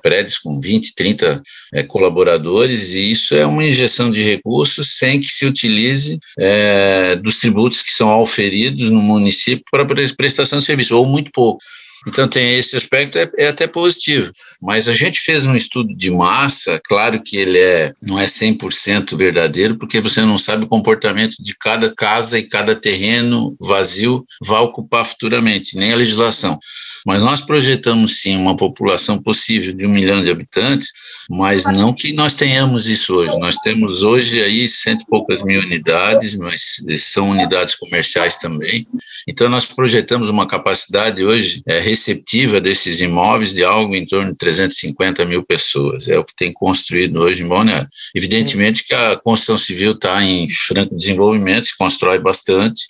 prédios 0.01 0.39
com 0.39 0.59
20, 0.59 0.95
30 0.95 1.41
é, 1.73 1.83
colaboradores, 1.83 2.93
e 2.93 3.11
isso 3.11 3.35
é 3.35 3.45
uma 3.45 3.63
injeção 3.63 4.09
de 4.09 4.23
recursos 4.23 4.97
sem 4.97 5.19
que 5.19 5.27
se 5.27 5.45
utilize 5.45 6.19
é, 6.39 7.15
dos 7.17 7.39
tributos 7.39 7.81
que 7.81 7.90
que 7.91 7.97
são 7.97 8.09
auferidos 8.09 8.89
no 8.89 9.01
município 9.01 9.63
para 9.69 9.85
prestação 9.85 10.59
de 10.59 10.65
serviço, 10.65 10.97
ou 10.97 11.05
muito 11.05 11.31
pouco. 11.31 11.61
Então, 12.07 12.27
tem 12.27 12.57
esse 12.57 12.75
aspecto, 12.75 13.17
é, 13.17 13.29
é, 13.37 13.47
até 13.47 13.67
positivo. 13.67 14.31
Mas 14.59 14.87
a 14.87 14.93
gente 14.93 15.19
fez 15.19 15.45
um 15.45 15.55
estudo 15.55 15.95
de 15.95 16.09
massa, 16.09 16.81
claro 16.83 17.21
que 17.23 17.37
ele 17.37 17.59
é, 17.59 17.93
não 18.01 18.19
é 18.19 18.25
100% 18.25 19.15
verdadeiro, 19.15 19.77
porque 19.77 20.01
você 20.01 20.21
não 20.21 20.37
sabe 20.37 20.63
o 20.63 20.67
comportamento 20.67 21.35
de 21.39 21.55
cada 21.55 21.93
casa 21.93 22.39
e 22.39 22.47
cada 22.47 22.75
terreno 22.75 23.55
vazio 23.59 24.25
vai 24.41 24.61
ocupar 24.61 25.05
futuramente, 25.05 25.77
nem 25.77 25.93
a 25.93 25.95
legislação. 25.95 26.57
Mas 27.05 27.23
nós 27.23 27.41
projetamos 27.41 28.21
sim 28.21 28.37
uma 28.37 28.55
população 28.55 29.21
possível 29.21 29.73
de 29.73 29.85
um 29.85 29.89
milhão 29.89 30.23
de 30.23 30.29
habitantes, 30.29 30.89
mas 31.29 31.65
não 31.65 31.93
que 31.93 32.13
nós 32.13 32.33
tenhamos 32.35 32.87
isso 32.87 33.13
hoje. 33.15 33.37
Nós 33.39 33.55
temos 33.57 34.03
hoje 34.03 34.41
aí 34.41 34.67
cento 34.67 35.01
e 35.01 35.05
poucas 35.05 35.43
mil 35.43 35.61
unidades, 35.61 36.35
mas 36.35 36.83
são 36.97 37.29
unidades 37.29 37.75
comerciais 37.75 38.37
também. 38.37 38.87
Então 39.27 39.49
nós 39.49 39.65
projetamos 39.65 40.29
uma 40.29 40.47
capacidade 40.47 41.23
hoje 41.23 41.61
é, 41.67 41.79
receptiva 41.79 42.59
desses 42.59 43.01
imóveis 43.01 43.53
de 43.53 43.63
algo 43.63 43.95
em 43.95 44.05
torno 44.05 44.31
de 44.31 44.37
350 44.37 45.25
mil 45.25 45.43
pessoas. 45.43 46.07
É 46.07 46.17
o 46.17 46.25
que 46.25 46.35
tem 46.35 46.51
construído 46.51 47.19
hoje 47.19 47.43
em 47.43 47.47
Balneário. 47.47 47.87
Evidentemente 48.15 48.83
que 48.85 48.93
a 48.93 49.15
construção 49.17 49.57
civil 49.57 49.93
está 49.93 50.23
em 50.23 50.49
franco 50.49 50.95
desenvolvimento, 50.95 51.65
se 51.65 51.77
constrói 51.77 52.19
bastante, 52.19 52.81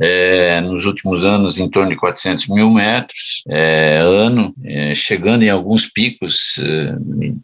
é, 0.00 0.60
nos 0.60 0.84
últimos 0.84 1.24
anos 1.24 1.58
em 1.58 1.68
torno 1.68 1.90
de 1.90 1.96
400 1.96 2.48
mil 2.48 2.70
metros 2.70 3.42
é, 3.48 3.98
ano, 3.98 4.54
é, 4.64 4.94
chegando 4.94 5.42
em 5.42 5.50
alguns 5.50 5.86
picos 5.86 6.58
é, 6.58 6.96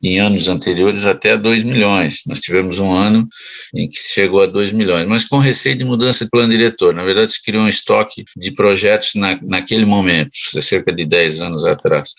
em 0.03 0.19
anos 0.21 0.49
anteriores 0.49 1.07
até 1.07 1.37
2 1.37 1.65
milhões. 1.65 2.23
Nós 2.27 2.41
tivemos 2.41 2.79
um 2.79 2.93
ano 2.93 3.29
em 3.75 3.89
que 3.89 3.99
chegou 3.99 4.43
a 4.43 4.47
2 4.47 4.73
milhões, 4.73 5.07
mas 5.07 5.25
com 5.25 5.39
receio 5.39 5.77
de 5.77 5.85
mudança 5.85 6.25
de 6.25 6.31
plano 6.31 6.51
diretor. 6.51 6.95
Na 6.95 7.05
verdade, 7.05 7.33
se 7.33 7.43
criou 7.43 7.65
um 7.65 7.69
estoque 7.69 8.25
de 8.37 8.51
projetos 8.53 9.15
na, 9.15 9.39
naquele 9.43 9.85
momento, 9.85 10.33
cerca 10.61 10.93
de 10.93 11.05
10 11.05 11.41
anos 11.41 11.65
atrás. 11.65 12.11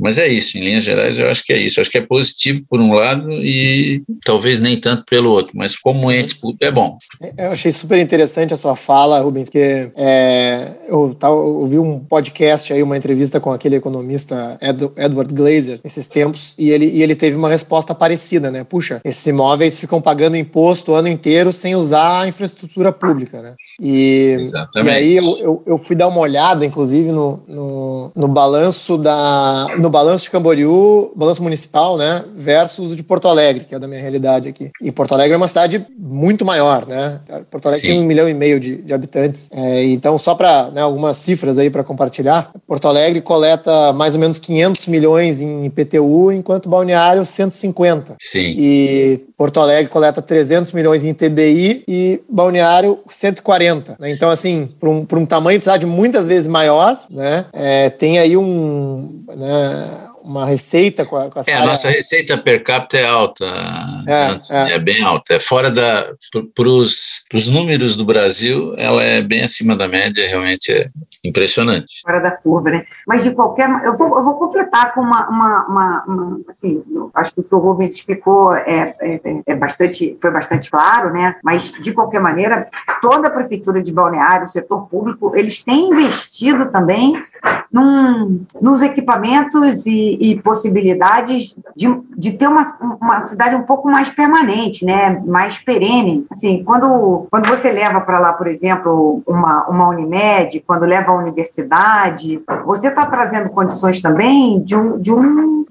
Mas 0.00 0.18
é 0.18 0.28
isso, 0.28 0.56
em 0.56 0.64
linhas 0.64 0.84
gerais, 0.84 1.18
eu 1.18 1.28
acho 1.28 1.44
que 1.44 1.52
é 1.52 1.58
isso. 1.58 1.78
Eu 1.78 1.82
acho 1.82 1.90
que 1.90 1.98
é 1.98 2.02
positivo 2.02 2.62
por 2.68 2.80
um 2.80 2.94
lado 2.94 3.30
e 3.32 4.02
talvez 4.24 4.60
nem 4.60 4.76
tanto 4.76 5.04
pelo 5.04 5.30
outro, 5.30 5.52
mas 5.54 5.76
como 5.76 6.10
ente 6.10 6.36
público 6.36 6.64
é 6.64 6.70
bom. 6.70 6.96
Eu 7.36 7.52
achei 7.52 7.72
super 7.72 7.98
interessante 7.98 8.54
a 8.54 8.56
sua 8.56 8.76
fala, 8.76 9.20
Rubens, 9.20 9.48
que 9.48 9.79
é, 9.96 10.68
eu, 10.88 11.14
tá, 11.18 11.28
eu 11.28 11.66
vi 11.66 11.78
um 11.78 11.98
podcast 11.98 12.72
aí, 12.72 12.82
uma 12.82 12.96
entrevista 12.96 13.40
com 13.40 13.52
aquele 13.52 13.76
economista 13.76 14.58
Ed, 14.60 14.90
Edward 14.96 15.32
Glazer 15.32 15.80
esses 15.84 16.08
tempos, 16.08 16.54
e 16.58 16.70
ele, 16.70 16.86
e 16.86 17.02
ele 17.02 17.14
teve 17.14 17.36
uma 17.36 17.48
resposta 17.48 17.94
parecida, 17.94 18.50
né? 18.50 18.64
Puxa, 18.64 19.00
esses 19.04 19.26
imóveis 19.26 19.78
ficam 19.78 20.00
pagando 20.00 20.36
imposto 20.36 20.92
o 20.92 20.94
ano 20.94 21.08
inteiro 21.08 21.52
sem 21.52 21.74
usar 21.74 22.22
a 22.22 22.28
infraestrutura 22.28 22.92
pública, 22.92 23.40
né? 23.40 23.54
E, 23.80 24.36
Exatamente. 24.40 24.92
e 24.92 24.96
aí 24.96 25.16
eu, 25.16 25.38
eu, 25.42 25.62
eu, 25.66 25.78
fui 25.78 25.96
dar 25.96 26.08
uma 26.08 26.20
olhada, 26.20 26.64
inclusive, 26.64 27.10
no, 27.10 27.40
no, 27.48 28.12
no, 28.14 28.28
balanço 28.28 28.98
da 28.98 29.66
no 29.78 29.88
balanço 29.88 30.24
de 30.24 30.30
Camboriú, 30.30 31.12
balanço 31.16 31.42
municipal, 31.42 31.96
né? 31.96 32.24
Versus 32.34 32.92
o 32.92 32.96
de 32.96 33.02
Porto 33.02 33.28
Alegre, 33.28 33.64
que 33.64 33.74
é 33.74 33.78
da 33.78 33.88
minha 33.88 34.00
realidade 34.00 34.48
aqui. 34.48 34.70
E 34.82 34.92
Porto 34.92 35.12
Alegre 35.12 35.34
é 35.34 35.36
uma 35.36 35.48
cidade 35.48 35.84
muito 35.98 36.44
maior, 36.44 36.86
né? 36.86 37.20
Porto 37.50 37.66
Alegre 37.66 37.86
Sim. 37.86 37.92
tem 37.92 38.00
um 38.00 38.04
milhão 38.04 38.28
e 38.28 38.34
meio 38.34 38.60
de, 38.60 38.76
de 38.76 38.92
habitantes. 38.92 39.48
É, 39.52 39.69
é, 39.70 39.84
então, 39.84 40.18
só 40.18 40.34
para 40.34 40.70
né, 40.70 40.80
algumas 40.80 41.16
cifras 41.16 41.58
aí 41.58 41.70
para 41.70 41.84
compartilhar, 41.84 42.50
Porto 42.66 42.88
Alegre 42.88 43.20
coleta 43.20 43.92
mais 43.92 44.14
ou 44.14 44.20
menos 44.20 44.38
500 44.40 44.88
milhões 44.88 45.40
em 45.40 45.64
IPTU, 45.66 46.32
enquanto 46.32 46.68
Balneário 46.68 47.24
150. 47.24 48.16
Sim. 48.20 48.54
E 48.58 49.20
Porto 49.38 49.60
Alegre 49.60 49.88
coleta 49.88 50.20
300 50.20 50.72
milhões 50.72 51.04
em 51.04 51.14
TBI 51.14 51.84
e 51.86 52.20
Balneário 52.28 52.98
140. 53.08 53.96
Né? 54.00 54.10
Então, 54.10 54.28
assim, 54.28 54.66
para 54.80 54.88
um, 54.88 55.06
um 55.08 55.26
tamanho 55.26 55.58
de 55.58 55.64
cidade 55.64 55.86
muitas 55.86 56.26
vezes 56.26 56.48
maior, 56.48 56.98
né, 57.08 57.44
é, 57.52 57.90
tem 57.90 58.18
aí 58.18 58.36
um... 58.36 59.22
Né, 59.28 59.88
uma 60.22 60.46
receita 60.46 61.04
com 61.04 61.16
a, 61.16 61.30
com 61.30 61.40
É, 61.46 61.54
a 61.54 61.66
nossa 61.66 61.88
receita 61.88 62.36
per 62.38 62.62
capita 62.62 62.98
é 62.98 63.06
alta, 63.06 63.44
é, 64.06 64.54
é. 64.54 64.72
é 64.72 64.78
bem 64.78 65.02
alta. 65.02 65.34
É 65.34 65.38
fora 65.38 65.70
da. 65.70 66.12
Para 66.54 66.68
os 66.68 67.46
números 67.48 67.96
do 67.96 68.04
Brasil, 68.04 68.74
ela 68.76 69.02
é 69.02 69.20
bem 69.22 69.42
acima 69.42 69.76
da 69.76 69.88
média, 69.88 70.26
realmente 70.26 70.72
é 70.72 70.88
impressionante. 71.24 72.00
Fora 72.02 72.20
da 72.20 72.30
curva, 72.30 72.70
né? 72.70 72.84
Mas 73.06 73.24
de 73.24 73.32
qualquer. 73.32 73.68
Eu 73.84 73.96
vou, 73.96 74.16
eu 74.16 74.24
vou 74.24 74.34
completar 74.34 74.94
com 74.94 75.00
uma. 75.00 75.28
uma, 75.28 75.66
uma, 75.66 76.04
uma 76.06 76.40
assim, 76.48 76.82
acho 77.14 77.34
que 77.34 77.40
o 77.40 77.44
que 77.44 77.54
o 77.54 77.58
Rubens 77.58 77.94
explicou 77.94 78.54
é, 78.54 78.92
é, 79.02 79.20
é, 79.46 79.56
bastante, 79.56 80.16
foi 80.20 80.30
bastante 80.30 80.70
claro, 80.70 81.12
né? 81.12 81.36
Mas, 81.42 81.72
de 81.72 81.92
qualquer 81.92 82.20
maneira, 82.20 82.68
toda 83.00 83.28
a 83.28 83.30
prefeitura 83.30 83.82
de 83.82 83.92
Balneário, 83.92 84.44
o 84.44 84.48
setor 84.48 84.88
público, 84.88 85.32
eles 85.36 85.62
têm 85.62 85.90
investido 85.90 86.70
também 86.70 87.14
num, 87.72 88.44
nos 88.60 88.82
equipamentos 88.82 89.86
e, 89.86 90.09
e 90.20 90.40
possibilidades 90.40 91.56
de, 91.76 92.00
de 92.16 92.32
ter 92.32 92.46
uma, 92.46 92.62
uma 93.00 93.20
cidade 93.20 93.54
um 93.54 93.62
pouco 93.62 93.90
mais 93.90 94.08
permanente, 94.08 94.84
né, 94.84 95.22
mais 95.26 95.58
perene. 95.58 96.26
Assim, 96.30 96.62
quando, 96.64 97.26
quando 97.30 97.48
você 97.48 97.70
leva 97.70 98.00
para 98.00 98.18
lá, 98.18 98.32
por 98.32 98.46
exemplo, 98.46 99.22
uma, 99.26 99.68
uma 99.68 99.88
Unimed, 99.88 100.62
quando 100.66 100.84
leva 100.84 101.12
a 101.12 101.16
universidade, 101.16 102.42
você 102.64 102.88
está 102.88 103.06
trazendo 103.06 103.50
condições 103.50 104.00
também 104.00 104.60
de 104.60 104.76
um, 104.76 104.96
de 104.96 105.12
um 105.12 105.64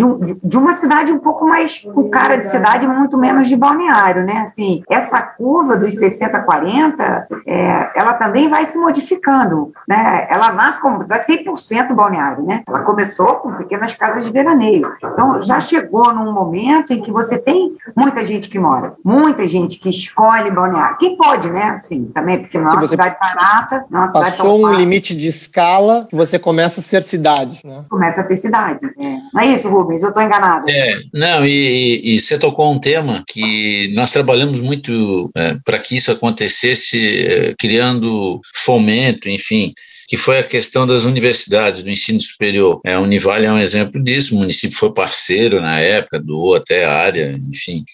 de, 0.00 0.04
um, 0.04 0.18
de, 0.42 0.56
uma 0.56 0.72
cidade 0.72 1.12
um 1.12 1.18
pouco 1.18 1.46
mais 1.46 1.78
com 1.78 2.08
cara 2.08 2.36
de 2.36 2.46
cidade, 2.46 2.86
muito 2.88 3.18
menos 3.18 3.48
de 3.48 3.56
balneário, 3.56 4.24
né? 4.24 4.38
Assim, 4.38 4.82
essa 4.88 5.20
curva 5.20 5.76
dos 5.76 5.94
60 5.98 6.38
a 6.38 6.40
40, 6.40 7.26
é, 7.46 7.90
ela 7.94 8.14
também 8.14 8.48
vai 8.48 8.64
se 8.64 8.78
modificando, 8.78 9.72
né? 9.86 10.26
Ela 10.30 10.52
nasce 10.52 10.80
como 10.80 11.00
100% 11.00 11.92
balneário, 11.92 12.44
né? 12.44 12.62
Ela 12.66 12.80
começou 12.80 13.36
com 13.36 13.52
pequenas 13.52 13.92
casas 13.92 14.24
de 14.24 14.32
veraneio. 14.32 14.90
Então, 15.04 15.42
já 15.42 15.60
chegou 15.60 16.14
num 16.14 16.32
momento 16.32 16.92
em 16.92 17.02
que 17.02 17.12
você 17.12 17.36
tem 17.36 17.76
muita 17.94 18.24
gente 18.24 18.48
que 18.48 18.58
mora, 18.58 18.94
muita 19.04 19.46
gente 19.46 19.78
que 19.78 19.90
escolhe 19.90 20.50
balneário. 20.50 20.96
Quem 20.96 21.16
pode, 21.16 21.50
né? 21.50 21.70
Assim, 21.70 22.04
também, 22.14 22.38
porque 22.38 22.58
não 22.58 22.70
é 22.70 22.72
uma 22.72 22.82
cidade 22.82 23.16
barata, 23.20 23.84
não 23.90 24.00
é 24.00 24.02
uma 24.04 24.08
cidade 24.08 24.30
Passou 24.30 24.66
um 24.66 24.72
limite 24.72 25.14
de 25.14 25.28
escala 25.28 26.06
que 26.08 26.16
você 26.16 26.38
começa 26.38 26.80
a 26.80 26.82
ser 26.82 27.02
cidade, 27.02 27.60
né? 27.64 27.84
Começa 27.90 28.22
a 28.22 28.24
ter 28.24 28.36
cidade. 28.36 28.86
É. 28.86 29.16
Não 29.34 29.40
é 29.42 29.46
isso, 29.46 29.68
Rubens? 29.68 29.89
Eu 30.02 30.08
estou 30.08 30.22
enganada. 30.22 30.70
É, 30.70 30.98
não, 31.12 31.44
e, 31.46 32.00
e, 32.04 32.20
você 32.20 32.38
tocou 32.38 32.72
um 32.72 32.78
tema 32.78 33.24
que 33.28 33.92
nós 33.94 34.10
trabalhamos 34.10 34.60
muito 34.60 35.30
é, 35.36 35.56
para 35.64 35.78
que 35.78 35.96
isso 35.96 36.10
acontecesse, 36.10 37.26
é, 37.26 37.54
criando 37.58 38.40
fomento, 38.54 39.28
enfim, 39.28 39.72
que 40.08 40.16
foi 40.16 40.38
a 40.38 40.44
questão 40.44 40.86
das 40.86 41.04
universidades, 41.04 41.82
do 41.82 41.90
ensino 41.90 42.20
superior. 42.20 42.80
É, 42.84 42.94
a 42.94 43.00
Univale 43.00 43.46
é 43.46 43.52
um 43.52 43.58
exemplo 43.58 44.02
disso, 44.02 44.34
o 44.34 44.38
município 44.38 44.76
foi 44.76 44.92
parceiro 44.92 45.60
na 45.60 45.78
época, 45.78 46.20
doou 46.20 46.56
até 46.56 46.84
a 46.84 46.92
área, 46.92 47.38
enfim. 47.48 47.84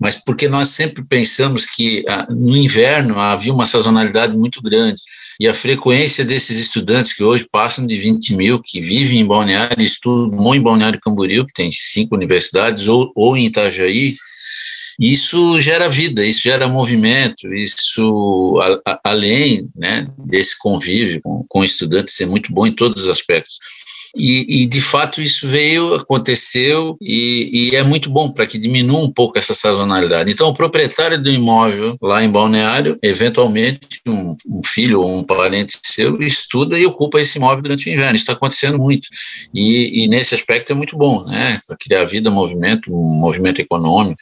Mas 0.00 0.16
porque 0.16 0.48
nós 0.48 0.68
sempre 0.68 1.04
pensamos 1.04 1.66
que 1.66 2.04
ah, 2.08 2.26
no 2.30 2.56
inverno 2.56 3.18
havia 3.18 3.52
uma 3.52 3.66
sazonalidade 3.66 4.36
muito 4.36 4.62
grande 4.62 5.00
e 5.38 5.46
a 5.46 5.54
frequência 5.54 6.24
desses 6.24 6.58
estudantes 6.58 7.12
que 7.12 7.22
hoje 7.22 7.46
passam 7.50 7.86
de 7.86 7.96
20 7.98 8.36
mil, 8.36 8.62
que 8.62 8.80
vivem 8.80 9.20
em 9.20 9.26
Balneário, 9.26 9.82
estudam 9.82 10.54
em 10.54 10.62
Balneário 10.62 11.00
Camboriú, 11.00 11.46
que 11.46 11.52
tem 11.52 11.70
cinco 11.70 12.14
universidades, 12.14 12.88
ou, 12.88 13.12
ou 13.14 13.36
em 13.36 13.46
Itajaí, 13.46 14.14
isso 14.98 15.60
gera 15.60 15.90
vida, 15.90 16.24
isso 16.24 16.42
gera 16.42 16.66
movimento, 16.66 17.52
isso, 17.52 18.58
a, 18.62 18.92
a, 18.92 19.00
além 19.04 19.68
né, 19.76 20.06
desse 20.18 20.58
convívio 20.58 21.20
com, 21.20 21.44
com 21.46 21.62
estudantes, 21.62 22.14
ser 22.14 22.26
muito 22.26 22.50
bom 22.50 22.66
em 22.66 22.72
todos 22.72 23.02
os 23.02 23.08
aspectos. 23.10 23.58
E, 24.16 24.62
e, 24.62 24.66
de 24.66 24.80
fato 24.80 25.20
isso 25.20 25.46
veio, 25.46 25.94
aconteceu 25.94 26.96
e, 27.00 27.70
e 27.70 27.76
é 27.76 27.82
muito 27.82 28.08
bom 28.08 28.30
para 28.30 28.46
que 28.46 28.58
diminua 28.58 29.00
um 29.00 29.10
pouco 29.10 29.38
essa 29.38 29.54
sazonalidade. 29.54 30.32
Então, 30.32 30.48
o 30.48 30.54
proprietário 30.54 31.22
do 31.22 31.30
imóvel 31.30 31.96
lá 32.00 32.24
em 32.24 32.30
Balneário, 32.30 32.98
eventualmente 33.02 34.00
um, 34.08 34.36
um 34.48 34.62
filho 34.64 35.02
ou 35.02 35.18
um 35.18 35.22
parente 35.22 35.78
seu 35.84 36.20
estuda 36.22 36.78
e 36.78 36.86
ocupa 36.86 37.20
esse 37.20 37.38
imóvel 37.38 37.62
durante 37.62 37.88
o 37.88 37.92
inverno. 37.92 38.16
Isso 38.16 38.22
está 38.22 38.32
acontecendo 38.32 38.78
muito. 38.78 39.08
E, 39.54 40.04
e, 40.04 40.08
nesse 40.08 40.34
aspecto 40.34 40.72
é 40.72 40.74
muito 40.74 40.96
bom, 40.96 41.22
né? 41.26 41.58
Para 41.66 41.76
criar 41.76 42.04
vida, 42.04 42.30
movimento, 42.30 42.92
um 42.92 43.18
movimento 43.20 43.60
econômico. 43.60 44.18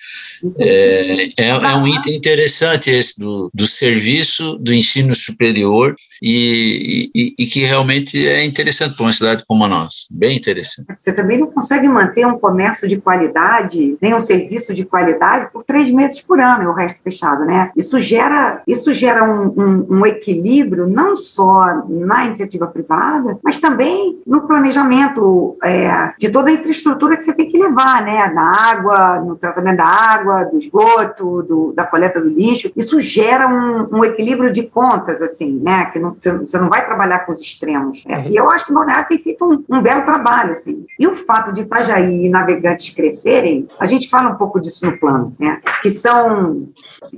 É, 0.59 1.31
é, 1.37 1.49
é, 1.49 1.75
um 1.75 1.87
item 1.87 2.17
interessante 2.17 2.91
esse 2.91 3.19
do, 3.19 3.51
do 3.55 3.67
serviço 3.67 4.57
do 4.59 4.73
ensino 4.73 5.15
superior 5.15 5.95
e, 6.23 7.11
e, 7.15 7.35
e 7.39 7.47
que 7.47 7.61
realmente 7.61 8.27
é 8.27 8.45
interessante 8.45 8.97
para 8.97 9.05
uma 9.05 9.13
cidade 9.13 9.45
como 9.47 9.65
a 9.65 9.69
nossa 9.69 9.84
nós. 9.85 10.07
Bem 10.11 10.37
interessante. 10.37 10.87
Você 10.99 11.13
também 11.13 11.39
não 11.39 11.47
consegue 11.47 11.89
manter 11.89 12.27
um 12.27 12.39
comércio 12.39 12.89
de 12.89 13.01
qualidade, 13.01 13.97
nem 14.01 14.15
um 14.15 14.21
serviço 14.21 14.75
de 14.75 14.85
qualidade 14.85 15.51
por 15.53 15.63
três 15.63 15.91
meses 15.91 16.21
por 16.21 16.41
ano 16.41 16.65
e 16.65 16.67
o 16.67 16.73
resto 16.73 17.03
fechado, 17.03 17.45
né? 17.45 17.71
Isso 17.77 17.99
gera, 17.99 18.63
isso 18.67 18.93
gera 18.93 19.25
um, 19.25 19.47
um, 19.57 19.87
um 19.99 20.07
equilíbrio 20.07 20.87
não 20.87 21.15
só 21.15 21.85
na 21.89 22.27
iniciativa 22.27 22.67
privada, 22.67 23.39
mas 23.43 23.61
também 23.61 24.21
no 24.27 24.47
planejamento 24.47 25.57
é, 25.63 26.13
de 26.19 26.31
toda 26.31 26.51
a 26.51 26.55
infraestrutura 26.55 27.17
que 27.17 27.25
você 27.25 27.35
tem 27.35 27.47
que 27.47 27.59
levar, 27.59 28.03
né? 28.03 28.31
Na 28.35 28.71
água, 28.71 29.21
no 29.21 29.37
tratamento 29.37 29.79
da 29.79 29.87
água, 29.87 30.45
do 30.45 30.57
esgoto, 30.57 31.43
do, 31.43 31.73
da 31.73 31.85
coleta 31.85 32.21
do 32.21 32.29
lixo. 32.29 32.73
Isso 32.77 33.01
gera 33.01 33.49
um, 33.49 33.99
um 33.99 34.05
equilíbrio 34.05 34.53
de 34.53 34.65
contas, 34.65 35.21
assim, 35.23 35.61
né? 35.63 35.87
Que 35.87 35.99
não, 35.99 36.17
você 36.21 36.59
não 36.59 36.69
vai 36.69 36.85
trabalhar 36.85 37.21
com 37.21 37.33
os 37.33 37.41
extremos. 37.41 38.05
Né? 38.07 38.29
E 38.31 38.37
eu 38.37 38.51
acho 38.51 38.67
que 38.67 38.73
o 38.73 38.75
Balneário 38.75 39.09
tem 39.09 39.19
feito 39.19 39.45
um, 39.45 39.65
um 39.75 39.83
belo 39.83 40.03
trabalho, 40.03 40.53
assim. 40.53 40.87
E 40.99 41.07
o 41.07 41.15
fato 41.15 41.53
de 41.53 41.63
Itajaí 41.63 42.27
e 42.27 42.29
Navegantes 42.29 42.95
crescerem, 42.95 43.67
a 43.79 43.87
gente 43.87 44.09
fala 44.09 44.31
um 44.31 44.37
pouco 44.37 44.61
disso 44.61 44.87
no 44.87 44.99
plano, 44.99 45.35
né? 45.39 45.61
Que 45.83 45.91
são 45.91 46.57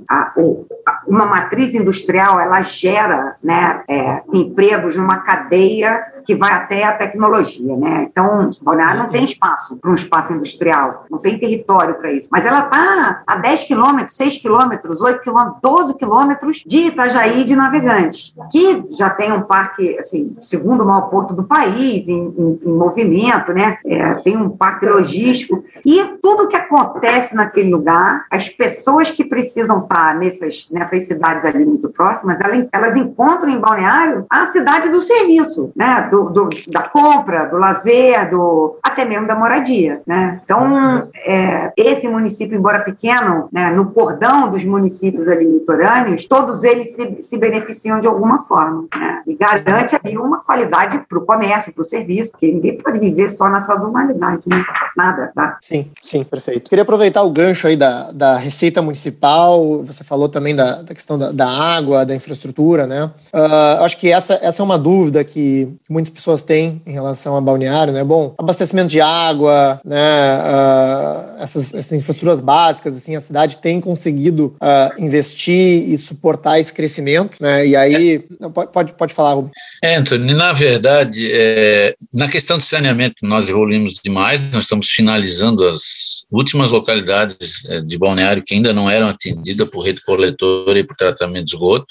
a, 0.09 0.33
a, 0.33 1.01
uma 1.09 1.25
matriz 1.25 1.75
industrial, 1.75 2.39
ela 2.39 2.61
gera, 2.61 3.35
né, 3.43 3.83
é, 3.87 4.21
empregos 4.33 4.97
numa 4.97 5.17
cadeia 5.17 6.03
que 6.27 6.35
vai 6.35 6.51
até 6.51 6.83
a 6.83 6.91
tecnologia, 6.91 7.77
né? 7.77 8.09
Então, 8.11 8.45
Balneário 8.61 9.03
não 9.03 9.09
tem 9.09 9.23
espaço 9.23 9.77
para 9.77 9.89
um 9.89 9.93
espaço 9.93 10.33
industrial, 10.33 11.05
não 11.09 11.17
tem 11.17 11.39
território 11.39 11.95
para 11.95 12.11
isso. 12.11 12.27
Mas 12.29 12.45
ela 12.45 12.65
está 12.65 13.23
a 13.25 13.37
10 13.37 13.63
quilômetros, 13.63 14.17
6 14.17 14.39
quilômetros, 14.39 15.01
8 15.01 15.21
quilômetros, 15.21 15.61
12 15.61 15.97
quilômetros 15.97 16.63
de 16.67 16.87
Itajaí 16.87 17.45
de 17.45 17.55
Navegantes, 17.55 18.35
que 18.51 18.83
já 18.89 19.09
tem 19.09 19.31
um 19.31 19.41
parque, 19.41 19.97
assim, 19.97 20.35
segundo 20.37 20.83
o 20.83 20.85
maior 20.85 21.09
porto 21.09 21.33
do 21.33 21.45
país, 21.45 22.09
em, 22.09 22.33
em, 22.37 22.59
em 22.61 22.73
movimento, 22.73 23.53
né? 23.53 23.77
É, 23.85 24.15
tem 24.15 24.35
um 24.35 24.49
parque 24.49 24.85
logístico. 24.85 25.63
E 25.85 26.03
tudo 26.21 26.49
que 26.49 26.57
acontece 26.57 27.35
naquele 27.37 27.71
lugar, 27.71 28.25
as 28.29 28.49
pessoas 28.49 29.09
que 29.09 29.23
precisam 29.23 29.79
estar 29.79 30.13
nessas, 30.15 30.67
nessas 30.71 31.07
cidades 31.07 31.45
ali 31.45 31.65
muito 31.65 31.87
próximas, 31.87 32.37
elas, 32.41 32.67
elas 32.73 32.97
encontram 32.97 33.49
em 33.49 33.59
Balneário 33.59 34.25
a 34.29 34.43
cidade 34.43 34.89
do 34.89 34.99
serviço, 34.99 35.71
né? 35.73 36.05
Do, 36.11 36.16
do, 36.23 36.29
do, 36.31 36.49
da 36.67 36.83
compra, 36.83 37.45
do 37.45 37.57
lazer, 37.57 38.29
do, 38.29 38.77
até 38.81 39.05
mesmo 39.05 39.27
da 39.27 39.35
moradia. 39.35 40.01
Né? 40.05 40.39
Então, 40.43 41.07
é, 41.25 41.71
esse 41.77 42.07
município, 42.07 42.57
embora 42.57 42.79
pequeno, 42.79 43.47
né, 43.51 43.71
no 43.71 43.91
cordão 43.91 44.49
dos 44.49 44.65
municípios 44.65 45.27
ali 45.27 45.45
litorâneos, 45.45 46.25
todos 46.25 46.63
eles 46.63 46.95
se, 46.95 47.17
se 47.21 47.37
beneficiam 47.37 47.99
de 47.99 48.07
alguma 48.07 48.39
forma. 48.41 48.85
Né? 48.95 49.21
E 49.27 49.35
garante 49.35 49.95
ali 50.03 50.17
uma 50.17 50.39
qualidade 50.39 50.99
para 51.07 51.17
o 51.17 51.25
comércio, 51.25 51.73
para 51.73 51.81
o 51.81 51.85
serviço, 51.85 52.31
porque 52.31 52.51
ninguém 52.51 52.77
pode 52.77 52.99
viver 52.99 53.29
só 53.29 53.49
na 53.49 53.59
sazonalidade, 53.59 54.47
né? 54.47 54.63
nada. 54.95 55.31
Tá? 55.35 55.57
Sim, 55.61 55.85
sim, 56.01 56.23
perfeito. 56.23 56.69
Queria 56.69 56.81
aproveitar 56.81 57.21
o 57.21 57.29
gancho 57.29 57.67
aí 57.67 57.77
da, 57.77 58.11
da 58.11 58.37
Receita 58.37 58.81
Municipal, 58.81 59.83
você 59.83 60.03
falou 60.03 60.27
também 60.27 60.55
da, 60.55 60.81
da 60.81 60.93
questão 60.93 61.17
da, 61.17 61.31
da 61.31 61.47
água, 61.47 62.05
da 62.05 62.15
infraestrutura, 62.15 62.87
né? 62.87 63.11
Uh, 63.33 63.83
acho 63.83 63.99
que 63.99 64.11
essa, 64.11 64.39
essa 64.41 64.61
é 64.61 64.65
uma 64.65 64.77
dúvida 64.77 65.23
que 65.23 65.71
muitos 65.89 66.06
muitas 66.07 66.09
pessoas 66.09 66.43
têm 66.43 66.81
em 66.85 66.91
relação 66.91 67.35
a 67.35 67.41
balneário, 67.41 67.93
né? 67.93 68.03
Bom, 68.03 68.33
abastecimento 68.37 68.89
de 68.89 69.01
água, 69.01 69.79
né? 69.83 70.37
Uh, 70.37 71.43
essas, 71.43 71.73
essas, 71.73 71.91
infraestruturas 71.93 72.41
básicas, 72.41 72.95
assim, 72.95 73.15
a 73.15 73.19
cidade 73.19 73.57
tem 73.57 73.79
conseguido 73.79 74.55
uh, 74.61 75.01
investir 75.01 75.89
e 75.89 75.97
suportar 75.97 76.59
esse 76.59 76.73
crescimento, 76.73 77.37
né? 77.39 77.65
E 77.67 77.75
aí, 77.75 78.25
é. 78.41 78.49
pode, 78.49 78.71
pode, 78.71 78.93
pode 78.93 79.13
falar, 79.13 79.33
Rubens. 79.33 79.53
É, 79.83 79.95
Anthony, 79.95 80.33
na 80.33 80.53
verdade, 80.53 81.29
é, 81.31 81.95
na 82.13 82.27
questão 82.27 82.57
de 82.57 82.63
saneamento, 82.63 83.15
nós 83.21 83.49
evoluímos 83.49 83.93
demais, 84.03 84.51
nós 84.51 84.63
estamos 84.63 84.89
finalizando 84.89 85.67
as 85.67 86.25
últimas 86.31 86.71
localidades 86.71 87.69
é, 87.69 87.81
de 87.81 87.97
balneário 87.97 88.43
que 88.43 88.53
ainda 88.53 88.73
não 88.73 88.89
eram 88.89 89.09
atendidas 89.09 89.69
por 89.69 89.81
rede 89.81 90.01
coletora 90.01 90.79
e 90.79 90.83
por 90.83 90.95
tratamento 90.95 91.45
de 91.45 91.55
esgoto 91.55 91.87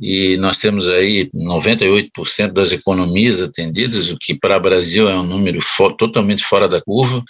e 0.00 0.36
nós 0.38 0.58
temos 0.58 0.88
aí 0.88 1.30
98% 1.34 2.52
das 2.52 2.72
economias 2.72 3.40
atendidas, 3.40 4.10
o 4.10 4.18
que 4.18 4.34
para 4.34 4.56
o 4.56 4.60
Brasil 4.60 5.08
é 5.08 5.14
um 5.14 5.22
número 5.22 5.60
fo 5.60 5.90
totalmente 5.90 6.44
fora 6.44 6.68
da 6.68 6.80
curva. 6.80 7.22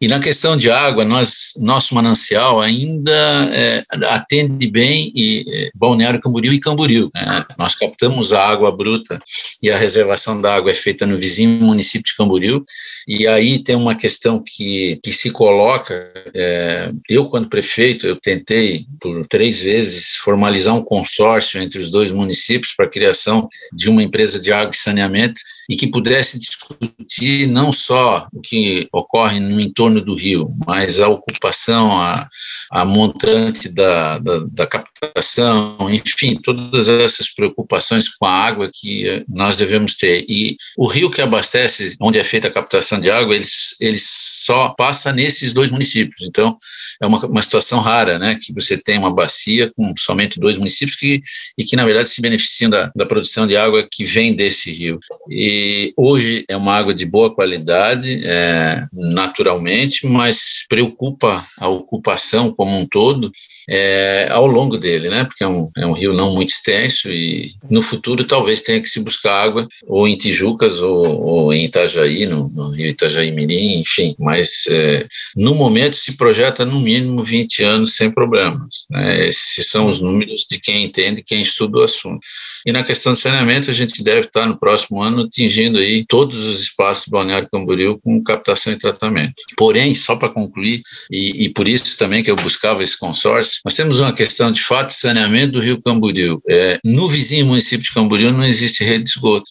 E 0.00 0.06
na 0.06 0.20
questão 0.20 0.56
de 0.56 0.70
água, 0.70 1.04
nós, 1.04 1.54
nosso 1.60 1.94
manancial 1.94 2.60
ainda 2.60 3.12
é, 3.52 3.82
atende 4.06 4.70
bem 4.70 5.12
e, 5.14 5.44
é, 5.48 5.70
Balneário 5.74 6.20
Camboriú 6.20 6.52
e 6.52 6.60
Camboriú. 6.60 7.10
Né? 7.14 7.44
Nós 7.58 7.74
captamos 7.74 8.32
a 8.32 8.46
água 8.46 8.70
bruta 8.70 9.20
e 9.62 9.70
a 9.70 9.76
reservação 9.76 10.40
da 10.40 10.54
água 10.54 10.70
é 10.70 10.74
feita 10.74 11.06
no 11.06 11.18
vizinho 11.18 11.64
município 11.64 12.04
de 12.04 12.16
Camboriú. 12.16 12.64
E 13.06 13.26
aí 13.26 13.58
tem 13.58 13.74
uma 13.74 13.94
questão 13.94 14.42
que, 14.44 15.00
que 15.02 15.12
se 15.12 15.30
coloca. 15.30 16.12
É, 16.34 16.92
eu, 17.08 17.26
quando 17.26 17.48
prefeito, 17.48 18.06
eu 18.06 18.16
tentei 18.20 18.86
por 19.00 19.26
três 19.26 19.62
vezes 19.62 20.16
formalizar 20.16 20.74
um 20.74 20.84
consórcio 20.84 21.60
entre 21.60 21.80
os 21.80 21.90
dois 21.90 22.07
dois 22.08 22.12
municípios 22.12 22.74
para 22.74 22.86
a 22.86 22.90
criação 22.90 23.48
de 23.72 23.88
uma 23.88 24.02
empresa 24.02 24.40
de 24.40 24.52
água 24.52 24.70
e 24.72 24.76
saneamento 24.76 25.40
e 25.68 25.76
que 25.76 25.86
pudesse 25.86 26.38
discutir 26.38 27.46
não 27.46 27.70
só 27.70 28.26
o 28.32 28.40
que 28.40 28.88
ocorre 28.90 29.38
no 29.38 29.60
entorno 29.60 30.00
do 30.00 30.14
rio, 30.14 30.50
mas 30.66 30.98
a 30.98 31.08
ocupação, 31.08 31.92
a, 31.92 32.26
a 32.70 32.84
montante 32.86 33.68
da, 33.68 34.18
da, 34.18 34.38
da 34.50 34.66
captação, 34.66 35.76
enfim, 35.90 36.36
todas 36.42 36.88
essas 36.88 37.28
preocupações 37.34 38.08
com 38.08 38.24
a 38.24 38.32
água 38.32 38.70
que 38.72 39.24
nós 39.28 39.58
devemos 39.58 39.94
ter. 39.94 40.24
E 40.26 40.56
o 40.76 40.86
rio 40.86 41.10
que 41.10 41.20
abastece, 41.20 41.96
onde 42.00 42.18
é 42.18 42.24
feita 42.24 42.48
a 42.48 42.52
captação 42.52 42.98
de 42.98 43.10
água, 43.10 43.36
ele, 43.36 43.44
ele 43.80 43.98
só 43.98 44.70
passa 44.70 45.12
nesses 45.12 45.52
dois 45.52 45.70
municípios. 45.70 46.22
Então, 46.22 46.56
é 47.02 47.06
uma, 47.06 47.18
uma 47.26 47.42
situação 47.42 47.80
rara, 47.80 48.18
né, 48.18 48.38
que 48.40 48.54
você 48.54 48.78
tem 48.78 48.98
uma 48.98 49.12
bacia 49.12 49.70
com 49.76 49.92
somente 49.98 50.40
dois 50.40 50.56
municípios 50.56 50.96
que, 50.96 51.20
e 51.58 51.64
que, 51.64 51.76
na 51.76 51.84
verdade, 51.84 52.08
se 52.08 52.22
beneficiam 52.22 52.70
da, 52.70 52.90
da 52.96 53.04
produção 53.04 53.46
de 53.46 53.54
água 53.54 53.86
que 53.90 54.04
vem 54.04 54.34
desse 54.34 54.72
rio. 54.72 54.98
E 55.30 55.57
hoje 55.96 56.44
é 56.48 56.56
uma 56.56 56.74
água 56.74 56.94
de 56.94 57.06
boa 57.06 57.34
qualidade, 57.34 58.20
é, 58.24 58.80
naturalmente, 58.92 60.06
mas 60.06 60.64
preocupa 60.68 61.44
a 61.58 61.68
ocupação 61.68 62.52
como 62.52 62.76
um 62.76 62.86
todo 62.86 63.30
é, 63.68 64.28
ao 64.30 64.46
longo 64.46 64.78
dele, 64.78 65.10
né? 65.10 65.24
Porque 65.24 65.44
é 65.44 65.46
um, 65.46 65.70
é 65.76 65.86
um 65.86 65.92
rio 65.92 66.14
não 66.14 66.32
muito 66.34 66.50
extenso 66.50 67.12
e 67.12 67.52
no 67.70 67.82
futuro 67.82 68.24
talvez 68.24 68.62
tenha 68.62 68.80
que 68.80 68.88
se 68.88 69.00
buscar 69.00 69.44
água 69.44 69.68
ou 69.86 70.08
em 70.08 70.16
Tijucas 70.16 70.80
ou, 70.80 71.06
ou 71.20 71.52
em 71.52 71.64
Itajaí, 71.64 72.24
no, 72.24 72.48
no, 72.54 72.70
rio 72.70 72.88
Itajaí 72.88 73.30
Mirim, 73.30 73.80
enfim. 73.80 74.14
Mas 74.18 74.66
é, 74.70 75.06
no 75.36 75.54
momento 75.54 75.96
se 75.96 76.16
projeta 76.16 76.64
no 76.64 76.80
mínimo 76.80 77.22
20 77.22 77.62
anos 77.62 77.94
sem 77.94 78.10
problemas. 78.10 78.86
Né? 78.90 79.28
Esses 79.28 79.68
são 79.68 79.88
os 79.88 80.00
números 80.00 80.46
de 80.50 80.58
quem 80.58 80.84
entende, 80.84 81.22
quem 81.22 81.42
estuda 81.42 81.78
o 81.78 81.82
assunto. 81.82 82.20
E 82.64 82.72
na 82.72 82.82
questão 82.82 83.12
de 83.12 83.18
saneamento, 83.18 83.70
a 83.70 83.74
gente 83.74 84.02
deve 84.02 84.20
estar 84.20 84.46
no 84.46 84.58
próximo 84.58 85.02
ano 85.02 85.22
atingindo 85.24 85.47
aí 85.78 86.04
todos 86.08 86.44
os 86.44 86.60
espaços 86.60 87.06
do 87.06 87.12
Balneário 87.12 87.48
Camboriú 87.50 87.98
com 87.98 88.22
captação 88.22 88.72
e 88.72 88.78
tratamento. 88.78 89.34
Porém, 89.56 89.94
só 89.94 90.16
para 90.16 90.28
concluir, 90.28 90.82
e, 91.10 91.44
e 91.44 91.48
por 91.50 91.66
isso 91.66 91.96
também 91.98 92.22
que 92.22 92.30
eu 92.30 92.36
buscava 92.36 92.82
esse 92.82 92.98
consórcio, 92.98 93.60
nós 93.64 93.74
temos 93.74 94.00
uma 94.00 94.12
questão 94.12 94.52
de 94.52 94.60
fato 94.60 94.88
de 94.88 94.94
saneamento 94.94 95.52
do 95.52 95.60
rio 95.60 95.80
Camboriú. 95.80 96.40
É, 96.48 96.78
no 96.84 97.08
vizinho 97.08 97.46
município 97.46 97.84
de 97.84 97.92
Camboriú 97.92 98.32
não 98.32 98.44
existe 98.44 98.84
rede 98.84 99.04
de 99.04 99.10
esgoto. 99.10 99.48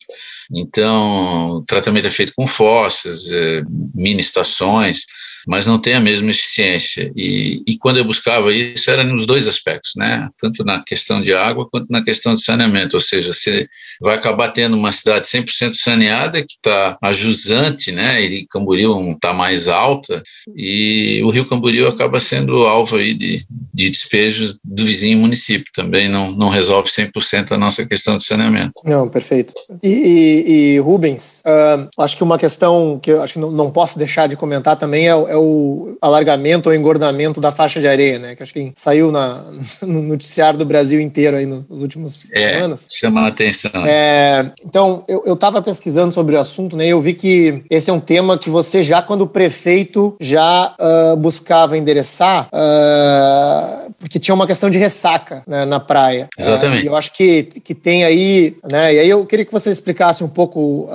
Então, 0.54 1.58
o 1.58 1.64
tratamento 1.64 2.08
é 2.08 2.12
feito 2.12 2.34
com 2.36 2.48
fossas, 2.48 3.30
é, 3.30 3.62
mini 3.94 4.22
estações, 4.22 5.06
mas 5.48 5.66
não 5.66 5.80
tem 5.80 5.94
a 5.94 6.00
mesma 6.00 6.30
eficiência. 6.30 7.12
E, 7.16 7.64
e 7.66 7.78
quando 7.78 7.98
eu 7.98 8.04
buscava 8.04 8.54
isso, 8.54 8.92
era 8.92 9.04
nos 9.04 9.26
dois 9.26 9.48
aspectos, 9.48 9.94
né? 9.96 10.28
Tanto 10.38 10.64
na 10.66 10.84
questão 10.84 11.22
de 11.22 11.34
água 11.34 11.68
quanto 11.70 11.88
na 11.90 12.04
questão 12.04 12.36
de 12.36 12.44
saneamento. 12.44 12.98
Ou 12.98 13.02
seja, 13.02 13.34
você 13.34 13.68
vai 14.02 14.16
acabar 14.16 14.50
tendo 14.50 14.76
uma 14.76 14.92
cidade 14.92 15.26
100% 15.26 15.74
saneada, 15.88 16.42
que 16.42 16.54
está 16.54 16.98
ajusante, 17.02 17.92
né? 17.92 18.22
E 18.22 18.46
Camboriú 18.48 19.12
está 19.12 19.34
mais 19.34 19.68
alta, 19.68 20.22
e 20.56 21.22
o 21.24 21.30
Rio 21.30 21.48
Camboriú 21.48 21.88
acaba 21.88 22.20
sendo 22.20 22.66
alvo 22.66 22.98
aí 22.98 23.14
de, 23.14 23.46
de 23.74 23.90
despejos 23.90 24.60
do 24.64 24.84
vizinho 24.84 25.18
município. 25.20 25.72
Também 25.74 26.10
não, 26.10 26.32
não 26.32 26.50
resolve 26.50 26.90
100% 26.90 27.52
a 27.52 27.58
nossa 27.58 27.88
questão 27.88 28.18
de 28.18 28.24
saneamento. 28.24 28.74
Não, 28.84 29.08
perfeito. 29.08 29.54
E, 29.82 29.90
e, 29.90 30.52
e 30.76 30.80
Rubens, 30.80 31.42
uh, 31.46 31.88
acho 32.00 32.18
que 32.18 32.24
uma 32.24 32.38
questão 32.38 33.00
que 33.02 33.12
eu 33.12 33.22
acho 33.22 33.34
que 33.34 33.40
não, 33.40 33.52
não 33.52 33.72
posso 33.72 33.98
deixar 33.98 34.28
de 34.28 34.36
comentar 34.36 34.76
também 34.76 35.08
é, 35.08 35.12
é 35.12 35.38
o 35.38 35.98
alargamento 36.02 36.70
ou 36.70 36.76
engordamento 36.76 37.40
da 37.40 37.52
faixa 37.52 37.80
de 37.80 37.88
areia, 37.88 38.20
né? 38.20 38.36
Que 38.36 38.44
acho 38.44 38.54
que 38.54 38.72
saiu 38.76 39.12
na, 39.12 39.44
no 39.82 40.02
noticiário 40.02 40.60
do 40.60 40.66
Brasil 40.66 41.00
inteiro 41.00 41.38
aí 41.38 41.46
nos 41.46 41.82
últimos 41.82 42.32
é, 42.34 42.56
semanas. 42.56 42.88
Chama 42.92 43.22
a 43.22 43.28
atenção. 43.28 43.86
É, 43.86 44.52
então, 44.66 45.04
eu 45.08 45.34
estava 45.34 45.60
pesquisando 45.78 46.14
sobre 46.14 46.36
o 46.36 46.40
assunto, 46.40 46.76
né? 46.76 46.88
Eu 46.88 47.00
vi 47.00 47.14
que 47.14 47.64
esse 47.70 47.90
é 47.90 47.94
um 47.94 48.00
tema 48.00 48.38
que 48.38 48.50
você 48.50 48.82
já, 48.82 49.02
quando 49.02 49.28
prefeito, 49.28 50.16
já 50.20 50.74
uh, 50.80 51.16
buscava 51.16 51.78
endereçar, 51.78 52.48
uh, 52.48 53.87
porque 54.00 54.20
tinha 54.20 54.34
uma 54.34 54.48
questão 54.48 54.70
de 54.70 54.78
ressaca 54.78 55.44
né, 55.48 55.66
na 55.66 55.80
praia. 55.80 56.28
Exatamente. 56.38 56.86
Uh, 56.86 56.90
eu 56.90 56.96
acho 56.96 57.14
que, 57.14 57.44
que 57.44 57.76
tem 57.76 58.04
aí, 58.04 58.56
né? 58.72 58.96
E 58.96 59.00
aí 59.00 59.10
eu 59.10 59.26
queria 59.26 59.46
que 59.46 59.52
você 59.52 59.70
explicasse 59.70 60.24
um 60.24 60.28
pouco 60.28 60.90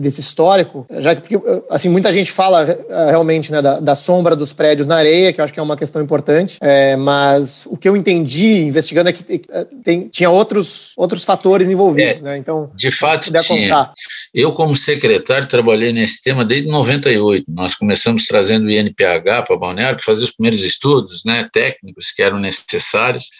desse 0.00 0.20
histórico, 0.20 0.84
já 0.98 1.14
que 1.14 1.22
porque, 1.22 1.62
assim, 1.70 1.88
muita 1.88 2.12
gente 2.12 2.30
fala 2.30 2.64
realmente, 3.08 3.50
né? 3.50 3.62
da, 3.62 3.80
da, 3.80 3.94
sombra 3.94 4.36
dos 4.36 4.52
prédios 4.52 4.86
na 4.86 4.96
areia, 4.96 5.32
que 5.32 5.40
eu 5.40 5.44
acho 5.44 5.52
que 5.52 5.58
é 5.58 5.62
uma 5.62 5.76
questão 5.76 6.02
importante. 6.02 6.58
É, 6.60 6.96
mas 6.96 7.62
o 7.66 7.76
que 7.76 7.88
eu 7.88 7.96
entendi 7.96 8.62
investigando 8.64 9.08
é 9.08 9.12
que 9.12 9.42
é, 9.50 9.66
tem, 9.82 10.08
tinha 10.08 10.28
outros, 10.28 10.92
outros 10.96 11.24
fatores 11.24 11.68
envolvidos, 11.68 12.20
é, 12.20 12.22
né? 12.22 12.38
Então, 12.38 12.70
de 12.74 12.90
fato, 12.90 13.32
tinha. 13.32 13.68
Contar. 13.68 13.92
Eu, 14.34 14.52
como 14.52 14.76
secretário, 14.76 15.48
trabalhei 15.48 15.92
nesse 15.92 16.22
tema 16.22 16.44
desde 16.44 16.68
98. 16.68 17.46
Nós 17.48 17.74
começamos 17.74 18.26
trazendo 18.26 18.66
o 18.66 18.70
INPH 18.70 19.42
para 19.46 19.56
Balneário 19.56 19.96
para 19.96 20.04
fazer 20.04 20.24
os 20.24 20.32
primeiros 20.32 20.62
estudos 20.64 21.24
né, 21.24 21.48
técnicos 21.52 22.12
que 22.12 22.22
eram 22.24 22.38
necessários. 22.38 23.30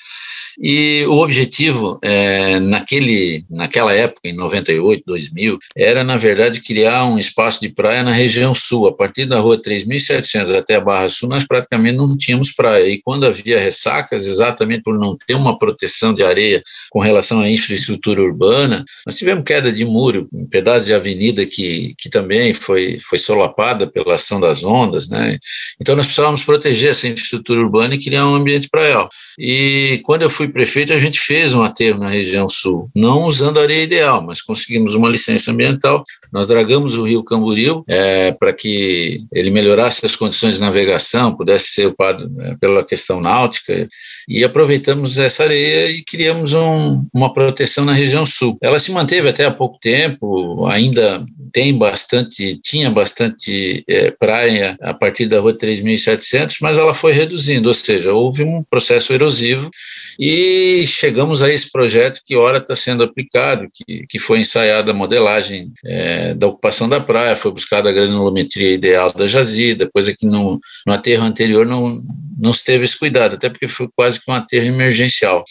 E 0.60 1.04
o 1.06 1.18
objetivo, 1.18 1.98
é, 2.02 2.60
naquele, 2.60 3.42
naquela 3.50 3.92
época, 3.92 4.28
em 4.28 4.32
98, 4.32 5.02
2000, 5.06 5.58
era, 5.76 6.04
na 6.04 6.16
verdade, 6.16 6.60
criar 6.60 7.04
um 7.06 7.18
espaço 7.18 7.60
de 7.60 7.68
praia 7.68 8.02
na 8.02 8.12
região 8.12 8.54
sul. 8.54 8.86
A 8.86 8.92
partir 8.92 9.26
da 9.26 9.40
rua 9.40 9.60
3.700 9.60 10.56
até 10.56 10.76
a 10.76 10.80
Barra 10.80 11.08
Sul, 11.08 11.28
nós 11.28 11.46
praticamente 11.46 11.96
não 11.96 12.16
tínhamos 12.16 12.52
praia. 12.52 12.88
E 12.88 13.00
quando 13.02 13.26
havia 13.26 13.58
ressacas, 13.58 14.26
exatamente 14.26 14.82
por 14.82 14.98
não 14.98 15.16
ter 15.16 15.34
uma 15.34 15.58
proteção 15.58 16.14
de 16.14 16.22
areia 16.22 16.62
com 16.90 17.00
relação 17.00 17.40
à 17.40 17.48
infraestrutura 17.48 18.22
urbana, 18.22 18.84
nós 19.06 19.16
tivemos 19.16 19.44
queda 19.44 19.72
de 19.72 19.84
muro, 19.84 20.28
um 20.32 20.46
pedaço 20.46 20.86
de 20.86 20.94
avenida 20.94 21.44
que, 21.46 21.94
que 21.98 22.08
também 22.08 22.52
foi, 22.52 22.98
foi 23.00 23.18
solapada 23.18 23.86
pela 23.86 24.14
ação 24.14 24.40
das 24.40 24.64
ondas. 24.64 25.08
Né? 25.08 25.38
Então, 25.80 25.96
nós 25.96 26.06
precisávamos 26.06 26.44
proteger 26.44 26.90
essa 26.90 27.08
infraestrutura 27.08 27.60
urbana 27.60 27.94
e 27.94 28.02
criar 28.02 28.26
um 28.26 28.34
ambiente 28.34 28.68
praial. 28.68 29.08
E 29.38 30.00
quando 30.04 30.22
eu 30.22 30.30
fui 30.30 30.43
prefeito, 30.48 30.92
a 30.92 30.98
gente 30.98 31.18
fez 31.18 31.54
um 31.54 31.62
aterro 31.62 31.98
na 31.98 32.08
região 32.08 32.48
sul, 32.48 32.88
não 32.94 33.24
usando 33.24 33.60
areia 33.60 33.82
ideal, 33.82 34.22
mas 34.22 34.42
conseguimos 34.42 34.94
uma 34.94 35.08
licença 35.08 35.50
ambiental. 35.50 36.04
Nós 36.32 36.46
dragamos 36.46 36.96
o 36.96 37.04
rio 37.04 37.24
Camboriú 37.24 37.84
é, 37.88 38.32
para 38.32 38.52
que 38.52 39.20
ele 39.32 39.50
melhorasse 39.50 40.04
as 40.04 40.16
condições 40.16 40.56
de 40.56 40.60
navegação, 40.60 41.36
pudesse 41.36 41.70
ser 41.70 41.86
ocupado 41.86 42.30
é, 42.40 42.56
pela 42.56 42.84
questão 42.84 43.20
náutica, 43.20 43.86
e 44.28 44.44
aproveitamos 44.44 45.18
essa 45.18 45.44
areia 45.44 45.90
e 45.90 46.02
criamos 46.02 46.52
um, 46.52 47.06
uma 47.12 47.32
proteção 47.32 47.84
na 47.84 47.92
região 47.92 48.24
sul. 48.24 48.58
Ela 48.62 48.80
se 48.80 48.92
manteve 48.92 49.28
até 49.28 49.44
há 49.44 49.50
pouco 49.50 49.78
tempo, 49.80 50.66
ainda 50.66 51.24
tem 51.54 51.78
bastante, 51.78 52.58
tinha 52.60 52.90
bastante 52.90 53.84
é, 53.88 54.10
praia 54.10 54.76
a 54.82 54.92
partir 54.92 55.26
da 55.26 55.38
rua 55.38 55.56
3.700, 55.56 56.56
mas 56.60 56.76
ela 56.76 56.92
foi 56.92 57.12
reduzindo, 57.12 57.68
ou 57.68 57.74
seja, 57.74 58.12
houve 58.12 58.42
um 58.42 58.64
processo 58.68 59.12
erosivo 59.12 59.70
e 60.18 60.84
chegamos 60.84 61.44
a 61.44 61.52
esse 61.52 61.70
projeto 61.70 62.20
que 62.26 62.34
ora 62.34 62.58
está 62.58 62.74
sendo 62.74 63.04
aplicado, 63.04 63.68
que, 63.72 64.04
que 64.08 64.18
foi 64.18 64.40
ensaiada 64.40 64.90
a 64.90 64.94
modelagem 64.94 65.72
é, 65.84 66.34
da 66.34 66.48
ocupação 66.48 66.88
da 66.88 67.00
praia, 67.00 67.36
foi 67.36 67.52
buscada 67.52 67.88
a 67.88 67.92
granulometria 67.92 68.74
ideal 68.74 69.12
da 69.12 69.28
jazida, 69.28 69.88
coisa 69.94 70.12
que 70.12 70.26
no, 70.26 70.58
no 70.84 70.92
aterro 70.92 71.22
anterior 71.22 71.64
não, 71.64 72.02
não 72.36 72.52
se 72.52 72.64
teve 72.64 72.84
esse 72.84 72.98
cuidado, 72.98 73.34
até 73.34 73.48
porque 73.48 73.68
foi 73.68 73.88
quase 73.94 74.20
que 74.20 74.28
um 74.28 74.34
aterro 74.34 74.66
emergencial. 74.66 75.44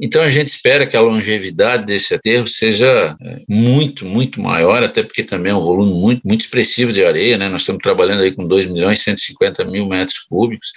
Então 0.00 0.22
a 0.22 0.30
gente 0.30 0.46
espera 0.46 0.86
que 0.86 0.96
a 0.96 1.00
longevidade 1.00 1.84
desse 1.84 2.14
aterro 2.14 2.46
seja 2.46 3.16
é, 3.20 3.36
muito, 3.48 4.06
muito 4.06 4.40
maior, 4.40 4.82
até 4.82 5.02
porque 5.02 5.24
também 5.24 5.52
é 5.52 5.54
um 5.54 5.60
volume 5.60 5.92
muito, 5.92 6.22
muito 6.24 6.42
expressivo 6.42 6.92
de 6.92 7.04
areia, 7.04 7.36
né? 7.36 7.48
Nós 7.48 7.62
estamos 7.62 7.82
trabalhando 7.82 8.22
aí 8.22 8.32
com 8.32 8.46
2 8.46 8.66
milhões 8.66 9.00
e 9.00 9.04
150 9.04 9.64
mil 9.64 9.86
metros 9.86 10.20
cúbicos, 10.20 10.68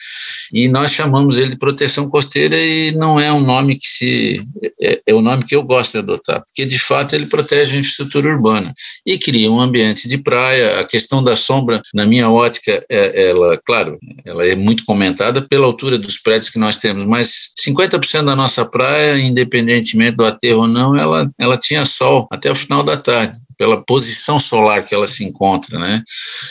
e 0.51 0.67
nós 0.67 0.91
chamamos 0.91 1.37
ele 1.37 1.51
de 1.51 1.57
proteção 1.57 2.09
costeira 2.09 2.57
e 2.57 2.91
não 2.91 3.19
é 3.19 3.31
um 3.31 3.41
nome 3.41 3.75
que 3.75 3.87
se... 3.87 4.41
é, 4.81 5.01
é 5.05 5.13
o 5.13 5.21
nome 5.21 5.43
que 5.45 5.55
eu 5.55 5.63
gosto 5.63 5.93
de 5.93 5.99
adotar, 5.99 6.43
porque 6.43 6.65
de 6.65 6.79
fato 6.79 7.15
ele 7.15 7.27
protege 7.27 7.75
a 7.75 7.79
infraestrutura 7.79 8.29
urbana 8.29 8.73
e 9.05 9.17
cria 9.17 9.51
um 9.51 9.59
ambiente 9.59 10.07
de 10.07 10.17
praia. 10.17 10.79
A 10.79 10.83
questão 10.83 11.23
da 11.23 11.35
sombra, 11.35 11.81
na 11.93 12.05
minha 12.05 12.29
ótica, 12.29 12.83
é, 12.89 13.29
ela, 13.29 13.59
claro, 13.63 13.99
ela 14.25 14.45
é 14.45 14.55
muito 14.55 14.83
comentada 14.83 15.41
pela 15.41 15.65
altura 15.65 15.97
dos 15.97 16.17
prédios 16.17 16.49
que 16.49 16.59
nós 16.59 16.77
temos, 16.77 17.05
mas 17.05 17.51
50% 17.63 18.25
da 18.25 18.35
nossa 18.35 18.65
praia 18.65 19.10
independentemente 19.17 20.17
do 20.17 20.25
aterro 20.25 20.61
ou 20.61 20.67
não, 20.67 20.95
ela, 20.97 21.29
ela 21.37 21.57
tinha 21.57 21.85
sol 21.85 22.27
até 22.31 22.51
o 22.51 22.55
final 22.55 22.83
da 22.83 22.97
tarde 22.97 23.39
pela 23.61 23.79
posição 23.79 24.39
solar 24.39 24.83
que 24.83 24.95
ela 24.95 25.07
se 25.07 25.23
encontra, 25.23 25.77
né? 25.77 26.01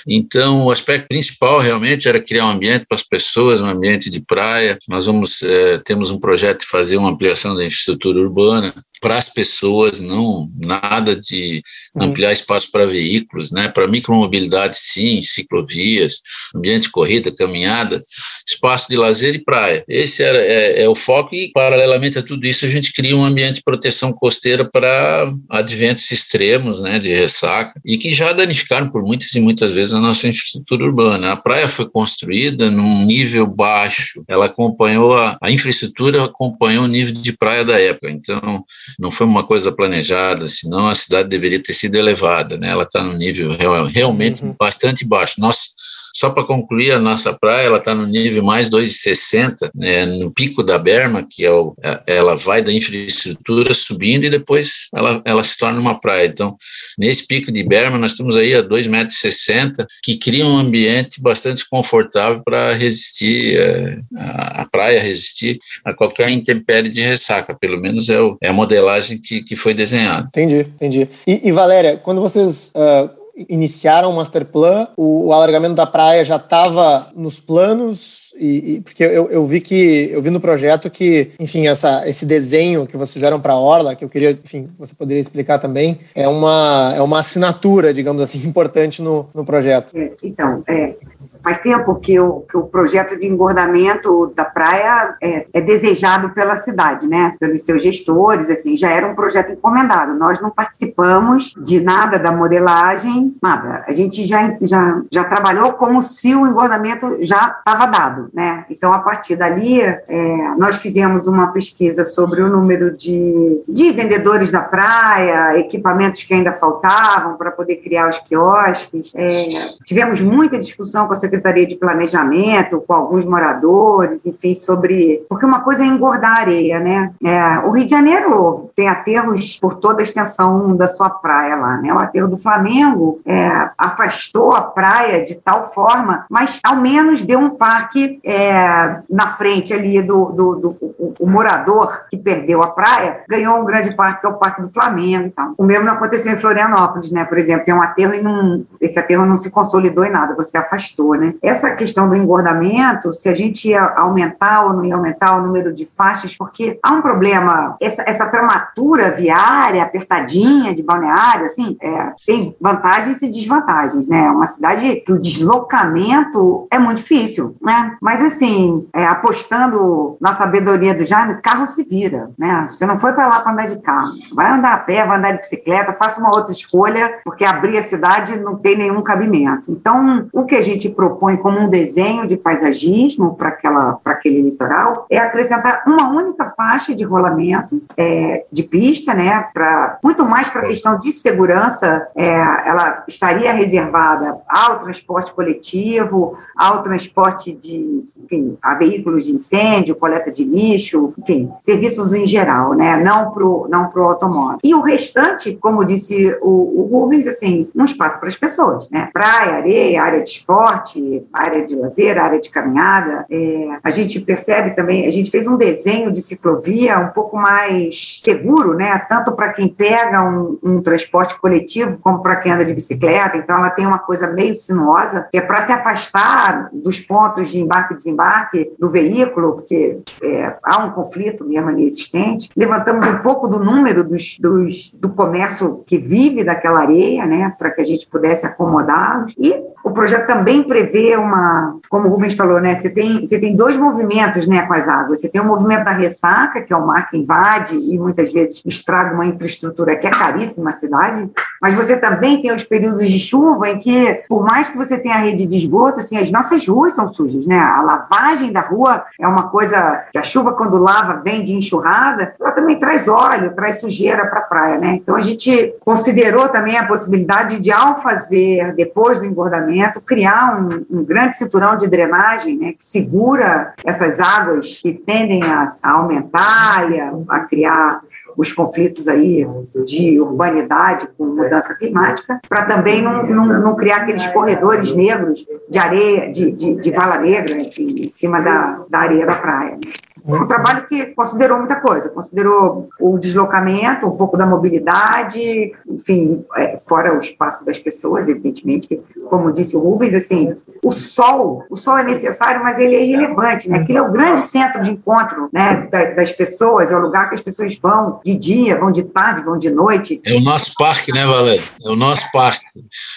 Então, 0.06 0.66
o 0.66 0.70
aspecto 0.70 1.08
principal 1.08 1.58
realmente 1.58 2.08
era 2.08 2.22
criar 2.22 2.46
um 2.46 2.50
ambiente 2.50 2.86
para 2.88 2.94
as 2.94 3.02
pessoas, 3.02 3.60
um 3.60 3.66
ambiente 3.66 4.08
de 4.08 4.20
praia. 4.20 4.78
Nós 4.88 5.06
vamos 5.06 5.42
é, 5.42 5.78
temos 5.78 6.12
um 6.12 6.20
projeto 6.20 6.60
de 6.60 6.66
fazer 6.66 6.98
uma 6.98 7.10
ampliação 7.10 7.56
da 7.56 7.64
infraestrutura 7.64 8.20
urbana 8.20 8.72
para 9.00 9.16
as 9.16 9.28
pessoas, 9.28 9.98
não 9.98 10.48
nada 10.64 11.16
de 11.16 11.60
uhum. 11.96 12.10
ampliar 12.10 12.32
espaço 12.32 12.70
para 12.70 12.86
veículos, 12.86 13.50
né? 13.50 13.66
Para 13.66 13.88
micromobilidade, 13.88 14.78
sim, 14.78 15.20
ciclovias, 15.20 16.20
ambiente 16.54 16.84
de 16.84 16.90
corrida, 16.92 17.34
caminhada, 17.34 18.00
espaço 18.46 18.88
de 18.88 18.96
lazer 18.96 19.34
e 19.34 19.42
praia. 19.42 19.84
Esse 19.88 20.22
era 20.22 20.38
é, 20.38 20.82
é 20.82 20.88
o 20.88 20.94
foco 20.94 21.34
e 21.34 21.50
paralelamente 21.52 22.20
a 22.20 22.22
tudo 22.22 22.46
isso 22.46 22.64
a 22.64 22.68
gente 22.68 22.92
cria 22.92 23.16
um 23.16 23.24
ambiente 23.24 23.56
de 23.56 23.62
proteção 23.64 24.12
costeira 24.12 24.64
para 24.64 25.32
adventos 25.48 26.08
extremos, 26.12 26.80
né? 26.80 26.99
De 27.00 27.14
ressaca, 27.14 27.80
e 27.84 27.98
que 27.98 28.10
já 28.10 28.32
danificaram 28.32 28.88
por 28.88 29.02
muitas 29.02 29.34
e 29.34 29.40
muitas 29.40 29.74
vezes 29.74 29.92
a 29.92 30.00
nossa 30.00 30.28
infraestrutura 30.28 30.84
urbana. 30.84 31.32
A 31.32 31.36
praia 31.36 31.68
foi 31.68 31.88
construída 31.88 32.70
num 32.70 33.04
nível 33.04 33.46
baixo, 33.46 34.22
ela 34.28 34.46
acompanhou 34.46 35.16
a, 35.16 35.36
a 35.42 35.50
infraestrutura 35.50 36.24
acompanhou 36.24 36.84
o 36.84 36.88
nível 36.88 37.12
de 37.12 37.32
praia 37.32 37.64
da 37.64 37.80
época, 37.80 38.10
então 38.10 38.64
não 38.98 39.10
foi 39.10 39.26
uma 39.26 39.44
coisa 39.44 39.72
planejada, 39.72 40.46
senão 40.48 40.88
a 40.88 40.94
cidade 40.94 41.28
deveria 41.28 41.62
ter 41.62 41.72
sido 41.72 41.96
elevada, 41.96 42.56
né? 42.56 42.70
Ela 42.70 42.84
está 42.84 43.02
no 43.02 43.16
nível 43.16 43.56
real, 43.56 43.86
realmente 43.86 44.42
uhum. 44.42 44.54
bastante 44.58 45.06
baixo. 45.06 45.40
Nós 45.40 45.70
só 46.14 46.30
para 46.30 46.44
concluir, 46.44 46.92
a 46.92 46.98
nossa 46.98 47.32
praia 47.32 47.66
ela 47.66 47.78
está 47.78 47.94
no 47.94 48.06
nível 48.06 48.42
mais 48.42 48.68
2,60, 48.68 49.70
né, 49.74 50.06
no 50.06 50.30
pico 50.30 50.62
da 50.62 50.78
berma, 50.78 51.26
que 51.28 51.44
é 51.44 51.50
o, 51.50 51.74
é, 51.82 52.00
ela 52.06 52.34
vai 52.36 52.62
da 52.62 52.72
infraestrutura 52.72 53.72
subindo 53.74 54.24
e 54.24 54.30
depois 54.30 54.88
ela, 54.94 55.22
ela 55.24 55.42
se 55.42 55.56
torna 55.56 55.78
uma 55.78 55.98
praia. 55.98 56.26
Então, 56.26 56.56
nesse 56.98 57.26
pico 57.26 57.52
de 57.52 57.62
berma, 57.62 57.98
nós 57.98 58.12
estamos 58.12 58.36
aí 58.36 58.54
a 58.54 58.62
2,60 58.62 58.90
metros, 58.90 59.86
que 60.02 60.16
cria 60.16 60.44
um 60.44 60.58
ambiente 60.58 61.20
bastante 61.20 61.68
confortável 61.68 62.42
para 62.44 62.72
resistir, 62.74 63.58
é, 63.58 63.98
a, 64.16 64.62
a, 64.62 64.66
praia 64.66 65.00
resistir 65.00 65.58
a 65.84 65.94
qualquer 65.94 66.30
intempérie 66.30 66.90
de 66.90 67.00
ressaca, 67.00 67.54
pelo 67.54 67.80
menos 67.80 68.08
é, 68.08 68.20
o, 68.20 68.36
é 68.42 68.48
a 68.48 68.52
modelagem 68.52 69.20
que, 69.20 69.42
que 69.42 69.56
foi 69.56 69.74
desenhada. 69.74 70.28
Entendi, 70.28 70.60
entendi. 70.60 71.08
E, 71.26 71.48
e 71.48 71.52
Valéria, 71.52 71.96
quando 71.96 72.20
vocês 72.20 72.72
uh 72.74 73.19
iniciaram 73.48 74.10
o 74.10 74.16
master 74.16 74.44
plan, 74.44 74.88
o, 74.96 75.26
o 75.26 75.32
alargamento 75.32 75.74
da 75.74 75.86
praia 75.86 76.24
já 76.24 76.36
estava 76.36 77.10
nos 77.14 77.40
planos, 77.40 78.32
e, 78.38 78.74
e, 78.76 78.80
porque 78.80 79.02
eu, 79.02 79.30
eu 79.30 79.46
vi 79.46 79.60
que 79.60 80.08
eu 80.12 80.22
vi 80.22 80.30
no 80.30 80.40
projeto 80.40 80.88
que, 80.88 81.30
enfim, 81.38 81.66
essa, 81.66 82.08
esse 82.08 82.24
desenho 82.24 82.86
que 82.86 82.96
vocês 82.96 83.14
fizeram 83.14 83.40
para 83.40 83.52
a 83.52 83.58
Orla, 83.58 83.94
que 83.94 84.04
eu 84.04 84.08
queria, 84.08 84.30
enfim, 84.30 84.68
você 84.78 84.94
poderia 84.94 85.20
explicar 85.20 85.58
também, 85.58 85.98
é 86.14 86.26
uma, 86.26 86.94
é 86.96 87.02
uma 87.02 87.18
assinatura, 87.18 87.92
digamos 87.92 88.22
assim, 88.22 88.38
importante 88.48 89.02
no, 89.02 89.26
no 89.34 89.44
projeto. 89.44 89.96
É, 89.96 90.12
então, 90.22 90.62
é, 90.68 90.94
Faz 91.42 91.58
tempo 91.58 91.94
que 91.96 92.18
o, 92.18 92.40
que 92.40 92.56
o 92.56 92.64
projeto 92.64 93.18
de 93.18 93.26
engordamento 93.26 94.32
da 94.34 94.44
praia 94.44 95.14
é, 95.22 95.46
é, 95.52 95.60
desejado 95.60 96.30
pela 96.30 96.56
cidade, 96.56 97.06
né? 97.06 97.34
Pelos 97.38 97.62
seus 97.62 97.82
gestores, 97.82 98.50
assim, 98.50 98.76
já 98.76 98.90
era 98.90 99.06
um 99.06 99.14
projeto 99.14 99.52
encomendado. 99.52 100.14
Nós 100.14 100.40
não 100.40 100.50
participamos 100.50 101.54
de 101.62 101.80
nada 101.80 102.18
da 102.18 102.32
modelagem, 102.32 103.36
nada. 103.42 103.84
A 103.86 103.92
gente 103.92 104.22
já, 104.24 104.56
já, 104.60 105.02
já 105.10 105.24
trabalhou 105.24 105.72
como 105.74 106.02
se 106.02 106.34
o 106.34 106.46
engordamento 106.46 107.18
já 107.20 107.56
estava 107.58 107.86
dado, 107.86 108.30
né? 108.32 108.64
Então, 108.68 108.92
a 108.92 108.98
partir 108.98 109.36
dali, 109.36 109.80
é, 109.80 110.54
nós 110.58 110.80
fizemos 110.80 111.26
uma 111.26 111.48
pesquisa 111.48 112.04
sobre 112.04 112.42
o 112.42 112.48
número 112.48 112.94
de, 112.96 113.62
de 113.66 113.92
vendedores 113.92 114.50
da 114.50 114.60
praia, 114.60 115.58
equipamentos 115.58 116.22
que 116.24 116.34
ainda 116.34 116.52
faltavam 116.52 117.36
para 117.36 117.50
poder 117.50 117.76
criar 117.76 118.08
os 118.08 118.18
quiosques. 118.18 119.12
É, 119.14 119.48
tivemos 119.84 120.20
muita 120.20 120.58
discussão 120.58 121.06
com 121.06 121.12
a 121.12 121.16
Secretaria 121.30 121.66
de 121.66 121.76
Planejamento, 121.76 122.82
com 122.86 122.92
alguns 122.92 123.24
moradores, 123.24 124.26
enfim, 124.26 124.54
sobre. 124.54 125.24
Porque 125.28 125.46
uma 125.46 125.60
coisa 125.60 125.84
é 125.84 125.86
engordar 125.86 126.38
a 126.38 126.40
areia, 126.40 126.80
né? 126.80 127.12
É, 127.24 127.58
o 127.60 127.70
Rio 127.70 127.84
de 127.84 127.90
Janeiro 127.90 128.68
tem 128.74 128.88
aterros 128.88 129.58
por 129.60 129.74
toda 129.74 130.00
a 130.00 130.02
extensão 130.02 130.76
da 130.76 130.88
sua 130.88 131.08
praia 131.08 131.54
lá, 131.54 131.76
né? 131.76 131.92
O 131.92 131.98
aterro 131.98 132.28
do 132.28 132.36
Flamengo 132.36 133.20
é, 133.24 133.70
afastou 133.78 134.54
a 134.54 134.62
praia 134.62 135.24
de 135.24 135.36
tal 135.36 135.64
forma, 135.64 136.26
mas 136.28 136.58
ao 136.64 136.76
menos 136.76 137.22
deu 137.22 137.38
um 137.38 137.50
parque 137.50 138.18
é, 138.24 139.00
na 139.08 139.28
frente 139.28 139.72
ali 139.72 140.02
do, 140.02 140.26
do, 140.26 140.54
do 140.56 140.76
o, 140.80 141.14
o, 141.20 141.30
morador 141.30 142.06
que 142.10 142.16
perdeu 142.16 142.62
a 142.62 142.68
praia 142.68 143.20
ganhou 143.28 143.60
um 143.60 143.64
grande 143.64 143.94
parque, 143.94 144.20
que 144.20 144.26
é 144.26 144.30
o 144.30 144.38
Parque 144.38 144.62
do 144.62 144.68
Flamengo. 144.68 145.26
Então. 145.26 145.54
O 145.56 145.64
mesmo 145.64 145.86
não 145.86 145.94
aconteceu 145.94 146.32
em 146.32 146.36
Florianópolis, 146.36 147.12
né? 147.12 147.24
Por 147.24 147.38
exemplo, 147.38 147.64
tem 147.64 147.74
um 147.74 147.82
aterro 147.82 148.14
e 148.14 148.20
não, 148.20 148.64
esse 148.80 148.98
aterro 148.98 149.24
não 149.26 149.36
se 149.36 149.50
consolidou 149.50 150.04
em 150.04 150.10
nada, 150.10 150.34
você 150.34 150.56
afastou, 150.56 151.14
né? 151.14 151.19
Essa 151.42 151.74
questão 151.74 152.08
do 152.08 152.16
engordamento, 152.16 153.12
se 153.12 153.28
a 153.28 153.34
gente 153.34 153.68
ia 153.68 153.82
aumentar 153.96 154.64
ou 154.64 154.72
não 154.74 154.84
ia 154.84 154.94
aumentar 154.94 155.36
o 155.36 155.42
número 155.42 155.72
de 155.72 155.86
faixas, 155.86 156.36
porque 156.36 156.78
há 156.82 156.92
um 156.92 157.02
problema, 157.02 157.76
essa, 157.80 158.02
essa 158.06 158.28
tramatura 158.28 159.10
viária 159.10 159.82
apertadinha 159.82 160.74
de 160.74 160.82
balneário, 160.82 161.46
assim, 161.46 161.76
é, 161.80 162.12
tem 162.26 162.56
vantagens 162.60 163.22
e 163.22 163.28
desvantagens, 163.28 164.08
né? 164.08 164.26
É 164.26 164.30
uma 164.30 164.46
cidade 164.46 164.96
que 165.04 165.12
o 165.12 165.18
deslocamento 165.18 166.66
é 166.70 166.78
muito 166.78 166.98
difícil, 166.98 167.56
né? 167.60 167.96
Mas, 168.00 168.22
assim, 168.22 168.86
é, 168.94 169.04
apostando 169.06 170.16
na 170.20 170.32
sabedoria 170.32 170.94
do 170.94 171.04
Jaime, 171.04 171.40
carro 171.42 171.66
se 171.66 171.82
vira, 171.84 172.30
né? 172.38 172.66
Você 172.68 172.86
não 172.86 172.96
foi 172.96 173.12
para 173.12 173.28
lá 173.28 173.40
para 173.40 173.52
andar 173.52 173.66
de 173.66 173.80
carro, 173.80 174.12
vai 174.34 174.50
andar 174.50 174.74
a 174.74 174.78
pé, 174.78 175.06
vai 175.06 175.18
andar 175.18 175.32
de 175.32 175.38
bicicleta, 175.38 175.92
faça 175.92 176.20
uma 176.20 176.34
outra 176.34 176.52
escolha, 176.52 177.20
porque 177.24 177.44
abrir 177.44 177.76
a 177.78 177.82
cidade 177.82 178.38
não 178.38 178.56
tem 178.56 178.76
nenhum 178.76 179.02
cabimento. 179.02 179.70
Então, 179.70 180.28
o 180.32 180.46
que 180.46 180.54
a 180.54 180.60
gente 180.60 180.88
propõe 180.90 181.09
propõe 181.10 181.36
como 181.36 181.58
um 181.58 181.68
desenho 181.68 182.26
de 182.26 182.36
paisagismo 182.36 183.34
para 183.34 183.58
aquele 184.04 184.42
litoral 184.42 185.06
é 185.10 185.18
acrescentar 185.18 185.82
uma 185.86 186.08
única 186.10 186.46
faixa 186.46 186.94
de 186.94 187.04
rolamento 187.04 187.82
é, 187.96 188.44
de 188.52 188.62
pista, 188.62 189.14
né, 189.14 189.48
pra, 189.52 189.98
muito 190.02 190.24
mais 190.24 190.48
para 190.48 190.62
a 190.62 190.66
questão 190.66 190.96
de 190.96 191.10
segurança, 191.10 192.06
é, 192.14 192.30
ela 192.30 193.04
estaria 193.08 193.52
reservada 193.52 194.40
ao 194.48 194.78
transporte 194.78 195.32
coletivo, 195.32 196.38
ao 196.56 196.82
transporte 196.82 197.52
de, 197.52 198.00
enfim, 198.22 198.56
a 198.62 198.74
veículos 198.74 199.26
de 199.26 199.32
incêndio, 199.32 199.96
coleta 199.96 200.30
de 200.30 200.44
lixo, 200.44 201.12
enfim, 201.18 201.50
serviços 201.60 202.12
em 202.12 202.26
geral, 202.26 202.74
né, 202.74 203.02
não 203.02 203.30
para 203.30 203.44
o 203.44 203.66
não 203.68 203.88
pro 203.88 204.04
automóvel. 204.04 204.58
E 204.62 204.74
o 204.74 204.80
restante, 204.80 205.56
como 205.56 205.84
disse 205.84 206.36
o, 206.40 206.82
o 206.82 206.88
Rubens, 206.90 207.26
assim, 207.26 207.68
um 207.74 207.84
espaço 207.84 208.18
para 208.18 208.28
as 208.28 208.36
pessoas, 208.36 208.88
né, 208.90 209.08
praia, 209.12 209.54
areia, 209.54 210.02
área 210.02 210.22
de 210.22 210.28
esporte, 210.28 210.99
área 211.32 211.64
de 211.64 211.76
lazer, 211.76 212.18
área 212.18 212.40
de 212.40 212.50
caminhada. 212.50 213.26
É, 213.30 213.68
a 213.82 213.90
gente 213.90 214.20
percebe 214.20 214.70
também, 214.70 215.06
a 215.06 215.10
gente 215.10 215.30
fez 215.30 215.46
um 215.46 215.56
desenho 215.56 216.12
de 216.12 216.20
ciclovia 216.20 216.98
um 216.98 217.08
pouco 217.08 217.36
mais 217.36 218.20
seguro, 218.22 218.74
né? 218.74 218.98
Tanto 219.08 219.32
para 219.32 219.52
quem 219.52 219.68
pega 219.68 220.22
um, 220.22 220.58
um, 220.62 220.82
transporte 220.82 221.38
coletivo 221.40 221.98
como 222.02 222.22
para 222.22 222.36
quem 222.36 222.52
anda 222.52 222.64
de 222.64 222.74
bicicleta. 222.74 223.36
Então, 223.36 223.58
ela 223.58 223.70
tem 223.70 223.86
uma 223.86 223.98
coisa 223.98 224.26
meio 224.26 224.54
sinuosa, 224.54 225.28
que 225.30 225.38
é 225.38 225.40
para 225.40 225.62
se 225.62 225.72
afastar 225.72 226.68
dos 226.72 227.00
pontos 227.00 227.50
de 227.50 227.60
embarque 227.60 227.94
e 227.94 227.96
desembarque 227.96 228.72
do 228.78 228.90
veículo, 228.90 229.54
porque 229.54 230.00
é, 230.22 230.56
há 230.62 230.78
um 230.84 230.92
conflito 230.92 231.44
mesmo 231.44 231.68
ali 231.68 231.86
existente. 231.86 232.50
Levantamos 232.56 233.06
um 233.06 233.18
pouco 233.18 233.48
do 233.48 233.58
número 233.58 234.04
dos, 234.04 234.38
dos 234.38 234.90
do 234.94 235.10
comércio 235.10 235.82
que 235.86 235.98
vive 235.98 236.44
daquela 236.44 236.80
areia, 236.80 237.26
né? 237.26 237.54
Para 237.58 237.70
que 237.70 237.80
a 237.80 237.84
gente 237.84 238.06
pudesse 238.08 238.46
acomodá-los. 238.46 239.34
E 239.38 239.54
o 239.82 239.90
projeto 239.90 240.26
também 240.26 240.62
prevê 240.62 241.16
uma, 241.16 241.76
como 241.88 242.08
o 242.08 242.10
Rubens 242.10 242.34
falou, 242.34 242.60
né? 242.60 242.74
Você 242.74 242.90
tem, 242.90 243.20
você 243.20 243.38
tem 243.38 243.56
dois 243.56 243.76
movimentos 243.76 244.46
né, 244.46 244.66
com 244.66 244.74
as 244.74 244.88
águas. 244.88 245.20
Você 245.20 245.28
tem 245.28 245.40
o 245.40 245.44
movimento 245.44 245.84
da 245.84 245.92
ressaca, 245.92 246.60
que 246.60 246.72
é 246.72 246.76
o 246.76 246.86
mar 246.86 247.08
que 247.08 247.16
invade 247.16 247.76
e 247.76 247.98
muitas 247.98 248.32
vezes 248.32 248.62
estraga 248.64 249.14
uma 249.14 249.26
infraestrutura 249.26 249.96
que 249.96 250.06
é 250.06 250.10
caríssima 250.10 250.70
a 250.70 250.74
cidade, 250.74 251.28
mas 251.60 251.74
você 251.74 251.96
também 251.96 252.40
tem 252.40 252.52
os 252.52 252.64
períodos 252.64 253.08
de 253.08 253.18
chuva 253.18 253.68
em 253.70 253.78
que, 253.78 254.20
por 254.28 254.44
mais 254.44 254.68
que 254.68 254.76
você 254.76 254.98
tenha 254.98 255.16
a 255.16 255.18
rede 255.18 255.46
de 255.46 255.56
esgoto, 255.56 256.00
assim, 256.00 256.18
as 256.18 256.30
nossas 256.30 256.66
ruas 256.66 256.94
são 256.94 257.06
sujas, 257.06 257.46
né? 257.46 257.58
A 257.58 257.80
lavagem 257.82 258.52
da 258.52 258.60
rua 258.60 259.04
é 259.18 259.26
uma 259.26 259.48
coisa 259.48 260.04
que 260.12 260.18
a 260.18 260.22
chuva, 260.22 260.52
quando 260.52 260.76
lava, 260.78 261.20
vem 261.22 261.44
de 261.44 261.54
enxurrada, 261.54 262.34
ela 262.40 262.52
também 262.52 262.78
traz 262.78 263.08
óleo, 263.08 263.54
traz 263.54 263.80
sujeira 263.80 264.26
para 264.26 264.40
a 264.40 264.42
praia, 264.42 264.78
né? 264.78 264.94
Então 264.94 265.16
a 265.16 265.20
gente 265.20 265.74
considerou 265.84 266.48
também 266.48 266.76
a 266.76 266.86
possibilidade 266.86 267.58
de, 267.58 267.72
ao 267.72 267.96
fazer, 267.96 268.74
depois 268.74 269.18
do 269.18 269.26
engordamento, 269.26 269.69
criar 270.04 270.60
um 270.60 270.80
um, 270.90 271.04
grande 271.04 271.36
cinturão 271.36 271.76
de 271.76 271.88
drenagem 271.88 272.56
né, 272.56 272.72
que 272.72 272.84
segura 272.84 273.74
essas 273.84 274.20
águas 274.20 274.80
que 274.80 274.92
tendem 274.92 275.42
a, 275.44 275.64
a 275.82 275.90
aumentar 275.92 276.90
e 276.90 277.00
a, 277.00 277.12
a 277.28 277.40
criar 277.40 278.00
os 278.36 278.52
conflitos 278.52 279.08
aí 279.08 279.46
de 279.84 280.20
urbanidade 280.20 281.08
com 281.18 281.26
mudança 281.26 281.74
climática, 281.74 282.40
para 282.48 282.64
também 282.64 283.02
não, 283.02 283.26
não, 283.26 283.46
não, 283.46 283.76
criar 283.76 284.02
aqueles 284.02 284.26
corredores 284.28 284.94
negros 284.94 285.44
de 285.68 285.78
areia, 285.78 286.30
de, 286.30 286.50
de, 286.52 286.74
de 286.76 286.90
vala 286.92 287.18
negra 287.18 287.58
em 287.58 288.08
cima 288.08 288.40
da, 288.40 288.84
da 288.88 288.98
areia 289.00 289.26
da 289.26 289.34
praia. 289.34 289.72
Né? 289.72 290.38
Um 290.38 290.46
trabalho 290.46 290.86
que 290.86 291.06
considerou 291.06 291.58
muita 291.58 291.76
coisa, 291.76 292.08
considerou 292.10 292.88
o 293.00 293.18
deslocamento, 293.18 294.06
um 294.06 294.16
pouco 294.16 294.36
da 294.36 294.46
mobilidade, 294.46 295.72
enfim, 295.88 296.44
é, 296.56 296.78
fora 296.78 297.14
o 297.14 297.18
espaço 297.18 297.64
das 297.64 297.78
pessoas, 297.78 298.28
evidentemente, 298.28 298.88
que, 298.88 299.02
como 299.30 299.52
disse 299.52 299.76
o 299.76 299.80
Rubens, 299.80 300.14
assim, 300.14 300.54
o 300.82 300.90
sol, 300.90 301.64
o 301.70 301.76
sol 301.76 301.98
é 301.98 302.04
necessário, 302.04 302.62
mas 302.62 302.78
ele 302.78 302.96
é 302.96 303.04
irrelevante, 303.04 303.68
né? 303.68 303.78
Aquilo 303.78 303.98
é 303.98 304.02
o 304.02 304.10
grande 304.10 304.42
centro 304.42 304.82
de 304.82 304.90
encontro, 304.90 305.48
né, 305.52 305.88
das 306.16 306.32
pessoas, 306.32 306.90
é 306.90 306.96
o 306.96 307.00
lugar 307.00 307.28
que 307.28 307.34
as 307.34 307.40
pessoas 307.40 307.78
vão 307.78 308.20
de 308.24 308.34
dia, 308.34 308.78
vão 308.78 308.90
de 308.90 309.04
tarde, 309.04 309.44
vão 309.44 309.56
de 309.56 309.70
noite. 309.70 310.20
É 310.24 310.34
o 310.34 310.40
nosso 310.40 310.72
parque, 310.76 311.12
né, 311.12 311.24
Valéria? 311.24 311.62
É 311.84 311.88
o 311.88 311.96
nosso 311.96 312.30
parque. 312.32 312.64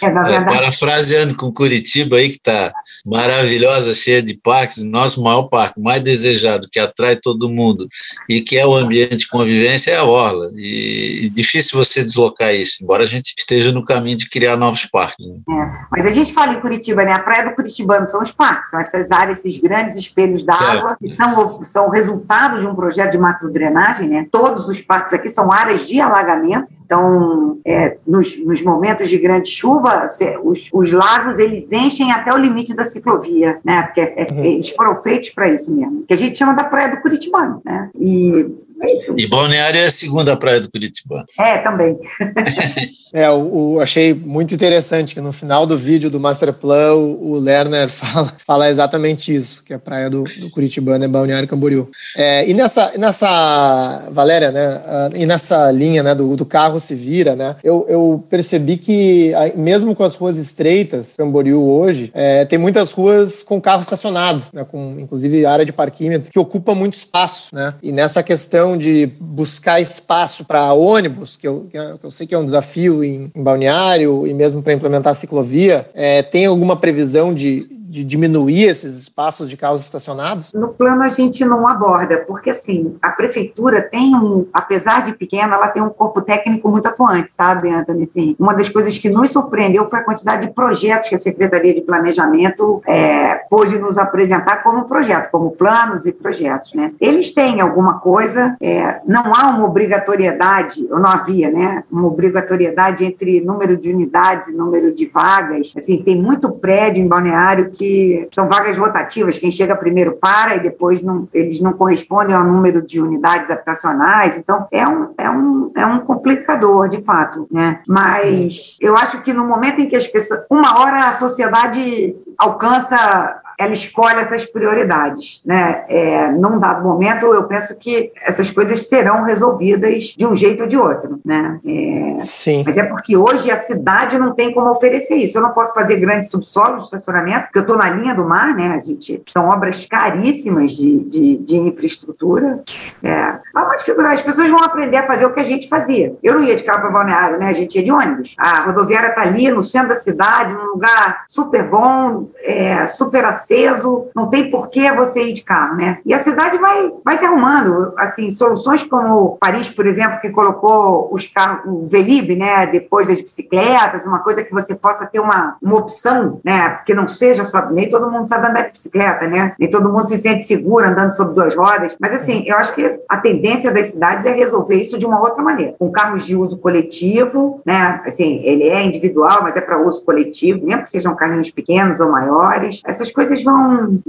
É, 0.01 0.11
na 0.11 0.23
verdade. 0.23 0.53
É, 0.53 0.57
parafraseando 0.57 1.35
com 1.35 1.51
Curitiba 1.51 2.17
aí, 2.17 2.29
que 2.29 2.35
está 2.35 2.71
maravilhosa, 3.05 3.93
cheia 3.93 4.21
de 4.21 4.35
parques, 4.35 4.83
nosso 4.83 5.23
maior 5.23 5.43
parque, 5.43 5.79
mais 5.79 6.01
desejado, 6.01 6.67
que 6.71 6.79
atrai 6.79 7.15
todo 7.15 7.49
mundo 7.49 7.87
e 8.29 8.41
que 8.41 8.57
é 8.57 8.65
o 8.65 8.75
ambiente 8.75 9.17
de 9.17 9.27
convivência 9.27 9.91
é 9.91 9.97
a 9.97 10.03
Orla. 10.03 10.51
E, 10.55 11.25
e 11.25 11.29
difícil 11.29 11.77
você 11.77 12.03
deslocar 12.03 12.53
isso, 12.53 12.83
embora 12.83 13.03
a 13.03 13.07
gente 13.07 13.33
esteja 13.37 13.71
no 13.71 13.83
caminho 13.83 14.17
de 14.17 14.29
criar 14.29 14.57
novos 14.57 14.85
parques. 14.85 15.25
Né? 15.25 15.35
É, 15.49 15.71
mas 15.91 16.02
a 16.05 16.11
gente 16.11 16.33
fala 16.33 16.53
em 16.53 16.59
Curitiba, 16.59 17.03
né? 17.03 17.13
A 17.13 17.19
praia 17.19 17.45
do 17.45 17.55
Curitibano 17.55 18.07
são 18.07 18.21
os 18.21 18.31
parques, 18.31 18.69
são 18.71 18.79
essas 18.79 19.11
áreas, 19.11 19.39
esses 19.39 19.57
grandes 19.59 19.95
espelhos 19.95 20.43
d'água, 20.43 20.97
que 20.99 21.07
são, 21.07 21.63
são 21.63 21.89
resultado 21.89 22.59
de 22.59 22.67
um 22.67 22.75
projeto 22.75 23.11
de 23.11 23.17
macrodrenagem, 23.17 24.09
né? 24.09 24.27
Todos 24.31 24.67
os 24.67 24.81
parques 24.81 25.13
aqui 25.13 25.29
são 25.29 25.51
áreas 25.51 25.87
de 25.87 25.99
alagamento 25.99 26.67
então, 26.85 27.59
é, 27.65 27.97
nos, 28.05 28.45
nos, 28.45 28.61
momentos 28.61 29.09
de 29.09 29.17
grande 29.17 29.49
chuva, 29.49 30.05
os, 30.43 30.69
os, 30.71 30.91
lagos 30.91 31.39
eles 31.39 31.71
enchem 31.71 32.11
até 32.11 32.31
o 32.31 32.37
limite 32.37 32.75
da 32.75 32.85
ciclovia, 32.85 33.59
né? 33.63 33.83
Porque 33.83 34.01
é, 34.01 34.21
é, 34.21 34.31
uhum. 34.31 34.45
eles 34.45 34.69
foram 34.69 34.95
feitos 34.97 35.29
para 35.29 35.49
isso 35.49 35.75
mesmo. 35.75 36.03
Que 36.07 36.13
a 36.13 36.17
gente 36.17 36.37
chama 36.37 36.53
da 36.53 36.63
praia 36.63 36.89
do 36.89 37.01
Curitibano, 37.01 37.61
né? 37.65 37.89
E 37.95 38.47
é 38.83 38.93
isso. 38.93 39.15
E 39.17 39.27
Balneário 39.27 39.79
é 39.79 39.85
a 39.85 39.91
segunda 39.91 40.35
praia 40.35 40.59
do 40.59 40.69
Curitiba. 40.69 41.25
É, 41.39 41.57
também. 41.59 41.97
é, 43.13 43.29
o, 43.29 43.75
o, 43.75 43.79
achei 43.79 44.13
muito 44.13 44.53
interessante 44.53 45.15
que 45.15 45.21
no 45.21 45.31
final 45.31 45.65
do 45.65 45.77
vídeo 45.77 46.09
do 46.09 46.19
Master 46.19 46.51
Plan, 46.51 46.93
o, 46.93 47.31
o 47.31 47.39
Lerner 47.39 47.87
fala, 47.89 48.33
fala 48.45 48.69
exatamente 48.69 49.33
isso, 49.33 49.63
que 49.63 49.73
a 49.73 49.79
praia 49.79 50.09
do, 50.09 50.23
do 50.23 50.49
Curitibano 50.51 51.05
é 51.05 51.07
Balneário 51.07 51.47
Camboriú. 51.47 51.89
É, 52.17 52.47
e 52.49 52.53
nessa, 52.53 52.91
nessa, 52.97 54.07
Valéria, 54.11 54.51
né, 54.51 54.81
e 55.15 55.25
nessa 55.25 55.71
linha 55.71 56.03
né, 56.03 56.13
do, 56.13 56.35
do 56.35 56.45
carro 56.45 56.79
se 56.79 56.93
vira, 56.93 57.35
né, 57.35 57.55
eu, 57.63 57.85
eu 57.87 58.23
percebi 58.29 58.77
que 58.77 59.31
mesmo 59.55 59.95
com 59.95 60.03
as 60.03 60.15
ruas 60.15 60.37
estreitas, 60.37 61.13
Camboriú 61.17 61.63
hoje, 61.63 62.11
é, 62.13 62.43
tem 62.43 62.59
muitas 62.59 62.91
ruas 62.91 63.43
com 63.43 63.61
carro 63.61 63.81
estacionado, 63.81 64.43
né, 64.51 64.65
com 64.69 64.97
inclusive 64.99 65.45
área 65.45 65.65
de 65.65 65.71
parquímetro, 65.71 66.31
que 66.31 66.39
ocupa 66.39 66.75
muito 66.75 66.93
espaço, 66.93 67.47
né, 67.53 67.73
e 67.81 67.91
nessa 67.91 68.21
questão 68.21 68.72
de 68.77 69.09
buscar 69.19 69.79
espaço 69.79 70.45
para 70.45 70.73
ônibus, 70.73 71.35
que 71.37 71.47
eu, 71.47 71.67
que 71.71 72.05
eu 72.05 72.11
sei 72.11 72.27
que 72.27 72.35
é 72.35 72.37
um 72.37 72.45
desafio 72.45 73.03
em, 73.03 73.31
em 73.33 73.43
balneário 73.43 74.27
e 74.27 74.33
mesmo 74.33 74.61
para 74.61 74.73
implementar 74.73 75.15
ciclovia, 75.15 75.89
é, 75.93 76.21
tem 76.21 76.45
alguma 76.45 76.75
previsão 76.75 77.33
de, 77.33 77.67
de 77.93 78.03
diminuir 78.03 78.63
esses 78.63 78.97
espaços 78.97 79.47
de 79.47 79.55
carros 79.55 79.81
estacionados? 79.81 80.51
No 80.51 80.69
plano 80.69 81.03
a 81.03 81.09
gente 81.09 81.45
não 81.45 81.67
aborda, 81.67 82.17
porque 82.27 82.49
assim, 82.49 82.97
a 82.99 83.09
prefeitura 83.09 83.83
tem 83.83 84.15
um, 84.15 84.47
apesar 84.51 85.03
de 85.03 85.13
pequena, 85.13 85.55
ela 85.55 85.67
tem 85.67 85.81
um 85.81 85.89
corpo 85.89 86.21
técnico 86.21 86.69
muito 86.69 86.87
atuante, 86.87 87.31
sabe, 87.31 87.69
Antônio? 87.69 88.07
Assim, 88.09 88.35
uma 88.39 88.55
das 88.55 88.67
coisas 88.67 88.97
que 88.97 89.09
nos 89.09 89.31
surpreendeu 89.31 89.85
foi 89.85 89.99
a 89.99 90.03
quantidade 90.03 90.47
de 90.47 90.53
projetos 90.53 91.07
que 91.07 91.15
a 91.15 91.19
Secretaria 91.19 91.73
de 91.73 91.81
Planejamento 91.81 92.81
é, 92.87 93.35
pôde 93.47 93.77
nos 93.77 93.99
apresentar 93.99 94.63
como 94.63 94.85
projeto, 94.85 95.29
como 95.29 95.51
planos 95.51 96.07
e 96.07 96.11
projetos, 96.11 96.73
né? 96.73 96.91
Eles 96.99 97.31
têm 97.31 97.61
alguma 97.61 97.99
coisa, 97.99 98.57
é, 98.59 99.01
não 99.05 99.35
há 99.35 99.49
uma 99.49 99.65
obrigatoriedade, 99.65 100.87
ou 100.89 100.99
não 100.99 101.09
havia, 101.09 101.51
né, 101.51 101.83
uma 101.91 102.07
obrigatoriedade 102.07 103.05
entre 103.05 103.39
número 103.41 103.77
de 103.77 103.93
unidades 103.93 104.47
e 104.47 104.55
número 104.55 104.91
de 104.91 105.05
vagas, 105.05 105.73
assim, 105.77 106.01
tem 106.01 106.19
muito 106.19 106.49
prédio 106.51 107.03
em 107.03 107.07
Balneário 107.07 107.69
que 107.69 107.82
que 107.83 108.29
são 108.31 108.47
vagas 108.47 108.77
rotativas, 108.77 109.37
quem 109.37 109.51
chega 109.51 109.75
primeiro 109.75 110.13
para 110.13 110.55
e 110.55 110.61
depois 110.61 111.01
não, 111.01 111.27
eles 111.33 111.59
não 111.59 111.73
correspondem 111.73 112.33
ao 112.33 112.45
número 112.45 112.81
de 112.81 113.01
unidades 113.01 113.51
habitacionais, 113.51 114.37
então 114.37 114.65
é 114.71 114.87
um, 114.87 115.13
é 115.17 115.29
um, 115.29 115.71
é 115.75 115.85
um 115.85 115.99
complicador, 115.99 116.87
de 116.87 117.03
fato, 117.03 117.45
né? 117.51 117.81
Mas 117.85 118.77
eu 118.79 118.95
acho 118.95 119.21
que 119.21 119.33
no 119.33 119.45
momento 119.45 119.81
em 119.81 119.87
que 119.87 119.97
as 119.97 120.07
pessoas, 120.07 120.41
uma 120.49 120.79
hora 120.79 120.99
a 121.07 121.11
sociedade 121.11 122.15
alcança 122.37 123.41
ela 123.57 123.71
escolhe 123.71 124.19
essas 124.19 124.45
prioridades. 124.45 125.41
Né? 125.45 125.83
É, 125.87 126.31
num 126.31 126.59
dado 126.59 126.83
momento, 126.83 127.25
eu 127.33 127.43
penso 127.45 127.75
que 127.77 128.11
essas 128.23 128.49
coisas 128.49 128.87
serão 128.87 129.23
resolvidas 129.23 130.15
de 130.17 130.25
um 130.25 130.35
jeito 130.35 130.63
ou 130.63 130.67
de 130.67 130.77
outro. 130.77 131.19
Né? 131.23 131.59
É, 131.65 132.15
Sim. 132.19 132.63
Mas 132.65 132.77
é 132.77 132.83
porque 132.83 133.15
hoje 133.15 133.49
a 133.51 133.57
cidade 133.57 134.19
não 134.19 134.33
tem 134.33 134.53
como 134.53 134.69
oferecer 134.69 135.15
isso. 135.15 135.37
Eu 135.37 135.41
não 135.41 135.51
posso 135.51 135.73
fazer 135.73 135.97
grandes 135.97 136.29
subsolos 136.29 136.79
de 136.79 136.85
estacionamento, 136.85 137.43
porque 137.43 137.59
eu 137.59 137.63
estou 137.63 137.77
na 137.77 137.89
linha 137.89 138.13
do 138.13 138.25
mar, 138.25 138.55
né? 138.55 138.73
A 138.75 138.79
gente, 138.79 139.21
são 139.27 139.49
obras 139.49 139.85
caríssimas 139.85 140.71
de, 140.71 140.99
de, 140.99 141.37
de 141.37 141.57
infraestrutura. 141.57 142.63
É, 143.01 143.13
há 143.53 143.63
uma 143.63 143.75
dificuldade. 143.75 144.15
As 144.15 144.21
pessoas 144.21 144.49
vão 144.49 144.63
aprender 144.63 144.97
a 144.97 145.07
fazer 145.07 145.25
o 145.25 145.33
que 145.33 145.39
a 145.39 145.43
gente 145.43 145.67
fazia. 145.67 146.15
Eu 146.21 146.35
não 146.35 146.43
ia 146.43 146.55
de 146.55 146.63
carro 146.63 146.81
para 146.81 146.89
balneário, 146.89 147.39
né? 147.39 147.49
A 147.49 147.53
gente 147.53 147.75
ia 147.75 147.83
de 147.83 147.91
ônibus. 147.91 148.35
A 148.37 148.61
rodoviária 148.61 149.09
está 149.09 149.21
ali 149.21 149.49
no 149.51 149.63
centro 149.63 149.89
da 149.89 149.95
cidade, 149.95 150.55
num 150.55 150.65
lugar 150.65 151.23
super 151.27 151.63
bom, 151.63 152.27
é, 152.41 152.87
super 152.87 153.25
aceso 153.43 154.07
não 154.15 154.29
tem 154.29 154.49
por 154.49 154.69
que 154.69 154.89
você 154.93 155.23
ir 155.23 155.33
de 155.33 155.43
carro, 155.43 155.75
né? 155.75 155.99
E 156.05 156.13
a 156.13 156.19
cidade 156.19 156.57
vai, 156.57 156.91
vai 157.03 157.17
se 157.17 157.25
arrumando, 157.25 157.93
assim, 157.97 158.31
soluções 158.31 158.83
como 158.83 159.37
Paris, 159.39 159.69
por 159.69 159.85
exemplo, 159.85 160.19
que 160.19 160.29
colocou 160.29 161.09
os 161.11 161.27
carros, 161.27 161.63
o 161.65 161.85
Velib, 161.85 162.35
né, 162.35 162.67
depois 162.67 163.07
das 163.07 163.21
bicicletas, 163.21 164.05
uma 164.05 164.19
coisa 164.19 164.43
que 164.43 164.51
você 164.51 164.73
possa 164.73 165.05
ter 165.05 165.19
uma, 165.19 165.57
uma 165.61 165.77
opção, 165.77 166.39
né, 166.43 166.69
porque 166.69 166.93
não 166.93 167.07
seja 167.07 167.43
só, 167.43 167.69
nem 167.69 167.89
todo 167.89 168.09
mundo 168.09 168.27
sabe 168.27 168.47
andar 168.47 168.63
de 168.63 168.71
bicicleta, 168.71 169.27
né, 169.27 169.53
nem 169.59 169.69
todo 169.69 169.91
mundo 169.91 170.07
se 170.07 170.17
sente 170.17 170.43
seguro 170.43 170.87
andando 170.87 171.11
sobre 171.11 171.35
duas 171.35 171.55
rodas, 171.55 171.97
mas 171.99 172.13
assim, 172.13 172.43
eu 172.47 172.57
acho 172.57 172.73
que 172.73 172.99
a 173.09 173.17
tendência 173.17 173.71
das 173.71 173.87
cidades 173.87 174.25
é 174.25 174.33
resolver 174.33 174.75
isso 174.75 174.97
de 174.97 175.05
uma 175.05 175.19
outra 175.19 175.43
maneira, 175.43 175.75
com 175.77 175.91
carros 175.91 176.25
de 176.25 176.35
uso 176.35 176.59
coletivo, 176.59 177.61
né, 177.65 178.01
assim, 178.05 178.41
ele 178.43 178.63
é 178.69 178.83
individual, 178.83 179.39
mas 179.41 179.55
é 179.55 179.61
para 179.61 179.81
uso 179.81 180.03
coletivo, 180.05 180.65
mesmo 180.65 180.83
que 180.83 180.89
sejam 180.89 181.15
carrinhos 181.15 181.51
pequenos 181.51 181.99
ou 181.99 182.09
maiores, 182.09 182.81
essas 182.85 183.11
coisas 183.11 183.32
vão, 183.41 184.01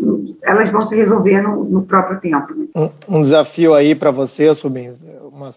elas 0.43 0.73
vão 0.73 0.81
se 0.81 0.97
resolver 0.97 1.41
no, 1.41 1.63
no 1.63 1.83
próprio 1.83 2.21
tempo. 2.21 2.53
Né? 2.53 2.67
Um, 2.75 3.19
um, 3.19 3.23
desafio 3.23 3.73
aí 3.73 3.95
para 3.95 4.11
vocês, 4.11 4.61
Rubens, 4.61 5.07
uma 5.33 5.51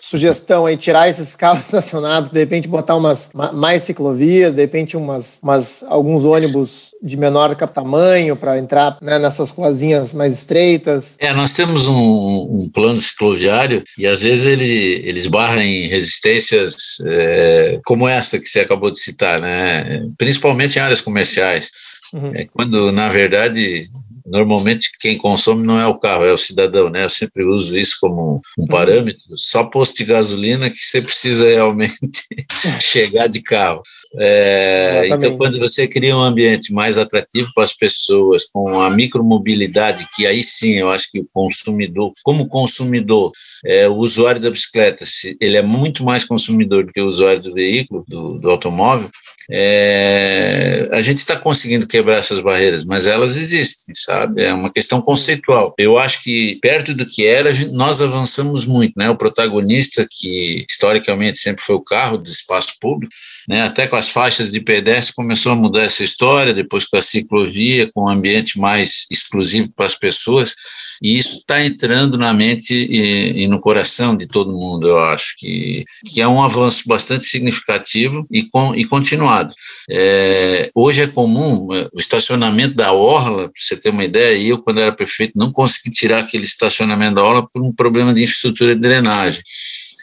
sugestão 0.00 0.66
aí, 0.66 0.76
tirar 0.76 1.08
esses 1.08 1.34
carros 1.34 1.64
estacionados, 1.66 2.30
de 2.30 2.38
repente 2.38 2.68
botar 2.68 2.94
umas 2.94 3.30
mais 3.52 3.82
ciclovias, 3.82 4.54
de 4.54 4.60
repente 4.60 4.96
umas, 4.96 5.40
umas 5.42 5.84
alguns 5.88 6.24
ônibus 6.24 6.94
de 7.02 7.16
menor 7.16 7.54
tamanho 7.66 8.36
para 8.36 8.58
entrar 8.58 8.98
né, 9.00 9.18
nessas 9.18 9.50
ruazinhas 9.50 10.14
mais 10.14 10.32
estreitas. 10.32 11.16
É, 11.18 11.32
nós 11.32 11.54
temos 11.54 11.88
um, 11.88 11.94
um 11.94 12.70
plano 12.72 13.00
cicloviário 13.00 13.82
e 13.98 14.06
às 14.06 14.20
vezes 14.22 14.46
ele, 14.46 15.02
ele 15.08 15.18
esbarra 15.18 15.62
em 15.64 15.88
resistências 15.88 16.98
é, 17.06 17.80
como 17.84 18.08
essa 18.08 18.38
que 18.38 18.46
você 18.46 18.60
acabou 18.60 18.90
de 18.90 19.00
citar, 19.00 19.40
né? 19.40 20.04
principalmente 20.16 20.76
em 20.76 20.82
áreas 20.82 21.00
comerciais. 21.00 21.70
Uhum. 22.14 22.32
É 22.34 22.46
quando, 22.46 22.92
na 22.92 23.08
verdade, 23.08 23.88
normalmente 24.24 24.90
quem 25.00 25.18
consome 25.18 25.66
não 25.66 25.78
é 25.78 25.86
o 25.86 25.98
carro, 25.98 26.24
é 26.24 26.32
o 26.32 26.38
cidadão, 26.38 26.88
né? 26.88 27.04
Eu 27.04 27.10
sempre 27.10 27.44
uso 27.44 27.76
isso 27.76 27.96
como 28.00 28.36
um 28.58 28.62
uhum. 28.62 28.66
parâmetro. 28.68 29.36
Só 29.36 29.64
posto 29.64 29.96
de 29.96 30.04
gasolina 30.04 30.70
que 30.70 30.76
você 30.76 31.02
precisa 31.02 31.46
realmente 31.46 31.98
chegar 32.80 33.26
de 33.26 33.42
carro. 33.42 33.82
É, 34.20 35.08
então, 35.10 35.36
quando 35.36 35.58
você 35.58 35.86
cria 35.88 36.16
um 36.16 36.22
ambiente 36.22 36.72
mais 36.72 36.98
atrativo 36.98 37.50
para 37.54 37.64
as 37.64 37.72
pessoas, 37.72 38.44
com 38.46 38.80
a 38.80 38.90
micromobilidade, 38.90 40.08
que 40.14 40.26
aí 40.26 40.42
sim 40.42 40.74
eu 40.74 40.90
acho 40.90 41.10
que 41.10 41.20
o 41.20 41.28
consumidor, 41.32 42.12
como 42.22 42.48
consumidor, 42.48 43.32
é, 43.64 43.88
o 43.88 43.94
usuário 43.94 44.40
da 44.40 44.50
bicicleta, 44.50 45.06
se 45.06 45.36
ele 45.40 45.56
é 45.56 45.62
muito 45.62 46.04
mais 46.04 46.24
consumidor 46.24 46.84
do 46.84 46.92
que 46.92 47.00
o 47.00 47.06
usuário 47.06 47.42
do 47.42 47.54
veículo, 47.54 48.04
do, 48.06 48.28
do 48.38 48.50
automóvel, 48.50 49.08
é, 49.50 50.88
a 50.92 51.00
gente 51.00 51.18
está 51.18 51.36
conseguindo 51.36 51.86
quebrar 51.86 52.18
essas 52.18 52.40
barreiras, 52.40 52.84
mas 52.84 53.06
elas 53.06 53.36
existem, 53.36 53.94
sabe? 53.94 54.42
É 54.42 54.52
uma 54.52 54.70
questão 54.70 55.00
conceitual. 55.00 55.74
Eu 55.78 55.98
acho 55.98 56.22
que 56.22 56.58
perto 56.60 56.94
do 56.94 57.06
que 57.06 57.26
era, 57.26 57.52
gente, 57.52 57.72
nós 57.72 58.00
avançamos 58.02 58.66
muito, 58.66 58.92
né? 58.96 59.08
O 59.10 59.16
protagonista, 59.16 60.06
que 60.10 60.64
historicamente 60.68 61.38
sempre 61.38 61.62
foi 61.62 61.74
o 61.74 61.84
carro 61.84 62.18
do 62.18 62.28
espaço 62.28 62.74
público, 62.80 63.12
né? 63.48 63.62
Até 63.62 63.86
com 63.86 63.96
as 64.04 64.10
faixas 64.10 64.52
de 64.52 64.60
pedestre 64.60 65.14
começou 65.14 65.52
a 65.52 65.56
mudar 65.56 65.82
essa 65.82 66.04
história, 66.04 66.52
depois 66.52 66.84
com 66.84 66.98
a 66.98 67.00
ciclovia, 67.00 67.90
com 67.92 68.04
um 68.04 68.08
ambiente 68.08 68.58
mais 68.58 69.06
exclusivo 69.10 69.70
para 69.74 69.86
as 69.86 69.96
pessoas, 69.96 70.54
e 71.02 71.16
isso 71.18 71.38
está 71.38 71.64
entrando 71.64 72.18
na 72.18 72.32
mente 72.32 72.74
e, 72.74 73.44
e, 73.44 73.48
no 73.48 73.60
coração 73.60 74.16
de 74.16 74.26
todo 74.26 74.52
mundo, 74.52 74.86
eu 74.86 74.98
acho, 74.98 75.34
que, 75.38 75.84
que 76.06 76.20
é 76.20 76.28
um 76.28 76.42
avanço 76.42 76.82
bastante 76.86 77.24
significativo 77.24 78.26
e, 78.30 78.44
com, 78.44 78.74
e 78.74 78.84
continuado. 78.84 79.54
É, 79.90 80.70
hoje 80.74 81.02
é 81.02 81.06
comum 81.06 81.72
é, 81.72 81.88
o 81.92 81.98
estacionamento 81.98 82.74
da 82.74 82.92
Orla, 82.92 83.44
para 83.44 83.52
você 83.58 83.76
ter 83.76 83.88
uma 83.88 84.04
ideia, 84.04 84.36
eu, 84.36 84.58
quando 84.58 84.80
era 84.80 84.92
prefeito, 84.92 85.32
não 85.34 85.50
consegui 85.50 85.90
tirar 85.90 86.20
aquele 86.20 86.44
estacionamento 86.44 87.16
da 87.16 87.24
Orla 87.24 87.48
por 87.50 87.62
um 87.62 87.72
problema 87.72 88.12
de 88.12 88.22
infraestrutura 88.22 88.74
de 88.74 88.80
drenagem. 88.80 89.40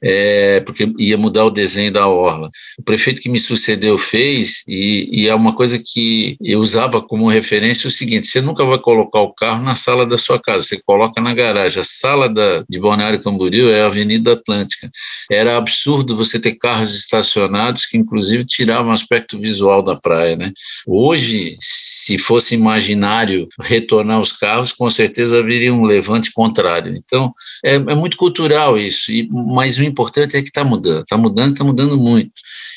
É, 0.04 0.60
porque 0.62 0.92
ia 0.98 1.18
mudar 1.18 1.46
o 1.46 1.52
desenho 1.52 1.92
da 1.92 2.08
orla. 2.08 2.50
O 2.80 2.84
prefeito 2.84 3.22
que 3.22 3.30
me 3.30 3.40
sucedeu 3.40 3.98
fez, 3.98 4.64
e, 4.68 5.10
e 5.12 5.28
é 5.28 5.36
uma 5.36 5.54
coisa 5.54 5.80
que 5.80 6.36
eu 6.42 6.60
usava 6.60 7.02
como 7.02 7.30
referência 7.30 7.88
o 7.88 7.92
seguinte: 7.92 8.28
você 8.28 8.42
nunca 8.42 8.66
vai 8.66 8.80
colocar 8.80 9.22
o 9.22 9.34
carro 9.34 9.64
na 9.64 9.76
sala 9.76 10.06
da 10.06 10.18
sua 10.18 10.40
casa, 10.40 10.66
você 10.66 10.82
coloca 10.86 11.22
na 11.22 11.34
garagem. 11.34 11.80
A 11.80 11.84
sala 11.84 12.28
da, 12.28 12.64
de 12.68 12.80
Balneário 12.80 13.22
Camboriú 13.22 13.70
é 13.70 13.84
a 13.84 13.86
Avenida 13.86 14.34
Atlântica. 14.34 14.90
Era 15.30 15.58
absurdo 15.58 16.16
você 16.16 16.40
ter 16.40 16.56
carros 16.56 16.96
estacionados 16.96 17.86
que, 17.86 17.98
inclusive, 17.98 18.44
tiravam 18.44 18.92
o 18.92 18.94
aspecto 18.94 19.40
visual 19.40 19.84
da 19.84 19.96
praia. 19.96 20.36
Né? 20.36 20.52
Hoje, 20.88 21.58
se 21.60 22.18
fosse 22.18 22.56
imaginário 22.56 23.48
retornar 23.60 24.20
os 24.20 24.34
carros, 24.34 24.72
com 24.72 24.90
certeza 24.90 25.40
haveria 25.40 25.74
um 25.74 25.84
levante 25.84 26.32
contrário. 26.34 26.96
Então, 26.96 27.34
é, 27.64 27.76
é 27.76 27.96
muito 27.96 28.18
cultural 28.18 28.78
isso, 28.78 29.12
e, 29.12 29.30
mas 29.32 29.78
o 29.78 29.84
importante 29.92 30.36
é 30.36 30.42
que 30.42 30.48
está 30.48 30.64
mudando, 30.64 31.02
está 31.02 31.18
mudando, 31.18 31.52
está 31.52 31.64
mudando 31.64 31.98
muito. 31.98 32.32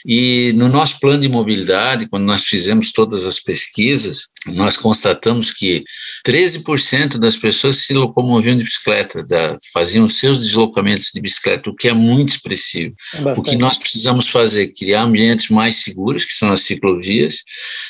E 0.06 0.52
no 0.56 0.68
nosso 0.68 1.00
plano 1.00 1.22
de 1.22 1.28
mobilidade, 1.28 2.06
quando 2.08 2.24
nós 2.24 2.44
fizemos 2.44 2.92
todas 2.92 3.24
as 3.24 3.40
pesquisas, 3.40 4.26
nós 4.52 4.76
constatamos 4.76 5.52
que 5.52 5.82
13% 6.26 7.16
das 7.16 7.36
pessoas 7.36 7.76
se 7.76 7.94
locomoviam 7.94 8.56
de 8.56 8.64
bicicleta, 8.64 9.24
da, 9.24 9.56
faziam 9.72 10.06
seus 10.06 10.40
deslocamentos 10.40 11.10
de 11.14 11.20
bicicleta, 11.20 11.70
o 11.70 11.74
que 11.74 11.88
é 11.88 11.94
muito 11.94 12.30
expressivo. 12.30 12.94
É 13.14 13.32
o 13.32 13.42
que 13.42 13.56
nós 13.56 13.78
precisamos 13.78 14.28
fazer? 14.28 14.72
Criar 14.72 15.02
ambientes 15.02 15.48
mais 15.48 15.76
seguros, 15.76 16.24
que 16.24 16.34
são 16.34 16.52
as 16.52 16.60
ciclovias, 16.60 17.42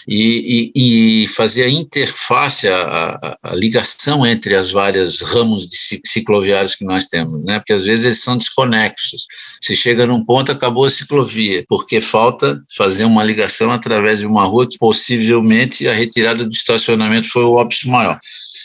e, 0.06 0.72
e, 0.74 1.24
e 1.24 1.28
fazer 1.28 1.64
a 1.64 1.70
interface, 1.70 2.68
a, 2.68 2.80
a, 2.80 3.38
a, 3.42 3.54
ligação 3.54 4.24
entre 4.24 4.54
as 4.54 4.70
várias 4.70 5.20
ramos 5.20 5.66
de 5.66 5.76
cicloviários 6.06 6.76
que 6.76 6.84
nós 6.84 7.06
temos, 7.06 7.42
né? 7.42 7.58
porque 7.58 7.72
às 7.72 7.84
vezes 7.84 8.04
eles 8.04 8.20
são 8.20 8.36
desconexos. 8.36 9.13
Você 9.60 9.74
chega 9.74 10.06
num 10.06 10.24
ponto, 10.24 10.52
acabou 10.52 10.84
a 10.84 10.90
ciclovia, 10.90 11.64
porque 11.68 12.00
falta 12.00 12.62
fazer 12.76 13.04
uma 13.04 13.24
ligação 13.24 13.72
através 13.72 14.20
de 14.20 14.26
uma 14.26 14.44
rua 14.44 14.68
que 14.68 14.78
possivelmente 14.78 15.86
a 15.88 15.94
retirada 15.94 16.44
do 16.44 16.52
estacionamento 16.52 17.28
foi 17.28 17.44
o 17.44 17.54
óbvio 17.54 17.90
maior. 17.90 18.18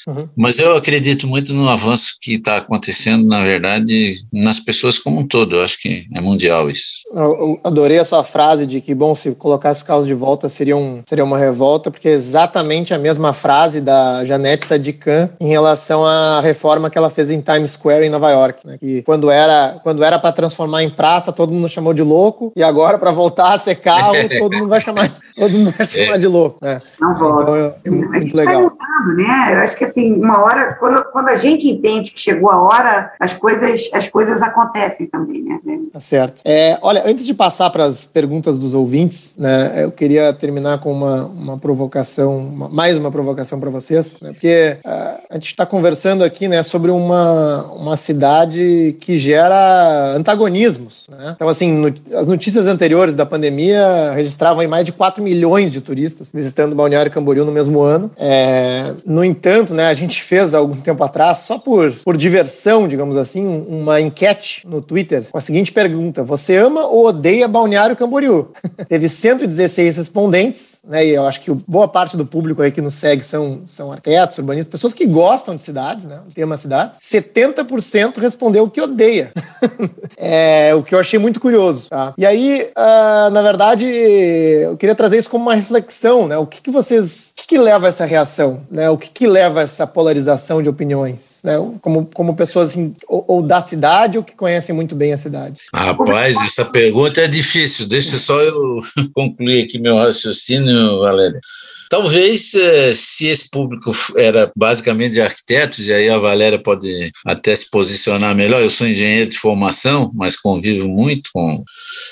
Uhum. 0.09 0.27
Mas 0.35 0.59
eu 0.59 0.75
acredito 0.75 1.27
muito 1.27 1.53
no 1.53 1.69
avanço 1.69 2.15
que 2.21 2.35
está 2.35 2.57
acontecendo, 2.57 3.27
na 3.27 3.43
verdade, 3.43 4.15
nas 4.33 4.59
pessoas 4.59 4.97
como 4.97 5.19
um 5.19 5.27
todo. 5.27 5.57
Eu 5.57 5.63
acho 5.63 5.79
que 5.79 6.05
é 6.13 6.21
mundial 6.21 6.69
isso. 6.69 7.01
Eu 7.13 7.59
adorei 7.63 7.99
a 7.99 8.03
sua 8.03 8.23
frase 8.23 8.65
de 8.65 8.81
que, 8.81 8.95
bom, 8.95 9.13
se 9.13 9.31
colocasse 9.35 9.81
os 9.81 9.87
carros 9.87 10.07
de 10.07 10.13
volta 10.13 10.49
seria, 10.49 10.75
um, 10.75 11.01
seria 11.07 11.23
uma 11.23 11.37
revolta, 11.37 11.91
porque 11.91 12.09
é 12.09 12.13
exatamente 12.13 12.93
a 12.93 12.97
mesma 12.97 13.33
frase 13.33 13.81
da 13.81 14.25
Janete 14.25 14.65
Sadikan 14.65 15.29
em 15.39 15.47
relação 15.47 16.03
à 16.05 16.39
reforma 16.41 16.89
que 16.89 16.97
ela 16.97 17.09
fez 17.09 17.29
em 17.29 17.41
Times 17.41 17.71
Square, 17.71 18.05
em 18.05 18.09
Nova 18.09 18.31
York. 18.31 18.65
Né? 18.65 18.77
Que 18.79 19.03
quando 19.03 19.29
era 19.29 19.79
quando 19.83 20.03
era 20.03 20.17
para 20.19 20.31
transformar 20.31 20.83
em 20.83 20.89
praça, 20.89 21.31
todo 21.31 21.51
mundo 21.51 21.69
chamou 21.69 21.93
de 21.93 22.01
louco, 22.01 22.51
e 22.55 22.63
agora, 22.63 22.97
para 22.97 23.11
voltar 23.11 23.53
a 23.53 23.57
ser 23.57 23.75
carro, 23.75 24.15
todo 24.39 24.57
mundo 24.57 24.69
vai 24.69 24.81
chamar, 24.81 25.09
todo 25.35 25.51
mundo 25.51 25.73
vai 25.77 25.85
chamar 25.85 26.15
é. 26.15 26.17
de 26.17 26.27
louco. 26.27 26.57
Né? 26.61 26.77
Não 26.99 27.19
volta. 27.19 27.43
Então, 27.43 27.55
é, 27.55 27.73
é 27.85 27.89
muito, 27.89 28.11
muito 28.11 28.37
legal. 28.37 28.61
Mudando, 28.61 29.17
né? 29.17 29.53
Eu 29.53 29.59
acho 29.59 29.77
que 29.77 29.85
assim, 29.85 29.98
assim, 29.99 30.23
uma 30.23 30.43
hora, 30.43 30.75
quando, 30.75 31.03
quando 31.11 31.29
a 31.29 31.35
gente 31.35 31.67
entende 31.67 32.11
que 32.11 32.19
chegou 32.19 32.49
a 32.49 32.61
hora, 32.61 33.11
as 33.19 33.33
coisas, 33.33 33.89
as 33.93 34.07
coisas 34.07 34.41
acontecem 34.41 35.07
também, 35.07 35.43
né? 35.43 35.59
Tá 35.91 35.99
certo. 35.99 36.41
É, 36.45 36.77
olha, 36.81 37.03
antes 37.05 37.25
de 37.25 37.33
passar 37.33 37.69
para 37.69 37.85
as 37.85 38.05
perguntas 38.05 38.57
dos 38.57 38.73
ouvintes, 38.73 39.37
né, 39.37 39.83
eu 39.83 39.91
queria 39.91 40.31
terminar 40.33 40.79
com 40.79 40.91
uma, 40.91 41.25
uma 41.25 41.57
provocação, 41.57 42.37
uma, 42.37 42.69
mais 42.69 42.97
uma 42.97 43.11
provocação 43.11 43.59
para 43.59 43.69
vocês, 43.69 44.19
né, 44.21 44.31
porque 44.31 44.77
uh, 44.85 45.19
a 45.29 45.33
gente 45.33 45.47
está 45.47 45.65
conversando 45.65 46.23
aqui, 46.23 46.47
né, 46.47 46.61
sobre 46.63 46.91
uma, 46.91 47.65
uma 47.73 47.97
cidade 47.97 48.95
que 48.99 49.17
gera 49.17 50.13
antagonismos, 50.15 51.07
né? 51.09 51.33
Então, 51.35 51.49
assim, 51.49 51.71
no, 51.71 51.93
as 52.17 52.27
notícias 52.27 52.67
anteriores 52.67 53.15
da 53.15 53.25
pandemia 53.25 54.11
registravam 54.13 54.67
mais 54.67 54.85
de 54.85 54.91
4 54.91 55.23
milhões 55.23 55.71
de 55.71 55.81
turistas 55.81 56.31
visitando 56.33 56.75
Balneário 56.75 57.11
Camboriú 57.11 57.45
no 57.45 57.51
mesmo 57.51 57.81
ano. 57.81 58.11
É, 58.17 58.93
no 59.05 59.23
entanto, 59.23 59.73
né, 59.79 59.87
a 59.87 59.93
gente 59.93 60.21
fez 60.21 60.53
há 60.53 60.57
algum 60.57 60.75
tempo 60.75 61.01
atrás, 61.03 61.39
só 61.39 61.57
por, 61.57 61.91
por 62.03 62.17
diversão, 62.17 62.87
digamos 62.87 63.15
assim, 63.15 63.65
uma 63.67 64.01
enquete 64.01 64.67
no 64.67 64.81
Twitter 64.81 65.23
com 65.31 65.37
a 65.37 65.41
seguinte 65.41 65.71
pergunta: 65.71 66.21
Você 66.23 66.57
ama 66.57 66.85
ou 66.85 67.07
odeia 67.07 67.47
Balneário 67.47 67.95
Camboriú? 67.95 68.51
Teve 68.89 69.07
116 69.07 69.95
respondentes, 69.95 70.81
né, 70.85 71.05
e 71.05 71.11
eu 71.11 71.25
acho 71.25 71.41
que 71.41 71.51
boa 71.65 71.87
parte 71.87 72.17
do 72.17 72.25
público 72.25 72.61
aí 72.61 72.71
que 72.71 72.81
nos 72.81 72.95
segue 72.95 73.23
são, 73.23 73.61
são 73.65 73.91
arquitetos, 73.91 74.37
urbanistas, 74.37 74.71
pessoas 74.71 74.93
que 74.93 75.05
gostam 75.05 75.55
de 75.55 75.61
cidades, 75.61 76.05
né, 76.05 76.19
o 76.27 76.33
tema 76.33 76.57
cidades. 76.57 76.99
70% 76.99 78.17
respondeu 78.17 78.69
que 78.69 78.81
odeia. 78.81 79.31
é, 80.17 80.73
o 80.75 80.83
que 80.83 80.93
eu 80.93 80.99
achei 80.99 81.17
muito 81.17 81.39
curioso. 81.39 81.87
Tá? 81.89 82.13
E 82.17 82.25
aí, 82.25 82.69
uh, 82.77 83.29
na 83.31 83.41
verdade, 83.41 83.85
eu 83.85 84.75
queria 84.77 84.95
trazer 84.95 85.17
isso 85.17 85.29
como 85.29 85.45
uma 85.45 85.55
reflexão, 85.55 86.27
né? 86.27 86.37
O 86.37 86.45
que, 86.45 86.61
que 86.61 86.71
vocês. 86.71 87.33
O 87.33 87.41
que, 87.41 87.47
que 87.47 87.57
leva 87.57 87.85
a 87.85 87.89
essa 87.89 88.05
reação? 88.05 88.61
Né? 88.69 88.89
O 88.89 88.97
que, 88.97 89.09
que 89.09 89.27
leva 89.27 89.61
a 89.61 89.63
essa 89.73 89.87
polarização 89.87 90.61
de 90.61 90.69
opiniões, 90.69 91.41
né? 91.43 91.53
Como, 91.81 92.09
como 92.13 92.35
pessoas 92.35 92.71
assim, 92.71 92.93
ou, 93.07 93.23
ou, 93.27 93.41
da 93.41 93.61
cidade 93.61 94.17
ou 94.17 94.23
que 94.23 94.35
conhecem 94.35 94.75
muito 94.75 94.95
bem 94.95 95.13
a 95.13 95.17
cidade. 95.17 95.61
Rapaz, 95.73 96.35
essa 96.37 96.65
pergunta 96.65 97.21
é 97.21 97.27
difícil. 97.27 97.87
Deixa 97.87 98.17
só 98.17 98.39
eu 98.41 98.79
concluir 99.13 99.63
aqui 99.63 99.79
meu 99.79 99.97
raciocínio, 99.97 100.99
Valéria. 100.99 101.39
Talvez, 101.89 102.53
eh, 102.53 102.93
se 102.93 103.25
esse 103.25 103.49
público 103.49 103.91
era 104.15 104.51
basicamente 104.55 105.13
de 105.13 105.21
arquitetos, 105.21 105.87
e 105.87 105.91
aí 105.91 106.07
a 106.07 106.19
Valéria 106.19 106.59
pode 106.59 107.11
até 107.25 107.55
se 107.55 107.67
posicionar 107.71 108.35
melhor, 108.35 108.61
eu 108.61 108.69
sou 108.69 108.87
engenheiro 108.87 109.27
de 109.27 109.39
formação, 109.39 110.11
mas 110.13 110.35
convivo 110.39 110.87
muito 110.87 111.31
com. 111.33 111.63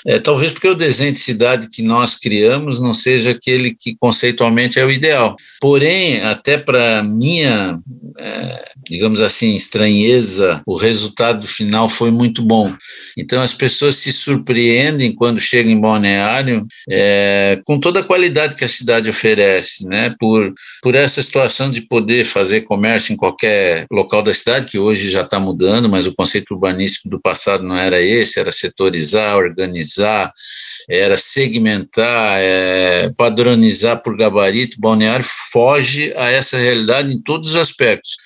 É, 0.04 0.18
talvez 0.18 0.50
porque 0.50 0.66
o 0.66 0.74
desenho 0.74 1.12
de 1.12 1.20
cidade 1.20 1.68
que 1.70 1.80
nós 1.80 2.16
criamos 2.16 2.80
não 2.80 2.92
seja 2.92 3.30
aquele 3.30 3.72
que 3.72 3.96
conceitualmente 4.00 4.80
é 4.80 4.84
o 4.84 4.90
ideal. 4.90 5.36
Porém, 5.60 6.22
até 6.22 6.58
para 6.58 7.04
minha, 7.04 7.78
é, 8.18 8.72
digamos 8.90 9.22
assim, 9.22 9.54
estranheza, 9.54 10.60
o 10.66 10.76
resultado 10.76 11.46
final 11.46 11.88
foi 11.88 12.10
muito 12.10 12.42
bom. 12.42 12.74
Então, 13.16 13.40
as 13.40 13.54
pessoas 13.54 13.94
se 13.94 14.12
surpreendem 14.12 15.14
quando 15.14 15.38
chegam 15.38 15.70
em 15.70 15.80
Balneário 15.80 16.66
é, 16.90 17.60
com 17.64 17.78
toda 17.78 18.00
a 18.00 18.04
qualidade 18.04 18.56
que 18.56 18.64
a 18.64 18.68
cidade 18.68 19.08
oferece 19.08 19.67
acontece, 19.68 19.86
né? 19.86 20.14
Por, 20.18 20.52
por 20.82 20.94
essa 20.94 21.22
situação 21.22 21.70
de 21.70 21.82
poder 21.82 22.24
fazer 22.24 22.62
comércio 22.62 23.12
em 23.12 23.16
qualquer 23.16 23.86
local 23.90 24.22
da 24.22 24.32
cidade, 24.32 24.70
que 24.70 24.78
hoje 24.78 25.10
já 25.10 25.22
está 25.22 25.38
mudando, 25.38 25.88
mas 25.88 26.06
o 26.06 26.14
conceito 26.14 26.54
urbanístico 26.54 27.08
do 27.08 27.20
passado 27.20 27.62
não 27.62 27.76
era 27.76 28.00
esse, 28.00 28.40
era 28.40 28.50
setorizar, 28.50 29.36
organizar, 29.36 30.32
era 30.88 31.16
segmentar, 31.16 32.38
é, 32.40 33.10
padronizar 33.16 34.02
por 34.02 34.16
gabarito. 34.16 34.80
Balneário 34.80 35.26
foge 35.52 36.12
a 36.16 36.30
essa 36.30 36.56
realidade 36.56 37.14
em 37.14 37.20
todos 37.20 37.50
os 37.50 37.56
aspectos. 37.56 38.16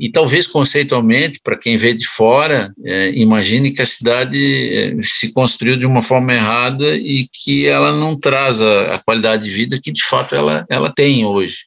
E 0.00 0.10
talvez 0.10 0.46
conceitualmente, 0.46 1.40
para 1.42 1.58
quem 1.58 1.76
vê 1.76 1.92
de 1.92 2.06
fora, 2.06 2.72
é, 2.84 3.10
imagine 3.14 3.72
que 3.72 3.82
a 3.82 3.86
cidade 3.86 4.70
é, 4.72 4.96
se 5.02 5.32
construiu 5.32 5.76
de 5.76 5.86
uma 5.86 6.02
forma 6.02 6.32
errada 6.32 6.94
e 6.96 7.26
que 7.32 7.66
ela 7.66 7.92
não 7.92 8.14
traz 8.14 8.62
a, 8.62 8.94
a 8.94 8.98
qualidade 8.98 9.44
de 9.44 9.50
vida 9.50 9.80
que 9.82 9.90
de 9.90 10.02
fato 10.02 10.34
ela, 10.34 10.64
ela 10.68 10.90
tem 10.90 11.24
hoje. 11.24 11.64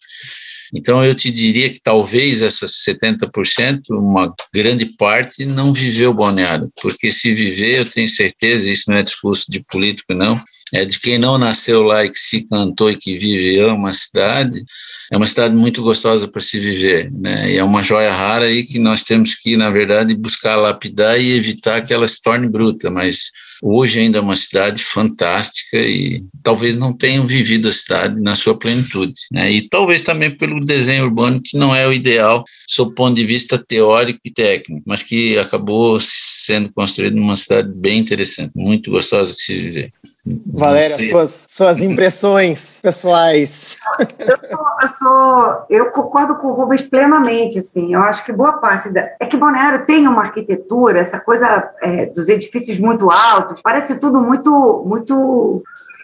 Então, 0.73 1.03
eu 1.03 1.13
te 1.13 1.29
diria 1.31 1.69
que 1.69 1.81
talvez 1.81 2.41
essas 2.41 2.71
70%, 2.87 3.81
uma 3.91 4.33
grande 4.53 4.85
parte, 4.97 5.45
não 5.45 5.73
viveu 5.73 6.13
balneário, 6.13 6.71
porque 6.81 7.11
se 7.11 7.33
viver, 7.33 7.77
eu 7.77 7.85
tenho 7.85 8.07
certeza, 8.07 8.71
isso 8.71 8.89
não 8.89 8.97
é 8.97 9.03
discurso 9.03 9.51
de 9.51 9.63
político, 9.63 10.13
não, 10.13 10.39
é 10.73 10.85
de 10.85 10.99
quem 10.99 11.17
não 11.17 11.37
nasceu 11.37 11.81
lá 11.83 12.05
e 12.05 12.09
que 12.09 12.19
se 12.19 12.47
cantou 12.47 12.89
e 12.89 12.95
que 12.95 13.17
vive 13.17 13.55
e 13.55 13.59
ama 13.59 13.89
a 13.89 13.93
cidade, 13.93 14.63
é 15.11 15.17
uma 15.17 15.27
cidade 15.27 15.53
muito 15.53 15.81
gostosa 15.81 16.27
para 16.27 16.41
se 16.41 16.59
viver, 16.59 17.11
né? 17.11 17.51
E 17.51 17.57
é 17.57 17.63
uma 17.63 17.83
joia 17.83 18.13
rara 18.13 18.45
aí 18.45 18.63
que 18.63 18.79
nós 18.79 19.03
temos 19.03 19.35
que, 19.35 19.57
na 19.57 19.69
verdade, 19.69 20.15
buscar 20.15 20.55
lapidar 20.55 21.19
e 21.19 21.33
evitar 21.33 21.81
que 21.81 21.93
ela 21.93 22.07
se 22.07 22.21
torne 22.21 22.49
bruta, 22.49 22.89
mas 22.89 23.31
hoje 23.61 23.99
ainda 23.99 24.17
é 24.17 24.21
uma 24.21 24.35
cidade 24.35 24.83
fantástica 24.83 25.77
e 25.77 26.23
talvez 26.41 26.75
não 26.75 26.93
tenham 26.93 27.25
vivido 27.27 27.67
a 27.67 27.71
cidade 27.71 28.19
na 28.21 28.35
sua 28.35 28.57
plenitude. 28.57 29.13
Né? 29.31 29.51
E 29.51 29.69
talvez 29.69 30.01
também 30.01 30.35
pelo 30.35 30.63
desenho 30.65 31.05
urbano, 31.05 31.41
que 31.43 31.57
não 31.57 31.75
é 31.75 31.87
o 31.87 31.93
ideal, 31.93 32.43
sob 32.67 32.91
o 32.91 32.95
ponto 32.95 33.15
de 33.15 33.25
vista 33.25 33.57
teórico 33.57 34.19
e 34.25 34.31
técnico, 34.31 34.83
mas 34.85 35.03
que 35.03 35.37
acabou 35.37 35.97
sendo 35.99 36.71
construído 36.73 37.15
numa 37.15 37.35
cidade 37.35 37.69
bem 37.75 37.99
interessante, 37.99 38.51
muito 38.55 38.91
gostosa 38.91 39.31
de 39.31 39.41
se 39.41 39.53
viver. 39.53 39.91
Valéria, 40.53 41.09
suas, 41.09 41.47
suas 41.49 41.79
impressões 41.81 42.79
pessoais. 42.81 43.77
Eu, 44.19 44.37
sou, 44.47 44.65
eu, 44.81 44.87
sou, 44.87 45.65
eu 45.69 45.91
concordo 45.91 46.37
com 46.37 46.47
o 46.47 46.53
Rubens 46.53 46.83
plenamente, 46.83 47.59
assim, 47.59 47.93
eu 47.93 48.01
acho 48.01 48.25
que 48.25 48.31
boa 48.31 48.53
parte 48.53 48.91
da... 48.91 49.09
É 49.19 49.25
que 49.25 49.37
Balneário 49.37 49.85
tem 49.85 50.07
uma 50.07 50.21
arquitetura, 50.21 50.99
essa 50.99 51.19
coisa 51.19 51.71
é, 51.81 52.05
dos 52.07 52.29
edifícios 52.29 52.79
muito 52.79 53.09
altos, 53.09 53.50
parece 53.63 53.99
tudo 53.99 54.21
muito, 54.21 54.83
muito 54.85 55.63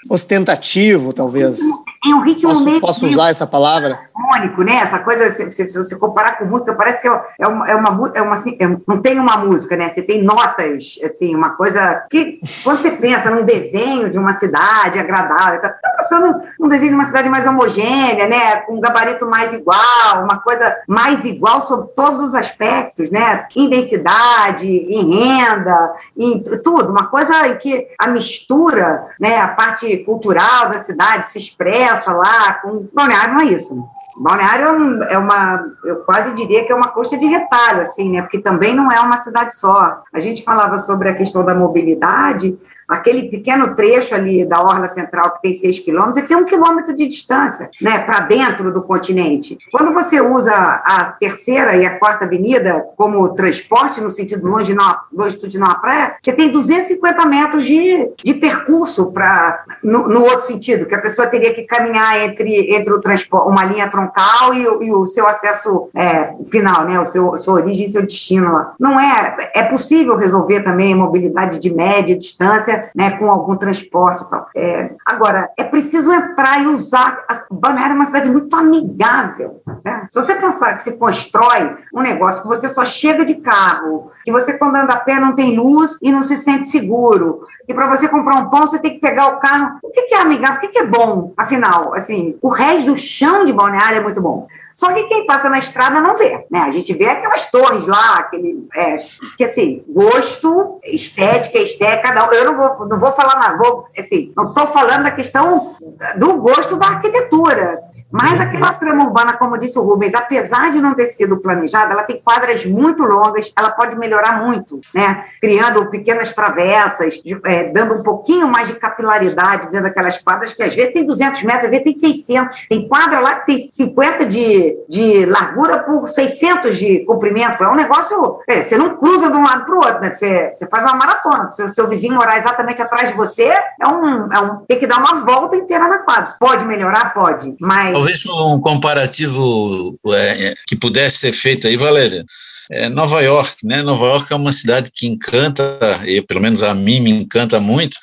ostentativo, 0.09 1.13
talvez. 1.13 1.59
Em 2.07 2.13
um 2.13 2.21
ritmo 2.21 2.49
posso, 2.49 2.63
meio. 2.63 2.79
Posso 2.79 3.05
usar 3.05 3.29
essa 3.29 3.45
palavra? 3.45 3.99
Único, 4.15 4.63
né? 4.63 4.75
Essa 4.77 4.99
coisa, 4.99 5.29
se, 5.31 5.51
se, 5.51 5.67
se, 5.67 5.77
você 5.77 5.97
comparar 5.97 6.37
com 6.37 6.45
música, 6.45 6.73
parece 6.73 7.01
que 7.01 7.07
é, 7.07 7.21
é 7.39 7.47
uma. 7.47 7.67
É 7.67 7.75
uma, 7.75 8.11
é 8.15 8.21
uma 8.21 8.33
assim, 8.33 8.57
é, 8.59 8.67
não 8.87 9.01
tem 9.01 9.19
uma 9.19 9.37
música, 9.37 9.75
né? 9.75 9.89
Você 9.89 10.01
tem 10.01 10.23
notas, 10.23 10.97
assim, 11.03 11.35
uma 11.35 11.55
coisa. 11.57 12.05
que 12.09 12.39
Quando 12.63 12.77
você 12.77 12.91
pensa 12.91 13.29
num 13.29 13.43
desenho 13.43 14.09
de 14.09 14.17
uma 14.17 14.33
cidade 14.33 14.99
agradável, 14.99 15.59
tá, 15.59 15.69
tá 15.69 15.89
passando 15.97 16.41
um 16.59 16.69
desenho 16.69 16.91
de 16.91 16.95
uma 16.95 17.03
cidade 17.03 17.29
mais 17.29 17.45
homogênea, 17.45 18.27
né? 18.27 18.57
Com 18.61 18.75
um 18.75 18.79
gabarito 18.79 19.27
mais 19.27 19.51
igual, 19.51 20.23
uma 20.23 20.39
coisa 20.39 20.73
mais 20.87 21.25
igual 21.25 21.61
sobre 21.61 21.89
todos 21.89 22.21
os 22.21 22.33
aspectos, 22.33 23.11
né? 23.11 23.47
Em 23.53 23.69
densidade, 23.69 24.65
em 24.65 25.19
renda, 25.19 25.93
em 26.15 26.41
tudo. 26.63 26.89
Uma 26.89 27.07
coisa 27.07 27.49
em 27.49 27.57
que 27.57 27.85
a 27.99 28.07
mistura, 28.07 29.07
né? 29.19 29.39
A 29.39 29.49
parte 29.49 29.97
cultural 29.97 30.69
da 30.69 30.79
cidade 30.79 31.27
se 31.27 31.37
expressa 31.37 31.96
lá. 32.05 32.53
Com... 32.55 32.87
Balneário 32.93 33.33
não 33.33 33.41
é 33.41 33.45
isso. 33.45 33.87
Balneário 34.17 35.03
é 35.03 35.17
uma, 35.17 35.63
eu 35.83 35.97
quase 35.97 36.33
diria 36.33 36.65
que 36.65 36.71
é 36.71 36.75
uma 36.75 36.87
coxa 36.87 37.17
de 37.17 37.27
retalho, 37.27 37.81
assim, 37.81 38.11
né? 38.11 38.21
Porque 38.21 38.39
também 38.39 38.75
não 38.75 38.91
é 38.91 38.99
uma 38.99 39.17
cidade 39.17 39.55
só. 39.55 40.01
A 40.11 40.19
gente 40.19 40.43
falava 40.43 40.79
sobre 40.79 41.09
a 41.09 41.15
questão 41.15 41.45
da 41.45 41.53
mobilidade, 41.53 42.57
aquele 42.87 43.29
pequeno 43.29 43.75
trecho 43.75 44.15
ali 44.15 44.45
da 44.45 44.61
Orla 44.61 44.87
Central, 44.87 45.33
que 45.33 45.41
tem 45.41 45.53
seis 45.53 45.79
quilômetros, 45.79 46.17
ele 46.17 46.27
tem 46.27 46.37
um 46.37 46.45
quilômetro 46.45 46.95
de 46.95 47.05
distância, 47.07 47.69
né, 47.81 47.99
para 47.99 48.21
dentro 48.21 48.71
do 48.71 48.81
continente. 48.81 49.57
Quando 49.71 49.93
você 49.93 50.21
usa 50.21 50.53
a 50.53 51.15
terceira 51.19 51.75
e 51.75 51.85
a 51.85 51.99
quarta 51.99 52.25
avenida 52.25 52.85
como 52.95 53.29
transporte, 53.35 53.99
no 53.99 54.09
sentido 54.09 54.47
longitudinal, 54.47 55.01
longitudinal 55.13 55.71
à 55.71 55.75
praia, 55.75 56.15
você 56.19 56.31
tem 56.31 56.49
250 56.49 57.25
metros 57.25 57.65
de, 57.65 58.09
de 58.23 58.33
percurso 58.35 59.11
para 59.11 59.63
no, 59.83 60.07
no, 60.07 60.21
outro 60.21 60.41
sentido, 60.41 60.85
que 60.85 60.95
a 60.95 61.01
pessoa 61.01 61.27
teria 61.27 61.53
que 61.53 61.63
caminhar 61.63 62.23
entre, 62.23 62.73
entre 62.73 62.93
o 62.93 63.01
transporte, 63.01 63.49
uma 63.49 63.65
linha 63.65 63.89
troncal 63.89 64.53
e, 64.53 64.63
e 64.85 64.93
o 64.93 65.05
seu 65.05 65.27
acesso 65.27 65.89
é, 65.93 66.33
final, 66.49 66.85
né, 66.85 66.99
o 66.99 67.05
seu, 67.05 67.35
sua 67.37 67.55
origem 67.55 67.87
e 67.87 67.91
seu 67.91 68.01
destino 68.01 68.51
lá. 68.51 68.73
Não 68.79 68.99
é, 68.99 69.51
é 69.53 69.63
possível 69.63 70.15
resolver 70.15 70.61
também 70.61 70.95
mobilidade 70.95 71.59
de 71.59 71.73
média 71.73 72.17
distância 72.17 72.76
né, 72.95 73.17
com 73.17 73.29
algum 73.29 73.55
transporte 73.55 74.23
e 74.23 74.29
tal. 74.29 74.47
É, 74.55 74.91
agora, 75.05 75.49
é 75.57 75.63
preciso 75.63 76.13
entrar 76.13 76.61
e 76.61 76.67
usar. 76.67 77.25
Balneário 77.51 77.93
é 77.93 77.95
uma 77.95 78.05
cidade 78.05 78.29
muito 78.29 78.55
amigável. 78.55 79.61
Né? 79.83 80.05
Se 80.09 80.21
você 80.21 80.35
pensar 80.35 80.75
que 80.75 80.83
se 80.83 80.97
constrói 80.97 81.75
um 81.93 82.01
negócio 82.01 82.41
que 82.41 82.47
você 82.47 82.67
só 82.67 82.85
chega 82.85 83.23
de 83.25 83.35
carro, 83.35 84.09
que 84.23 84.31
você 84.31 84.57
quando 84.57 84.75
anda 84.75 84.93
a 84.93 84.99
pé 84.99 85.19
não 85.19 85.35
tem 85.35 85.57
luz 85.57 85.97
e 86.01 86.11
não 86.11 86.23
se 86.23 86.37
sente 86.37 86.67
seguro, 86.67 87.45
e 87.67 87.73
para 87.73 87.87
você 87.87 88.07
comprar 88.07 88.35
um 88.35 88.49
pão 88.49 88.61
você 88.61 88.79
tem 88.79 88.93
que 88.93 88.99
pegar 88.99 89.27
o 89.27 89.39
carro. 89.39 89.77
O 89.83 89.89
que 89.89 90.13
é 90.13 90.21
amigável? 90.21 90.57
O 90.57 90.71
que 90.71 90.79
é 90.79 90.85
bom? 90.85 91.33
Afinal, 91.37 91.93
assim, 91.93 92.37
o 92.41 92.49
resto 92.49 92.91
do 92.91 92.97
chão 92.97 93.45
de 93.45 93.53
Balneário 93.53 93.97
é 93.97 94.03
muito 94.03 94.21
bom. 94.21 94.47
Só 94.77 94.93
que 94.93 95.05
quem 95.05 95.25
passa 95.25 95.49
na 95.49 95.57
estrada 95.57 95.99
não 95.99 96.15
vê, 96.15 96.45
né? 96.51 96.59
A 96.59 96.69
gente 96.69 96.93
vê 96.93 97.09
aquelas 97.09 97.49
torres 97.49 97.87
lá, 97.87 98.19
aquele, 98.19 98.67
é, 98.75 98.93
que 99.35 99.43
assim, 99.43 99.83
gosto, 99.89 100.79
estética, 100.83 101.57
estética, 101.57 102.03
cada 102.13 102.29
um, 102.29 102.31
eu 102.31 102.45
não 102.45 102.55
vou, 102.55 102.87
não 102.87 102.99
vou 102.99 103.11
falar 103.11 103.39
nada, 103.39 103.57
vou, 103.57 103.87
assim, 103.97 104.31
não 104.37 104.49
estou 104.49 104.67
falando 104.67 105.05
da 105.05 105.11
questão 105.11 105.75
do 106.17 106.37
gosto 106.37 106.75
da 106.75 106.85
arquitetura, 106.85 107.73
mas 108.11 108.39
aquela 108.39 108.73
trama 108.73 109.05
urbana, 109.05 109.33
como 109.33 109.57
disse 109.57 109.77
o 109.77 109.83
Rubens, 109.83 110.13
apesar 110.13 110.71
de 110.71 110.79
não 110.79 110.93
ter 110.93 111.07
sido 111.07 111.37
planejada, 111.37 111.93
ela 111.93 112.03
tem 112.03 112.21
quadras 112.21 112.65
muito 112.65 113.03
longas, 113.03 113.51
ela 113.55 113.71
pode 113.71 113.97
melhorar 113.97 114.43
muito, 114.43 114.79
né? 114.93 115.25
Criando 115.41 115.89
pequenas 115.89 116.33
travessas, 116.33 117.21
é, 117.45 117.65
dando 117.65 117.95
um 117.95 118.03
pouquinho 118.03 118.47
mais 118.47 118.67
de 118.67 118.75
capilaridade 118.75 119.69
dentro 119.69 119.87
daquelas 119.87 120.19
quadras, 120.19 120.53
que 120.53 120.63
às 120.63 120.75
vezes 120.75 120.93
tem 120.93 121.05
200 121.05 121.43
metros, 121.43 121.65
às 121.65 121.69
vezes 121.69 121.83
tem 121.83 121.93
600. 121.93 122.67
Tem 122.69 122.87
quadra 122.87 123.19
lá 123.19 123.35
que 123.35 123.45
tem 123.45 123.69
50 123.71 124.25
de, 124.25 124.77
de 124.87 125.25
largura 125.25 125.79
por 125.79 126.07
600 126.07 126.77
de 126.77 127.05
comprimento. 127.05 127.63
É 127.63 127.69
um 127.69 127.75
negócio. 127.75 128.39
É, 128.47 128.61
você 128.61 128.77
não 128.77 128.95
cruza 128.95 129.29
de 129.29 129.37
um 129.37 129.43
lado 129.43 129.65
para 129.65 129.75
o 129.75 129.79
outro, 129.79 129.99
né? 129.99 130.13
Você, 130.13 130.51
você 130.53 130.67
faz 130.67 130.83
uma 130.85 130.95
maratona. 130.95 131.51
Se 131.51 131.63
o 131.63 131.69
seu 131.69 131.87
vizinho 131.87 132.15
morar 132.15 132.37
exatamente 132.37 132.81
atrás 132.81 133.09
de 133.09 133.15
você, 133.15 133.53
é 133.81 133.87
um, 133.87 134.31
é 134.31 134.39
um, 134.39 134.57
tem 134.67 134.79
que 134.79 134.87
dar 134.87 134.99
uma 134.99 135.25
volta 135.25 135.55
inteira 135.55 135.87
na 135.87 135.99
quadra. 135.99 136.35
Pode 136.39 136.65
melhorar? 136.65 137.13
Pode. 137.13 137.55
Mas 137.59 137.96
Talvez 137.97 138.27
um 138.27 138.59
comparativo 138.61 139.97
é, 140.13 140.53
que 140.67 140.75
pudesse 140.75 141.17
ser 141.17 141.33
feito 141.33 141.67
aí, 141.67 141.75
Valéria. 141.75 142.23
É 142.69 142.89
Nova 142.89 143.21
York, 143.21 143.65
né? 143.65 143.81
Nova 143.81 144.05
York 144.05 144.31
é 144.31 144.35
uma 144.35 144.51
cidade 144.51 144.91
que 144.93 145.07
encanta, 145.07 145.63
e 146.05 146.21
pelo 146.21 146.39
menos 146.39 146.61
a 146.61 146.75
mim 146.75 146.99
me 146.99 147.09
encanta 147.09 147.59
muito, 147.59 147.97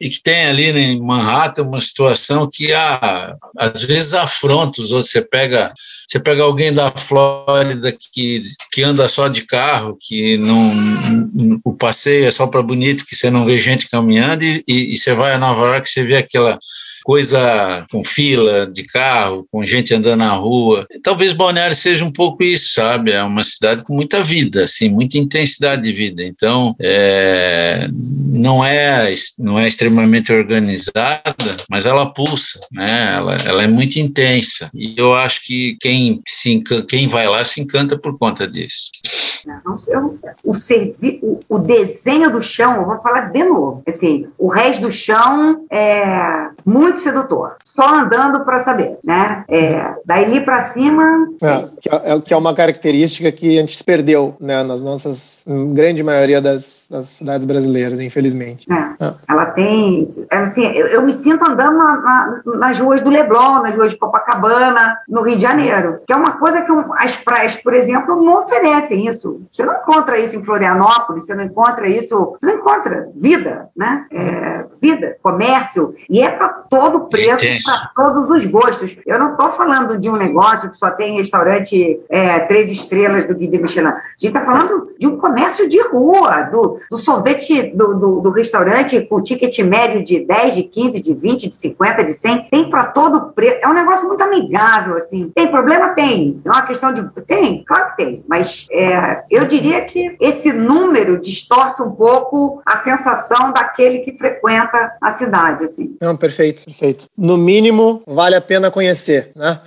e 0.00 0.08
que 0.08 0.22
tem 0.22 0.46
ali 0.46 0.70
em 0.70 1.00
Manhattan 1.00 1.64
uma 1.64 1.80
situação 1.80 2.48
que 2.48 2.72
há, 2.72 3.34
às 3.58 3.82
vezes 3.82 4.14
afrontos. 4.14 4.90
Você 4.90 5.20
pega, 5.20 5.74
você 6.06 6.20
pega 6.20 6.44
alguém 6.44 6.70
da 6.70 6.92
Flórida 6.92 7.90
que, 7.90 8.40
que 8.70 8.84
anda 8.84 9.08
só 9.08 9.26
de 9.26 9.46
carro, 9.46 9.98
que 10.00 10.38
não 10.38 11.60
o 11.64 11.76
passeio 11.76 12.28
é 12.28 12.30
só 12.30 12.46
para 12.46 12.62
bonito, 12.62 13.04
que 13.04 13.16
você 13.16 13.30
não 13.30 13.44
vê 13.44 13.58
gente 13.58 13.90
caminhando, 13.90 14.44
e, 14.44 14.62
e, 14.68 14.92
e 14.92 14.96
você 14.96 15.12
vai 15.12 15.32
a 15.32 15.38
Nova 15.38 15.66
York, 15.66 15.90
você 15.90 16.04
vê 16.04 16.18
aquela 16.18 16.56
coisa 17.02 17.86
com 17.90 18.04
fila 18.04 18.66
de 18.66 18.84
carro, 18.84 19.46
com 19.50 19.64
gente 19.64 19.94
andando 19.94 20.20
na 20.20 20.32
rua. 20.32 20.86
Talvez 21.02 21.32
Balneário 21.32 21.74
seja 21.74 22.04
um 22.04 22.10
pouco 22.10 22.42
isso, 22.42 22.74
sabe? 22.74 23.12
É 23.12 23.22
uma 23.22 23.42
cidade 23.42 23.84
com 23.84 23.94
muita 23.94 24.22
vida, 24.22 24.64
assim, 24.64 24.88
muita 24.88 25.18
intensidade 25.18 25.82
de 25.82 25.92
vida. 25.92 26.22
Então, 26.22 26.74
é, 26.80 27.88
não 28.32 28.64
é 28.64 29.12
não 29.38 29.58
é 29.58 29.66
extremamente 29.66 30.32
organizada, 30.32 31.34
mas 31.70 31.86
ela 31.86 32.12
pulsa, 32.12 32.60
né? 32.72 33.14
Ela, 33.16 33.36
ela 33.44 33.62
é 33.62 33.66
muito 33.66 33.98
intensa. 33.98 34.70
E 34.74 34.94
eu 34.96 35.14
acho 35.14 35.44
que 35.44 35.76
quem 35.80 36.20
se 36.26 36.62
quem 36.88 37.08
vai 37.08 37.26
lá 37.26 37.44
se 37.44 37.60
encanta 37.60 37.98
por 37.98 38.18
conta 38.18 38.46
disso. 38.46 38.90
Não, 39.46 39.76
eu, 39.88 40.18
o, 40.44 40.54
servi, 40.54 41.20
o, 41.22 41.38
o, 41.48 41.58
desenho 41.58 42.30
do 42.30 42.42
chão, 42.42 42.76
eu 42.76 42.84
vou 42.84 43.00
falar 43.00 43.30
de 43.30 43.42
novo. 43.44 43.82
Assim, 43.86 44.28
o 44.38 44.48
resto 44.48 44.82
do 44.82 44.92
chão 44.92 45.64
é 45.70 46.48
muito 46.64 46.98
sedutor. 46.98 47.56
Só 47.64 47.94
andando 47.94 48.44
para 48.44 48.60
saber, 48.60 48.98
né? 49.04 49.44
É, 49.48 49.94
daí 50.04 50.40
para 50.40 50.70
cima. 50.70 51.28
É, 51.42 51.64
que 51.80 51.88
é, 51.88 52.20
que 52.20 52.34
é 52.34 52.36
uma 52.36 52.54
característica 52.54 53.30
que 53.32 53.58
a 53.58 53.60
gente 53.60 53.76
se 53.76 53.84
perdeu, 53.84 54.36
né? 54.40 54.62
Nas 54.62 54.82
nossas. 54.82 55.44
grande 55.72 56.02
maioria 56.02 56.40
das, 56.40 56.88
das 56.90 57.06
cidades 57.06 57.46
brasileiras, 57.46 58.00
infelizmente. 58.00 58.66
É, 58.70 59.04
é. 59.04 59.14
Ela 59.28 59.46
tem. 59.46 60.08
Assim, 60.30 60.64
eu, 60.66 60.86
eu 60.86 61.02
me 61.02 61.12
sinto 61.12 61.48
andando 61.48 61.76
na, 61.76 61.96
na, 61.96 62.42
nas 62.56 62.78
ruas 62.78 63.00
do 63.00 63.10
Leblon, 63.10 63.62
nas 63.62 63.76
ruas 63.76 63.92
de 63.92 63.98
Copacabana, 63.98 64.98
no 65.08 65.22
Rio 65.22 65.36
de 65.36 65.42
Janeiro. 65.42 66.00
Que 66.06 66.12
é 66.12 66.16
uma 66.16 66.32
coisa 66.32 66.62
que 66.62 66.72
as 66.96 67.16
praias, 67.16 67.56
por 67.56 67.74
exemplo, 67.74 68.22
não 68.22 68.38
oferecem 68.38 69.06
isso 69.06 69.29
isso. 69.30 69.46
Você 69.50 69.64
não 69.64 69.74
encontra 69.74 70.18
isso 70.18 70.36
em 70.36 70.44
Florianópolis, 70.44 71.26
você 71.26 71.34
não 71.34 71.44
encontra 71.44 71.88
isso, 71.88 72.34
você 72.38 72.46
não 72.46 72.54
encontra 72.54 73.08
vida, 73.14 73.68
né? 73.76 74.06
É, 74.10 74.64
vida, 74.80 75.16
comércio, 75.22 75.94
e 76.08 76.20
é 76.20 76.30
para 76.30 76.48
todo 76.48 77.08
preço, 77.08 77.44
para 77.64 77.90
todos 77.94 78.30
os 78.30 78.46
gostos. 78.46 78.96
Eu 79.06 79.18
não 79.18 79.32
estou 79.32 79.50
falando 79.50 79.98
de 79.98 80.08
um 80.08 80.16
negócio 80.16 80.70
que 80.70 80.76
só 80.76 80.90
tem 80.90 81.16
restaurante 81.16 82.00
é, 82.08 82.40
três 82.40 82.70
estrelas 82.70 83.24
do 83.26 83.34
Guia 83.34 83.60
Michelin. 83.60 83.88
A 83.88 84.00
gente 84.18 84.28
está 84.28 84.44
falando 84.44 84.88
de 84.98 85.06
um 85.06 85.18
comércio 85.18 85.68
de 85.68 85.80
rua, 85.88 86.42
do, 86.42 86.78
do 86.90 86.96
sorvete 86.96 87.74
do, 87.74 87.94
do, 87.94 88.20
do, 88.20 88.30
restaurante 88.30 89.00
com 89.02 89.22
ticket 89.22 89.58
médio 89.60 90.02
de 90.02 90.20
10, 90.20 90.54
de 90.54 90.62
15, 90.64 91.00
de 91.00 91.14
20, 91.14 91.48
de 91.48 91.54
50, 91.54 92.04
de 92.04 92.14
100. 92.14 92.48
Tem 92.50 92.70
para 92.70 92.86
todo 92.86 93.32
preço. 93.32 93.58
É 93.62 93.68
um 93.68 93.74
negócio 93.74 94.06
muito 94.08 94.22
amigável, 94.22 94.96
assim. 94.96 95.30
Tem 95.34 95.48
problema? 95.48 95.90
Tem. 95.90 96.40
É 96.44 96.48
uma 96.48 96.62
questão 96.62 96.92
de. 96.92 97.02
Tem, 97.26 97.64
claro 97.64 97.90
que 97.90 97.96
tem. 97.96 98.24
Mas 98.28 98.66
é, 98.70 99.19
eu 99.30 99.46
diria 99.46 99.84
que 99.84 100.16
esse 100.20 100.52
número 100.52 101.20
distorce 101.20 101.82
um 101.82 101.92
pouco 101.92 102.62
a 102.64 102.76
sensação 102.78 103.52
daquele 103.52 104.00
que 104.00 104.16
frequenta 104.16 104.96
a 105.00 105.10
cidade. 105.10 105.64
Assim. 105.64 105.96
Não, 106.00 106.16
perfeito, 106.16 106.64
perfeito. 106.64 107.06
No 107.16 107.36
mínimo, 107.36 108.02
vale 108.06 108.36
a 108.36 108.40
pena 108.40 108.70
conhecer, 108.70 109.32
né? 109.34 109.60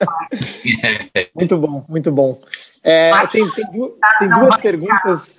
muito 1.34 1.56
bom, 1.56 1.84
muito 1.88 2.12
bom. 2.12 2.36
É, 2.84 3.12
tem, 3.26 3.48
tem, 3.50 3.66
tem 4.18 4.28
duas 4.28 4.56
perguntas. 4.56 5.36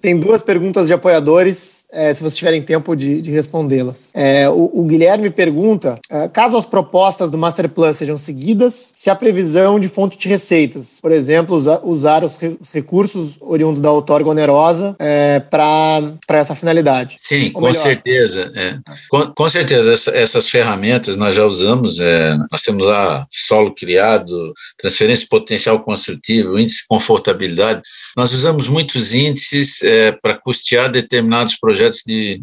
Tem 0.00 0.18
duas 0.18 0.42
perguntas 0.42 0.86
de 0.86 0.92
apoiadores, 0.92 1.86
é, 1.92 2.12
se 2.12 2.20
vocês 2.20 2.36
tiverem 2.36 2.62
tempo 2.62 2.94
de, 2.96 3.20
de 3.20 3.30
respondê-las. 3.30 4.10
É, 4.14 4.48
o, 4.48 4.70
o, 4.72 4.84
Guilherme 4.84 5.30
pergunta: 5.30 5.98
é, 6.10 6.28
caso 6.28 6.56
as 6.56 6.64
propostas 6.64 7.30
do 7.30 7.38
Master 7.38 7.68
Plus 7.68 7.96
sejam 7.96 8.16
seguidas, 8.16 8.92
se 8.94 9.10
a 9.10 9.14
previsão 9.14 9.78
de 9.78 9.88
fonte 9.88 10.18
de 10.18 10.28
receitas, 10.28 10.98
por 11.00 11.12
exemplo, 11.12 11.56
usar, 11.56 11.80
usar 11.82 12.24
os, 12.24 12.38
re, 12.38 12.56
os, 12.60 12.72
recursos 12.72 13.36
oriundos 13.40 13.80
da 13.80 13.90
outorga 13.90 14.30
onerosa 14.30 14.96
é, 14.98 15.40
para 15.40 16.18
essa 16.30 16.54
finalidade. 16.54 17.16
Sim, 17.18 17.50
com 17.50 17.72
certeza. 17.72 18.50
É. 18.54 18.78
Com, 19.08 19.26
com, 19.32 19.48
certeza, 19.48 19.92
essa, 19.92 20.16
essas 20.16 20.48
ferramentas 20.48 21.16
nós 21.16 21.34
já 21.34 21.44
usamos. 21.44 22.00
É, 22.00 22.36
nós 22.50 22.62
temos 22.62 22.86
lá 22.86 23.26
solo 23.30 23.74
criado, 23.74 24.54
transferência 24.78 25.26
potencial 25.30 25.80
construtivo, 25.80 26.58
índice 26.58 26.82
de 26.82 26.88
confortabilidade. 26.88 27.82
Nós 28.16 28.32
usamos 28.32 28.68
muitos 28.68 29.14
índices 29.14 29.75
é, 29.82 30.12
para 30.12 30.38
custear 30.38 30.90
determinados 30.90 31.56
projetos 31.56 32.02
de, 32.06 32.40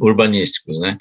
urbanísticos, 0.00 0.80
né? 0.80 0.96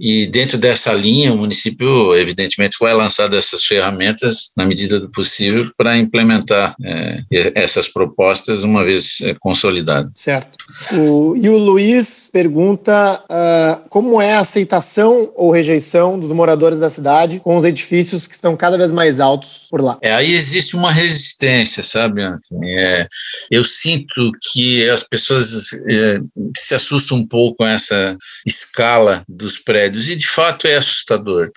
E 0.00 0.26
dentro 0.26 0.56
dessa 0.56 0.92
linha, 0.94 1.32
o 1.32 1.36
município, 1.36 2.14
evidentemente, 2.14 2.78
vai 2.80 2.94
lançar 2.94 3.32
essas 3.34 3.62
ferramentas 3.64 4.50
na 4.56 4.64
medida 4.64 4.98
do 4.98 5.10
possível 5.10 5.70
para 5.76 5.98
implementar 5.98 6.74
é, 6.82 7.22
essas 7.54 7.88
propostas 7.88 8.64
uma 8.64 8.82
vez 8.82 9.20
é, 9.20 9.34
consolidadas. 9.38 10.10
Certo. 10.14 10.58
O, 10.94 11.36
e 11.36 11.48
o 11.48 11.58
Luiz 11.58 12.30
pergunta 12.32 13.22
uh, 13.24 13.88
como 13.88 14.20
é 14.22 14.34
a 14.34 14.40
aceitação 14.40 15.30
ou 15.34 15.50
rejeição 15.50 16.18
dos 16.18 16.30
moradores 16.30 16.78
da 16.78 16.88
cidade 16.88 17.40
com 17.40 17.56
os 17.56 17.64
edifícios 17.64 18.26
que 18.26 18.34
estão 18.34 18.56
cada 18.56 18.78
vez 18.78 18.92
mais 18.92 19.20
altos 19.20 19.66
por 19.70 19.82
lá. 19.82 19.98
É, 20.00 20.12
aí 20.12 20.32
existe 20.32 20.76
uma 20.76 20.92
resistência, 20.92 21.82
sabe, 21.82 22.22
Anthony? 22.22 22.78
É, 22.78 23.08
eu 23.50 23.64
sinto 23.64 24.30
que 24.52 24.88
as 24.88 25.02
pessoas 25.02 25.72
é, 25.88 26.20
se 26.56 26.74
assustam 26.74 27.18
um 27.18 27.26
pouco 27.26 27.58
com 27.58 27.66
essa 27.66 28.16
escala 28.46 29.24
dos 29.28 29.58
prédios, 29.58 29.89
e 29.98 30.16
de 30.16 30.26
fato 30.26 30.66
é 30.66 30.76
assustador. 30.76 31.50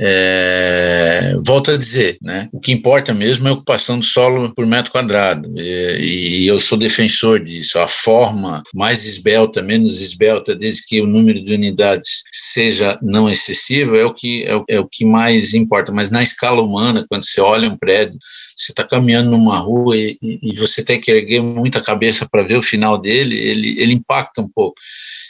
É, 0.00 1.36
volto 1.46 1.70
a 1.70 1.76
dizer, 1.76 2.18
né, 2.20 2.48
o 2.52 2.58
que 2.58 2.72
importa 2.72 3.14
mesmo 3.14 3.46
é 3.46 3.50
a 3.50 3.54
ocupação 3.54 3.98
do 3.98 4.04
solo 4.04 4.52
por 4.52 4.66
metro 4.66 4.90
quadrado, 4.90 5.52
e, 5.56 6.42
e, 6.42 6.46
eu 6.48 6.58
sou 6.58 6.76
defensor 6.76 7.38
disso. 7.38 7.78
A 7.78 7.86
forma 7.86 8.62
mais 8.74 9.04
esbelta, 9.04 9.62
menos 9.62 10.00
esbelta, 10.00 10.54
desde 10.54 10.84
que 10.86 11.00
o 11.00 11.06
número 11.06 11.40
de 11.40 11.54
unidades 11.54 12.24
seja 12.32 12.98
não 13.00 13.30
excessivo, 13.30 13.94
é 13.94 14.04
o 14.04 14.12
que, 14.12 14.42
é 14.44 14.56
o, 14.56 14.64
é 14.68 14.80
o 14.80 14.88
que 14.88 15.04
mais 15.04 15.54
importa. 15.54 15.92
Mas 15.92 16.10
na 16.10 16.22
escala 16.22 16.60
humana, 16.60 17.06
quando 17.08 17.24
você 17.24 17.40
olha 17.40 17.68
um 17.68 17.76
prédio, 17.76 18.18
você 18.56 18.72
está 18.72 18.84
caminhando 18.84 19.30
numa 19.30 19.58
rua 19.58 19.96
e, 19.96 20.16
e, 20.22 20.56
você 20.56 20.84
tem 20.84 21.00
que 21.00 21.10
erguer 21.10 21.42
muita 21.42 21.80
cabeça 21.80 22.26
para 22.30 22.44
ver 22.44 22.56
o 22.56 22.62
final 22.62 22.98
dele, 22.98 23.36
ele, 23.36 23.80
ele 23.80 23.92
impacta 23.92 24.40
um 24.40 24.48
pouco. 24.48 24.76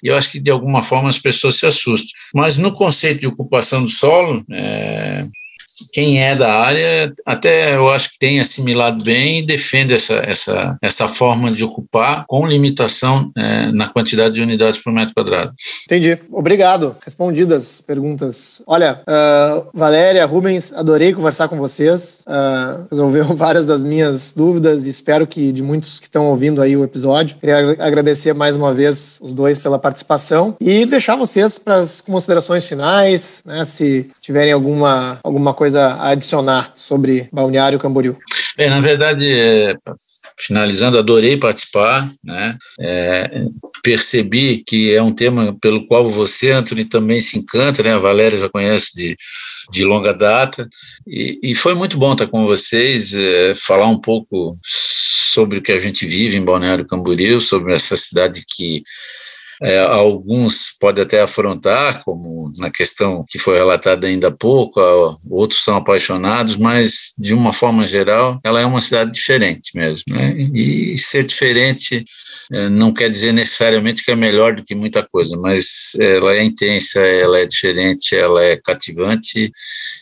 E 0.04 0.08
eu 0.08 0.16
acho 0.16 0.30
que, 0.30 0.38
de 0.38 0.50
alguma 0.50 0.82
forma, 0.82 1.08
as 1.08 1.18
pessoas 1.18 1.56
se 1.56 1.64
assustam. 1.64 2.10
Mas 2.34 2.58
no 2.58 2.74
conceito 2.74 3.20
de 3.20 3.26
ocupação 3.26 3.82
do 3.82 3.90
solo, 3.90 4.44
é, 4.52 5.26
quem 5.92 6.22
é 6.22 6.34
da 6.34 6.52
área 6.54 7.12
até 7.26 7.76
eu 7.76 7.88
acho 7.90 8.12
que 8.12 8.18
tem 8.18 8.40
assimilado 8.40 9.04
bem 9.04 9.38
e 9.38 9.46
defende 9.46 9.94
essa, 9.94 10.14
essa, 10.14 10.76
essa 10.82 11.08
forma 11.08 11.50
de 11.50 11.64
ocupar 11.64 12.24
com 12.26 12.46
limitação 12.46 13.30
é, 13.36 13.72
na 13.72 13.88
quantidade 13.88 14.34
de 14.34 14.42
unidades 14.42 14.82
por 14.82 14.92
metro 14.92 15.14
quadrado. 15.14 15.52
Entendi. 15.86 16.18
Obrigado. 16.30 16.96
Respondidas 17.04 17.80
perguntas. 17.80 18.62
Olha, 18.66 19.00
uh, 19.02 19.66
Valéria, 19.72 20.24
Rubens, 20.26 20.72
adorei 20.72 21.12
conversar 21.12 21.48
com 21.48 21.56
vocês. 21.56 22.24
Uh, 22.26 22.86
resolveu 22.90 23.24
várias 23.36 23.66
das 23.66 23.82
minhas 23.84 24.34
dúvidas 24.34 24.86
e 24.86 24.90
espero 24.90 25.26
que 25.26 25.52
de 25.52 25.62
muitos 25.62 25.98
que 25.98 26.06
estão 26.06 26.26
ouvindo 26.26 26.60
aí 26.60 26.76
o 26.76 26.84
episódio. 26.84 27.36
Queria 27.36 27.76
agradecer 27.78 28.32
mais 28.32 28.56
uma 28.56 28.72
vez 28.72 29.18
os 29.22 29.32
dois 29.32 29.58
pela 29.58 29.78
participação 29.78 30.56
e 30.60 30.86
deixar 30.86 31.16
vocês 31.16 31.58
para 31.58 31.76
as 31.76 32.00
considerações 32.00 32.68
finais, 32.68 33.42
né, 33.44 33.64
se 33.64 34.10
tiverem 34.20 34.52
alguma, 34.52 35.18
alguma 35.22 35.52
coisa 35.54 35.63
coisa 35.64 35.94
a 35.94 36.10
adicionar 36.10 36.72
sobre 36.74 37.26
Balneário 37.32 37.78
Camboriú? 37.78 38.18
Bem, 38.54 38.68
na 38.68 38.80
verdade, 38.80 39.26
é, 39.32 39.74
finalizando, 40.38 40.98
adorei 40.98 41.38
participar, 41.38 42.06
né? 42.22 42.56
É, 42.78 43.46
percebi 43.82 44.62
que 44.62 44.94
é 44.94 45.02
um 45.02 45.12
tema 45.12 45.56
pelo 45.60 45.86
qual 45.86 46.06
você, 46.08 46.50
Anthony, 46.50 46.84
também 46.84 47.18
se 47.18 47.38
encanta, 47.38 47.82
né? 47.82 47.94
A 47.94 47.98
Valéria 47.98 48.38
já 48.38 48.48
conhece 48.48 48.94
de, 48.94 49.16
de 49.72 49.84
longa 49.86 50.12
data, 50.12 50.68
e, 51.06 51.40
e 51.42 51.54
foi 51.54 51.74
muito 51.74 51.96
bom 51.96 52.12
estar 52.12 52.26
com 52.26 52.44
vocês, 52.44 53.14
é, 53.14 53.54
falar 53.54 53.86
um 53.86 53.98
pouco 53.98 54.54
sobre 54.62 55.58
o 55.58 55.62
que 55.62 55.72
a 55.72 55.78
gente 55.78 56.06
vive 56.06 56.36
em 56.36 56.44
Balneário 56.44 56.86
Camboriú, 56.86 57.40
sobre 57.40 57.72
essa 57.72 57.96
cidade 57.96 58.44
que 58.46 58.82
é, 59.62 59.78
alguns 59.78 60.76
podem 60.80 61.04
até 61.04 61.20
afrontar, 61.20 62.02
como 62.04 62.52
na 62.58 62.70
questão 62.70 63.24
que 63.28 63.38
foi 63.38 63.56
relatada 63.56 64.06
ainda 64.06 64.28
há 64.28 64.32
pouco, 64.32 64.80
outros 65.30 65.62
são 65.64 65.76
apaixonados, 65.76 66.56
mas 66.56 67.12
de 67.18 67.34
uma 67.34 67.52
forma 67.52 67.86
geral, 67.86 68.40
ela 68.44 68.60
é 68.60 68.66
uma 68.66 68.80
cidade 68.80 69.12
diferente 69.12 69.70
mesmo. 69.74 70.04
Né? 70.10 70.34
E 70.54 70.98
ser 70.98 71.24
diferente 71.24 72.04
é, 72.52 72.68
não 72.68 72.92
quer 72.92 73.08
dizer 73.10 73.32
necessariamente 73.32 74.04
que 74.04 74.10
é 74.10 74.16
melhor 74.16 74.54
do 74.54 74.64
que 74.64 74.74
muita 74.74 75.02
coisa, 75.02 75.36
mas 75.36 75.94
ela 75.98 76.34
é 76.34 76.42
intensa, 76.42 77.00
ela 77.00 77.38
é 77.38 77.46
diferente, 77.46 78.14
ela 78.14 78.42
é 78.42 78.56
cativante 78.56 79.50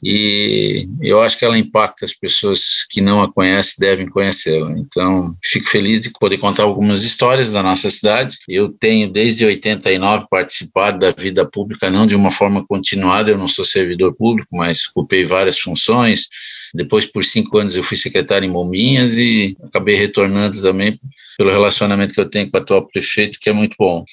e 0.03 0.89
eu 1.01 1.21
acho 1.21 1.39
que 1.39 1.45
ela 1.45 1.59
impacta 1.59 2.05
as 2.05 2.13
pessoas 2.13 2.85
que 2.91 3.01
não 3.01 3.23
a 3.23 3.33
conhecem, 3.33 3.77
devem 3.79 4.09
conhecê-la. 4.09 4.73
Então, 4.79 5.35
fico 5.45 5.69
feliz 5.69 6.01
de 6.01 6.11
poder 6.19 6.39
contar 6.39 6.65
algumas 6.65 7.05
histórias 7.05 7.51
da 7.51 7.63
nossa 7.63 7.89
cidade. 7.91 8.37
Eu 8.49 8.71
tenho 8.71 9.11
desde 9.11 9.42
desde 9.43 9.45
89 9.45 10.27
participado 10.31 10.99
da 10.99 11.11
vida 11.11 11.45
pública, 11.45 11.91
não 11.91 12.07
de 12.07 12.15
uma 12.15 12.31
forma 12.31 12.65
continuada, 12.67 13.31
eu 13.31 13.39
não 13.39 13.49
sou 13.49 13.65
servidor 13.65 14.15
público, 14.15 14.57
mas 14.57 14.87
ocupei 14.89 15.25
várias 15.25 15.59
funções. 15.59 16.29
Depois, 16.75 17.07
por 17.07 17.25
cinco 17.25 17.59
anos, 17.59 17.77
eu 17.77 17.83
fui 17.83 17.97
secretário 17.97 18.47
em 18.47 18.51
Mominhas 18.51 19.19
e 19.19 19.57
acabei 19.63 19.97
retornando 19.97 20.61
também 20.63 20.99
pelo 21.37 21.51
relacionamento 21.51 22.15
que 22.15 22.21
eu 22.21 22.29
tenho 22.29 22.51
com 22.51 22.57
o 22.57 22.61
atual 22.61 22.87
prefeito, 22.87 23.39
que 23.41 23.51
é 23.51 23.53
muito 23.53 23.77
bom. 23.79 24.05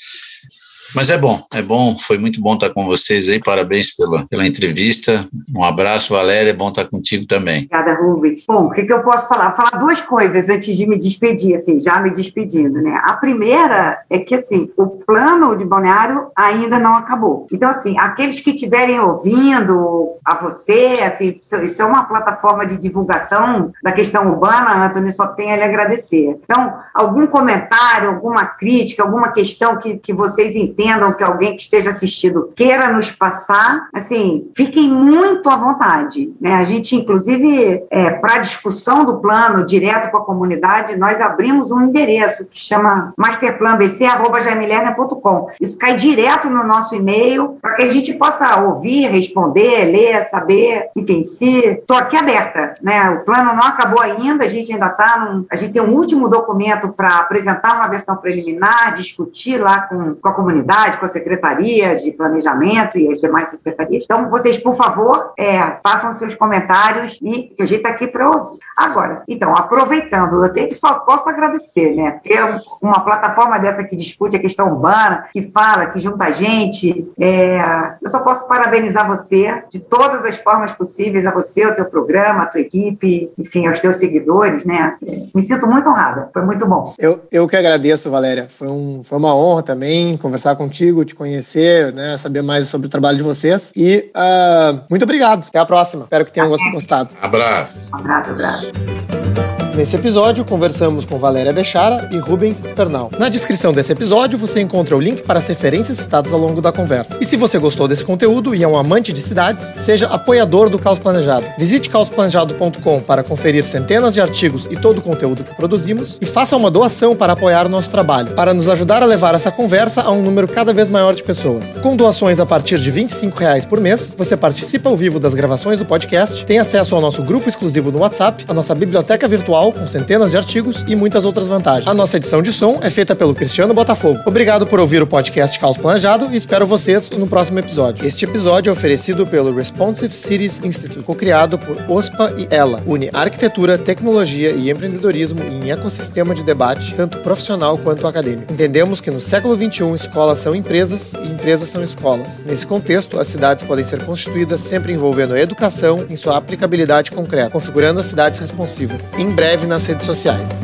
Mas 0.96 1.10
é 1.10 1.18
bom, 1.18 1.40
é 1.54 1.62
bom, 1.62 1.96
foi 1.98 2.18
muito 2.18 2.42
bom 2.42 2.56
estar 2.56 2.70
com 2.72 2.86
vocês 2.86 3.30
aí, 3.30 3.40
parabéns 3.40 3.96
pela, 3.96 4.26
pela 4.28 4.48
entrevista. 4.48 5.28
Um 5.56 5.64
abraço, 5.64 6.14
Valéria, 6.14 6.50
é 6.50 6.54
bom 6.54 6.70
estar 6.70 6.86
contigo 6.86 7.26
também. 7.26 7.66
Obrigada, 7.66 7.94
Rubens. 7.96 8.46
Bom, 8.48 8.66
o 8.66 8.72
que, 8.72 8.84
que 8.84 8.94
eu 8.94 9.04
posso 9.04 9.28
falar? 9.28 9.52
Falar 9.52 9.78
duas 9.78 10.02
coisas 10.02 10.50
antes 10.50 10.76
de 10.76 10.88
me 10.88 10.98
despedir, 10.98 11.56
assim, 11.56 11.80
já 11.80 12.00
me 12.00 12.12
despedindo, 12.12 12.82
né? 12.82 13.00
A 13.04 13.14
primeira 13.14 14.00
é 14.10 14.20
que, 14.20 14.36
assim, 14.36 14.72
o 14.76 14.88
plano 14.88 15.56
de 15.56 15.66
balneário 15.66 16.32
ainda 16.36 16.80
não 16.80 16.96
acabou. 16.96 17.46
Então, 17.52 17.70
assim, 17.70 17.98
aqueles 17.98 18.40
que 18.40 18.52
estiverem 18.52 19.00
ouvindo 19.00 20.14
a 20.26 20.36
você, 20.36 20.94
assim, 21.06 21.36
isso 21.38 21.82
é 21.82 21.86
uma 21.86 22.06
plataforma 22.06 22.66
de 22.66 22.78
divulgação 22.78 23.72
da 23.84 23.92
questão 23.92 24.28
urbana, 24.28 24.86
Antônio, 24.86 25.12
só 25.12 25.28
tem 25.28 25.52
a 25.52 25.56
lhe 25.56 25.64
agradecer. 25.64 26.38
Então, 26.44 26.74
algum 26.94 27.28
comentário, 27.28 28.10
alguma 28.10 28.46
crítica, 28.46 29.04
alguma 29.04 29.32
questão 29.32 29.78
que, 29.78 29.98
que 29.98 30.14
vocês 30.14 30.56
entendam 30.80 31.12
que 31.12 31.24
alguém 31.24 31.56
que 31.56 31.64
esteja 31.64 31.90
assistindo 31.90 32.50
queira 32.56 32.94
nos 32.94 33.12
passar, 33.12 33.90
assim, 33.94 34.50
fiquem 34.56 34.90
muito 34.90 35.50
à 35.50 35.58
vontade. 35.58 36.34
Né? 36.40 36.54
A 36.54 36.64
gente, 36.64 36.96
inclusive, 36.96 37.84
é, 37.92 38.12
para 38.12 38.38
discussão 38.38 39.04
do 39.04 39.18
plano 39.18 39.66
direto 39.66 40.10
com 40.10 40.16
a 40.18 40.26
comunidade, 40.26 40.98
nós 40.98 41.20
abrimos 41.20 41.70
um 41.72 41.82
endereço 41.82 42.46
que 42.46 42.58
chama 42.58 43.14
masterplanbc.com. 43.18 45.50
Isso 45.60 45.78
cai 45.78 45.98
direto 45.98 46.50
no 46.50 46.64
nosso 46.64 46.96
e-mail 46.96 47.58
para 47.62 47.76
que 47.76 47.82
a 47.82 47.90
gente 47.90 48.14
possa 48.14 48.62
ouvir, 48.62 49.12
responder, 49.12 49.84
ler, 49.86 50.24
saber, 50.24 50.84
enfim, 50.96 51.24
se 51.24 51.66
estou 51.66 51.98
aqui 51.98 52.16
aberta, 52.16 52.76
né? 52.82 53.10
O 53.10 53.26
plano 53.26 53.54
não 53.54 53.64
acabou 53.64 54.00
ainda, 54.00 54.46
a 54.46 54.48
gente 54.48 54.72
ainda 54.72 54.88
está, 54.88 55.42
a 55.52 55.56
gente 55.56 55.74
tem 55.74 55.82
um 55.82 55.94
último 55.94 56.30
documento 56.30 56.88
para 56.90 57.18
apresentar 57.18 57.76
uma 57.76 57.90
versão 57.90 58.16
preliminar, 58.16 58.94
discutir 58.96 59.58
lá 59.58 59.82
com, 59.82 60.16
com 60.16 60.30
a 60.30 60.34
comunidade 60.34 60.69
com 61.00 61.06
a 61.06 61.10
Secretaria 61.10 61.96
de 61.96 62.12
Planejamento 62.12 62.98
e 63.00 63.12
as 63.12 63.20
demais 63.20 63.50
secretarias. 63.50 64.04
Então, 64.04 64.30
vocês, 64.30 64.58
por 64.58 64.76
favor, 64.76 65.34
é, 65.38 65.60
façam 65.84 66.14
seus 66.14 66.36
comentários 66.36 67.18
e 67.24 67.50
a 67.60 67.66
gente 67.66 67.78
está 67.78 67.90
aqui 67.90 68.06
para 68.06 68.30
ouvir. 68.30 68.58
Agora, 68.78 69.24
então, 69.28 69.56
aproveitando, 69.56 70.46
eu 70.46 70.54
tenho, 70.54 70.72
só 70.72 71.00
posso 71.00 71.28
agradecer, 71.28 71.96
né? 71.96 72.20
Ter 72.24 72.40
uma 72.82 73.00
plataforma 73.04 73.58
dessa 73.58 73.84
que 73.84 73.96
discute 73.96 74.36
a 74.36 74.40
questão 74.40 74.72
urbana, 74.72 75.26
que 75.34 75.42
fala, 75.42 75.88
que 75.88 76.00
junta 76.00 76.26
a 76.26 76.32
gente. 76.32 77.12
É, 77.20 77.96
eu 78.02 78.10
só 78.10 78.20
posso 78.20 78.48
parabenizar 78.48 79.08
você 79.08 79.64
de 79.70 79.80
todas 79.80 80.24
as 80.24 80.38
formas 80.38 80.72
possíveis, 80.72 81.26
a 81.26 81.32
você, 81.32 81.66
o 81.66 81.76
teu 81.76 81.86
programa, 81.86 82.44
a 82.44 82.46
tua 82.46 82.62
equipe, 82.62 83.32
enfim, 83.38 83.68
aos 83.68 83.80
teus 83.80 83.96
seguidores, 83.96 84.66
né? 84.66 84.96
Me 85.34 85.42
sinto 85.42 85.66
muito 85.66 85.90
honrada, 85.90 86.30
foi 86.32 86.44
muito 86.44 86.66
bom. 86.68 86.94
Eu, 87.00 87.22
eu 87.32 87.48
que 87.48 87.56
agradeço, 87.56 88.12
Valéria. 88.12 88.48
Foi, 88.50 88.68
um, 88.68 89.02
foi 89.04 89.18
uma 89.18 89.36
honra 89.36 89.64
também 89.64 90.16
conversar 90.18 90.59
contigo, 90.60 91.06
te 91.06 91.16
conhecer, 91.16 91.94
né, 91.94 92.18
saber 92.18 92.42
mais 92.42 92.68
sobre 92.68 92.88
o 92.88 92.90
trabalho 92.90 93.16
de 93.16 93.24
vocês. 93.24 93.72
E 93.78 94.12
uh, 94.14 94.82
muito 94.90 95.04
obrigado. 95.04 95.48
Até 95.48 95.58
a 95.58 95.66
próxima. 95.66 96.04
Espero 96.04 96.26
que 96.26 96.34
tenham 96.34 96.50
gostado. 96.50 97.16
Abraço. 97.22 97.90
Abraço, 97.94 98.32
abraço. 98.32 99.59
Nesse 99.76 99.96
episódio, 99.96 100.44
conversamos 100.44 101.06
com 101.06 101.18
Valéria 101.18 101.54
Bechara 101.54 102.10
e 102.12 102.18
Rubens 102.18 102.58
Spernal. 102.58 103.10
Na 103.18 103.30
descrição 103.30 103.72
desse 103.72 103.94
episódio, 103.94 104.38
você 104.38 104.60
encontra 104.60 104.96
o 104.96 105.00
link 105.00 105.24
para 105.24 105.40
as 105.40 105.48
referências 105.48 105.98
citadas 105.98 106.34
ao 106.34 106.40
longo 106.40 106.62
da 106.62 106.72
conversa. 106.72 107.18
E 107.22 107.26
se 107.26 107.38
você 107.38 107.58
gostou 107.58 107.88
desse 107.88 108.04
conteúdo 108.04 108.54
e 108.54 108.62
é 108.62 108.68
um 108.68 108.78
amante 108.78 109.14
de 109.14 109.22
cidades, 109.22 109.76
seja 109.78 110.08
apoiador 110.08 110.70
do 110.70 110.78
Caos 110.78 111.00
Planejado. 111.00 111.46
Visite 111.58 111.90
caosplanejado.com 111.90 113.00
para 113.02 113.24
conferir 113.24 113.64
centenas 113.64 114.14
de 114.14 114.20
artigos 114.20 114.68
e 114.70 114.76
todo 114.76 114.98
o 114.98 115.02
conteúdo 115.02 115.44
que 115.44 115.56
produzimos 115.56 116.18
e 116.20 116.26
faça 116.26 116.58
uma 116.58 116.70
doação 116.70 117.16
para 117.16 117.34
apoiar 117.34 117.66
o 117.66 117.70
nosso 117.70 117.90
trabalho, 117.90 118.34
para 118.34 118.54
nos 118.54 118.68
ajudar 118.68 119.02
a 119.02 119.06
levar 119.06 119.34
essa 119.34 119.52
conversa 119.52 120.02
a 120.02 120.12
um 120.12 120.22
número 120.22 120.48
cada 120.48 120.74
vez 120.74 120.90
maior 120.90 121.14
de 121.14 121.24
pessoas. 121.24 121.78
Com 121.82 121.96
doações 121.96 122.40
a 122.40 122.46
partir 122.46 122.80
de 122.80 122.92
25 122.92 123.38
reais 123.40 123.66
por 123.66 123.80
mês, 123.80 124.14
você 124.18 124.36
participa 124.36 124.90
ao 124.90 124.98
vivo 124.98 125.20
das 125.20 125.34
gravações 125.34 125.80
do 125.80 125.86
podcast, 125.86 126.46
tem 126.46 126.60
acesso 126.60 126.96
ao 126.96 127.02
nosso 127.02 127.24
grupo 127.24 127.48
exclusivo 127.48 127.92
no 127.92 128.00
WhatsApp, 128.00 128.44
a 128.48 128.54
nossa 128.54 128.76
biblioteca 128.76 129.28
virtual 129.28 129.69
com 129.72 129.88
centenas 129.88 130.32
de 130.32 130.38
artigos 130.38 130.84
e 130.88 130.96
muitas 130.96 131.26
outras 131.26 131.48
vantagens. 131.48 131.88
A 131.88 131.94
nossa 131.94 132.18
edição 132.18 132.42
de 132.42 132.52
som 132.52 132.80
é 132.82 132.90
feita 132.90 133.16
pelo 133.16 133.36
Cristiano 133.36 133.74
Botafogo. 133.74 134.20
Obrigado 134.26 134.66
por 134.68 134.80
ouvir 134.80 135.02
o 135.02 135.08
podcast 135.08 135.60
Caos 135.60 135.78
Planejado 135.78 136.30
e 136.32 136.38
espero 136.38 136.66
vocês 136.66 137.10
no 137.12 137.28
próximo 137.28 137.60
episódio. 137.60 138.06
Este 138.06 138.26
episódio 138.26 138.70
é 138.70 138.74
oferecido 138.74 139.26
pelo 139.26 139.54
Responsive 139.54 140.14
Cities 140.14 140.62
Institute, 140.64 141.04
co-criado 141.04 141.58
por 141.58 141.78
OSPA 141.90 142.34
e 142.38 142.54
ELA. 142.54 142.82
Une 142.86 143.10
arquitetura, 143.14 143.78
tecnologia 143.78 144.52
e 144.52 144.70
empreendedorismo 144.70 145.42
em 145.44 145.72
ecossistema 145.72 146.34
de 146.34 146.44
debate, 146.44 146.94
tanto 146.96 147.20
profissional 147.20 147.78
quanto 147.78 148.08
acadêmico. 148.08 148.52
Entendemos 148.52 149.02
que 149.02 149.12
no 149.12 149.22
século 149.22 149.56
XXI 149.56 149.94
escolas 149.96 150.40
são 150.40 150.56
empresas 150.56 151.14
e 151.14 151.28
empresas 151.28 151.70
são 151.70 151.84
escolas. 151.84 152.44
Nesse 152.44 152.66
contexto, 152.66 153.20
as 153.20 153.28
cidades 153.28 153.64
podem 153.64 153.86
ser 153.86 154.04
constituídas 154.04 154.62
sempre 154.62 154.94
envolvendo 154.94 155.34
a 155.34 155.40
educação 155.40 156.06
em 156.10 156.16
sua 156.16 156.38
aplicabilidade 156.38 157.12
concreta, 157.12 157.50
configurando 157.50 158.00
as 158.00 158.08
cidades 158.08 158.40
responsivas. 158.40 159.14
Em 159.18 159.34
breve 159.50 159.66
nas 159.66 159.88
redes 159.88 160.06
sociais. 160.06 160.62